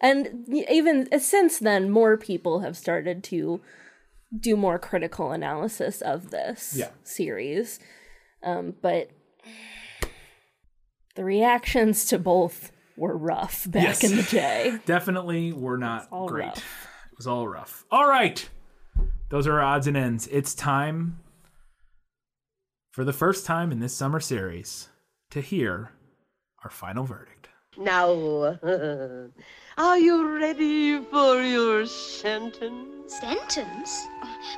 [0.00, 3.60] And even since then, more people have started to
[4.38, 6.90] do more critical analysis of this Yeah.
[7.02, 7.80] series.
[8.42, 9.10] Um, but
[11.18, 14.04] the reactions to both were rough back Yes.
[14.04, 14.78] in the day.
[14.86, 16.46] Definitely were not all great.
[16.46, 16.88] rough.
[17.10, 17.84] It was all rough.
[17.90, 18.48] All right.
[19.28, 20.28] Those are our odds and ends.
[20.28, 21.18] It's time
[22.92, 24.88] for the first time in this summer series
[25.30, 25.90] to hear
[26.62, 27.48] our final verdict.
[27.76, 28.56] Now,
[29.76, 33.12] are you ready for your sentence?
[33.20, 34.06] Sentence?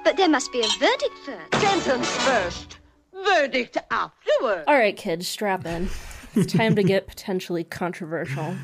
[0.05, 1.55] But there must be a verdict first.
[1.63, 2.79] Sentence first,
[3.15, 4.65] verdict afterwards.
[4.69, 5.89] All right, kids, strap in.
[6.35, 8.55] It's time to get potentially controversial.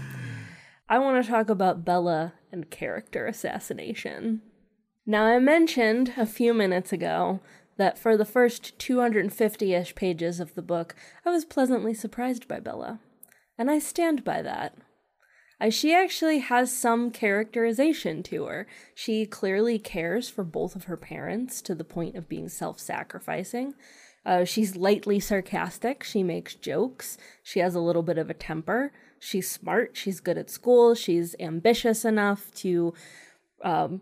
[0.88, 4.42] I want to talk about Bella and character assassination.
[5.04, 7.40] Now, I mentioned a few minutes ago
[7.76, 12.60] that for the first 250 ish pages of the book, I was pleasantly surprised by
[12.60, 13.00] Bella.
[13.58, 14.76] And I stand by that.
[15.60, 18.66] I, she actually has some characterization to her.
[18.94, 23.74] She clearly cares for both of her parents to the point of being self sacrificing.
[24.26, 26.02] Uh, she's lightly sarcastic.
[26.02, 27.16] She makes jokes.
[27.44, 28.92] She has a little bit of a temper.
[29.20, 29.96] She's smart.
[29.96, 30.96] She's good at school.
[30.96, 32.92] She's ambitious enough to
[33.62, 34.00] um,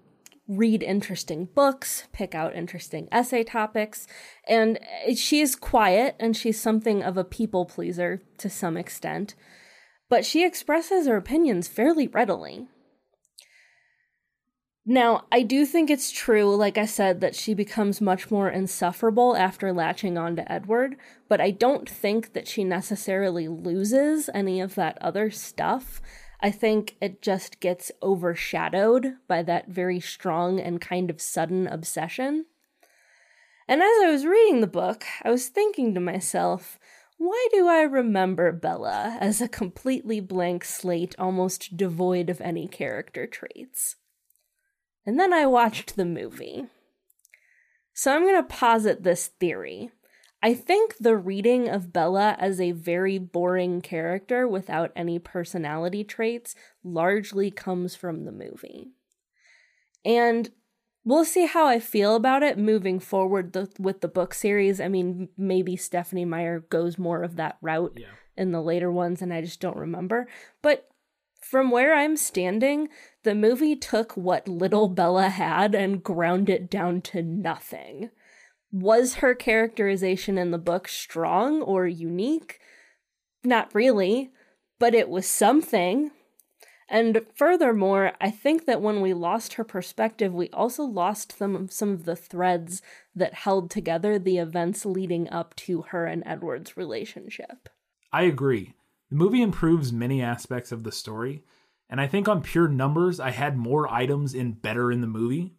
[0.49, 4.07] read interesting books, pick out interesting essay topics.
[4.49, 9.35] And uh, she's quiet and she's something of a people pleaser to some extent.
[10.09, 12.67] But she expresses her opinions fairly readily.
[14.87, 19.35] Now, I do think it's true, like I said, that she becomes much more insufferable
[19.35, 20.97] after latching on to Edward,
[21.27, 26.03] but I don't think that she necessarily loses any of that other stuff.
[26.41, 32.45] I think it just gets overshadowed by that very strong and kind of sudden obsession.
[33.67, 36.79] And as I was reading the book, I was thinking to myself,
[37.17, 43.27] why do I remember Bella as a completely blank slate, almost devoid of any character
[43.27, 43.97] traits?
[45.07, 46.67] And then I watched the movie.
[47.93, 49.91] So I'm going to posit this theory.
[50.43, 56.55] I think the reading of Bella as a very boring character without any personality traits
[56.83, 58.89] largely comes from the movie.
[60.05, 60.51] And
[61.05, 64.81] we'll see how I feel about it moving forward the, with the book series.
[64.81, 68.09] I mean, maybe Stephenie Meyer goes more of that route Yeah.
[68.37, 70.29] in the later ones, and I just don't remember.
[70.61, 70.89] But
[71.45, 72.89] from where I'm standing,
[73.23, 78.11] the movie took what little Bella had and ground it down to nothing.
[78.73, 82.61] Was her characterization in the book strong or unique?
[83.45, 84.33] Not really,
[84.79, 86.11] but it was something.
[86.89, 91.73] And furthermore, I think that when we lost her perspective, we also lost some of,
[91.73, 92.83] some of the threads
[93.15, 97.69] that held together the events leading up to her and Edward's relationship.
[98.13, 98.75] I agree.
[99.11, 101.45] The movie improves many aspects of the story,
[101.89, 105.55] and I think on pure numbers, I had more items in Better in the movie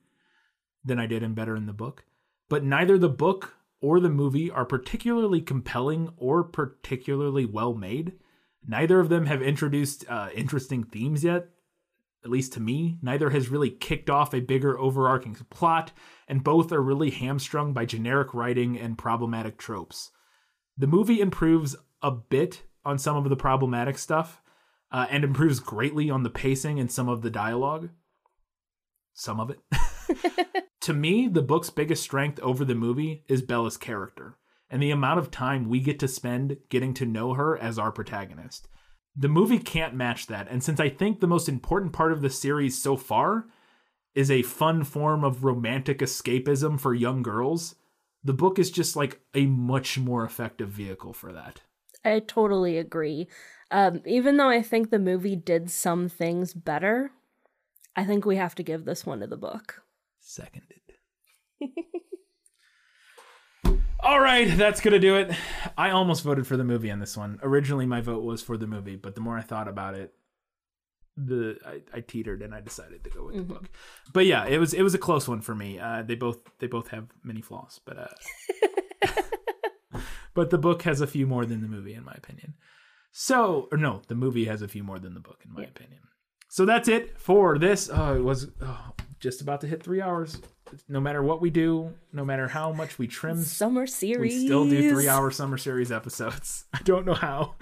[0.83, 2.05] than I did in Better in the book.
[2.49, 8.13] But neither the book or the movie are particularly compelling or particularly well made.
[8.67, 11.49] Neither of them have introduced uh, interesting themes yet,
[12.23, 12.97] at least to me.
[13.01, 15.91] Neither has really kicked off a bigger overarching plot,
[16.27, 20.09] and both are really hamstrung by generic writing and problematic tropes.
[20.77, 24.41] The movie improves a bit on some of the problematic stuff
[24.91, 27.89] uh, and improves greatly on the pacing and some of the dialogue.
[29.13, 30.65] Some of it.
[30.81, 34.37] to me, the book's biggest strength over the movie is Bella's character
[34.69, 37.91] and the amount of time we get to spend getting to know her as our
[37.91, 38.67] protagonist.
[39.15, 42.29] The movie can't match that, and since I think the most important part of the
[42.29, 43.45] series so far
[44.13, 47.75] is a fun form of romantic escapism for young girls,
[48.23, 51.61] the book is just like a much more effective vehicle for that.
[52.05, 53.27] I totally agree.
[53.71, 57.11] Um, even though I think the movie did some things better,
[57.95, 59.81] I think we have to give this one to the book.
[60.19, 60.81] Seconded.
[63.99, 65.31] All right, that's gonna do it.
[65.77, 67.39] I almost voted for the movie on this one.
[67.41, 70.13] Originally, my vote was for the movie, but the more I thought about it,
[71.17, 73.69] the I, I teetered and I decided to go with the book.
[74.13, 75.79] But yeah, it was it was a close one for me.
[75.79, 78.07] Uh, they both they both have many flaws, but uh,
[80.35, 82.53] but the book has a few more than the movie, in my opinion.
[83.11, 86.01] So, or no, the movie has a few more than the book, in my opinion.
[86.49, 87.89] So that's it for this.
[87.91, 90.39] Oh, it was oh, just about to hit three hours.
[90.89, 94.33] No matter what we do, no matter how much we trim, Summer series.
[94.33, 96.65] we still do three hour summer series episodes.
[96.73, 97.55] I don't know how.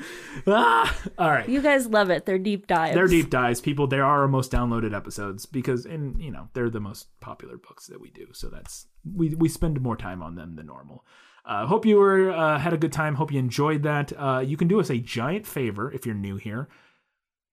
[0.48, 0.98] Ah!
[1.18, 1.48] All right.
[1.48, 2.26] You guys love it.
[2.26, 2.96] They're deep dives.
[2.96, 3.88] They're deep dives, people.
[3.88, 7.88] They are our most downloaded episodes because, and you know, they're the most popular books
[7.88, 8.28] that we do.
[8.32, 11.06] So that's we we spend more time on them than normal.
[11.46, 13.16] Uh, hope you were uh, had a good time.
[13.16, 14.14] Hope you enjoyed that.
[14.18, 16.70] Uh, you can do us a giant favor if you're new here.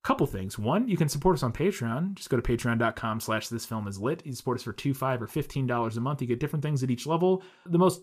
[0.02, 0.58] Couple things.
[0.58, 2.14] One, you can support us on Patreon.
[2.14, 4.24] Just go to patreon.com slash this film is lit.
[4.24, 6.22] You support us for two, five, or fifteen dollars a month.
[6.22, 7.42] You get different things at each level.
[7.66, 8.02] The most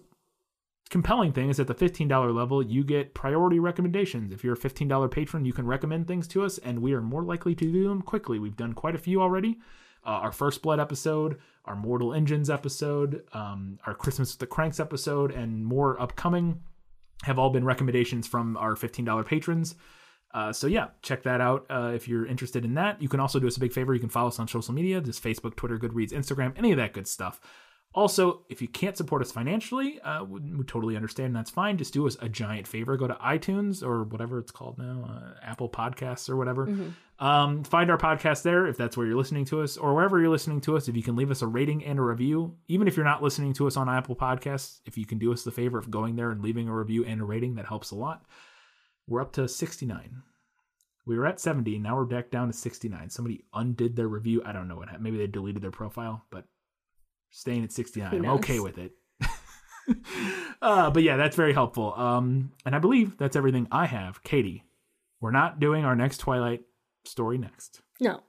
[0.90, 4.32] compelling thing is at the $15 level, you get priority recommendations.
[4.32, 7.24] If you're a $15 patron, you can recommend things to us, and we are more
[7.24, 8.40] likely to do them quickly.
[8.40, 9.59] We've done quite a few already.
[10.08, 14.80] Uh, our First Blood episode, our Mortal Engines episode, um, our Christmas with the Cranks
[14.80, 16.61] episode, and more upcoming
[17.24, 19.76] have all been recommendations from our $15 patrons.
[20.34, 23.02] Uh, so yeah, check that out uh, if you're interested in that.
[23.02, 23.94] You can also do us a big favor.
[23.94, 26.94] You can follow us on social media, just Facebook, Twitter, Goodreads, Instagram, any of that
[26.94, 27.42] good stuff.
[27.93, 31.35] Also, if you can't support us financially, uh, we, we totally understand.
[31.35, 31.77] That's fine.
[31.77, 32.95] Just do us a giant favor.
[32.95, 36.66] Go to iTunes or whatever it's called now, uh, Apple Podcasts or whatever.
[37.19, 40.30] Um, find our podcast there if that's where you're listening to us, or wherever you're
[40.30, 40.88] listening to us.
[40.88, 43.53] If you can leave us a rating and a review, even if you're not listening
[43.53, 46.30] to us on Apple Podcasts, if you can do us the favor of going there
[46.30, 48.25] and leaving a review and a rating, that helps a lot.
[49.07, 50.22] We're up to 69.
[51.07, 53.09] We were at 70, now we're back down to 69.
[53.09, 54.43] Somebody undid their review.
[54.45, 55.06] I don't know what happened.
[55.06, 56.43] Maybe they deleted their profile, but
[57.32, 58.14] staying at 69.
[58.14, 58.92] I'm okay with it.
[60.62, 61.94] uh, but yeah, that's very helpful.
[61.96, 64.24] Um, and I believe that's everything I have.
[64.24, 64.64] Katie,
[65.22, 66.62] we're not doing our next Twilight
[67.06, 67.82] story next.
[68.00, 68.22] No.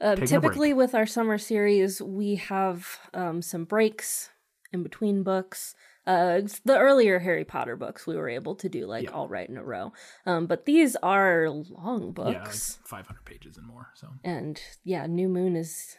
[0.00, 0.52] Uh, Taking a break.
[0.52, 4.30] typically, with our summer series, we have um, some breaks
[4.72, 5.74] in between books.
[6.04, 9.10] Uh, the earlier Harry Potter books we were able to do like Yeah.
[9.10, 9.92] all right in a row.
[10.26, 12.80] Um, but these are long Yeah, like books.
[12.86, 13.90] 500 pages and more.
[13.94, 15.96] So And yeah, New Moon is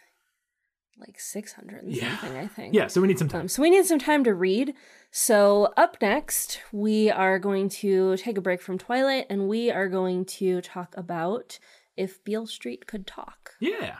[0.98, 2.18] like 600 and Yeah.
[2.20, 2.74] something, I think.
[2.74, 3.42] yeah, so we need some time.
[3.42, 4.74] Um, so we need some time to read.
[5.12, 9.88] So up next, we are going to take a break from Twilight and we are
[9.90, 11.60] going to talk about
[11.98, 13.52] if Beale Street could talk.
[13.60, 13.98] Yeah.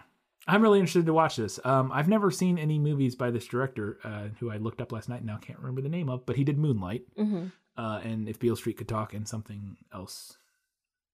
[0.48, 1.60] I'm really interested to watch this.
[1.64, 5.08] Um, I've never seen any movies by this director, uh, who I looked up last
[5.08, 5.18] night.
[5.20, 7.46] and Now can't remember the name of, but he did Moonlight, hmm
[7.78, 10.38] uh, and If Beale Street Could Talk, and something else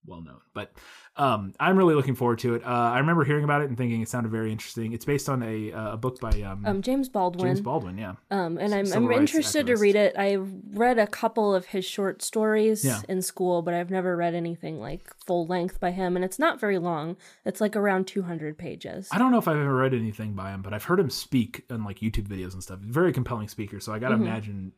[0.06, 0.40] well known.
[0.54, 0.72] But
[1.16, 2.64] um, I'm really looking forward to it.
[2.64, 4.92] Uh, I remember hearing about it and thinking it sounded very interesting.
[4.92, 7.46] It's based on a uh, a book by um, Um, James Baldwin.
[7.48, 7.98] James Baldwin.
[7.98, 10.14] Yeah, Um, and I'm, I'm interested to read it.
[10.18, 13.00] I read a couple of his short stories Yeah.
[13.08, 16.16] in school, but I've never read anything like full length by him.
[16.16, 17.16] And it's not very long.
[17.44, 19.08] It's like around 200 pages.
[19.12, 21.64] I don't know if I've ever read anything by him, but I've heard him speak
[21.70, 22.78] on like YouTube videos and stuff.
[22.80, 24.20] Very compelling speaker, so I got to Mhm.
[24.22, 24.72] imagine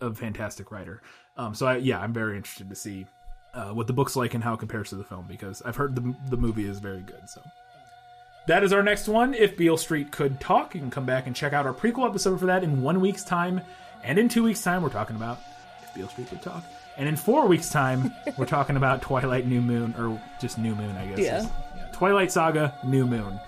[0.00, 1.02] a fantastic writer.
[1.36, 3.06] Um, so I, yeah, I'm very interested to see
[3.54, 5.94] uh, what the book's like and how it compares to the film because I've heard
[5.94, 7.28] the the movie is very good.
[7.28, 7.40] So
[8.46, 9.32] that is our next one.
[9.34, 12.38] If Beale Street could talk, you can come back and check out our prequel episode
[12.40, 13.60] for that in one week's time,
[14.02, 15.38] and in two weeks' time we're talking about
[15.82, 16.62] if Beale Street could talk,
[16.96, 20.94] and in four weeks' time we're talking about Twilight New Moon or just New Moon,
[20.96, 21.18] I guess.
[21.18, 21.38] Yeah.
[21.42, 21.48] is-
[21.92, 23.38] Twilight Saga New Moon.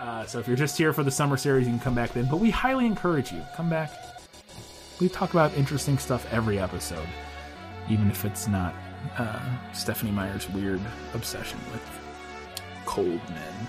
[0.00, 2.24] Uh, so if you're just here for the summer series, you can come back then.
[2.26, 3.90] But we highly encourage you come back.
[5.00, 7.06] We talk about interesting stuff every episode,
[7.88, 8.74] even if it's not
[9.18, 9.40] uh,
[9.72, 10.80] Stephenie Meyer's weird
[11.14, 11.82] obsession with
[12.84, 13.68] cold men.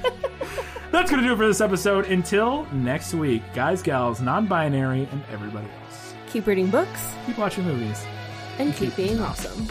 [0.90, 2.06] That's gonna do it for this episode.
[2.06, 6.14] Until next week, guys, gals, non-binary, and everybody else.
[6.30, 8.04] Keep reading books Keep watching movies.
[8.58, 9.66] and keep being awesome.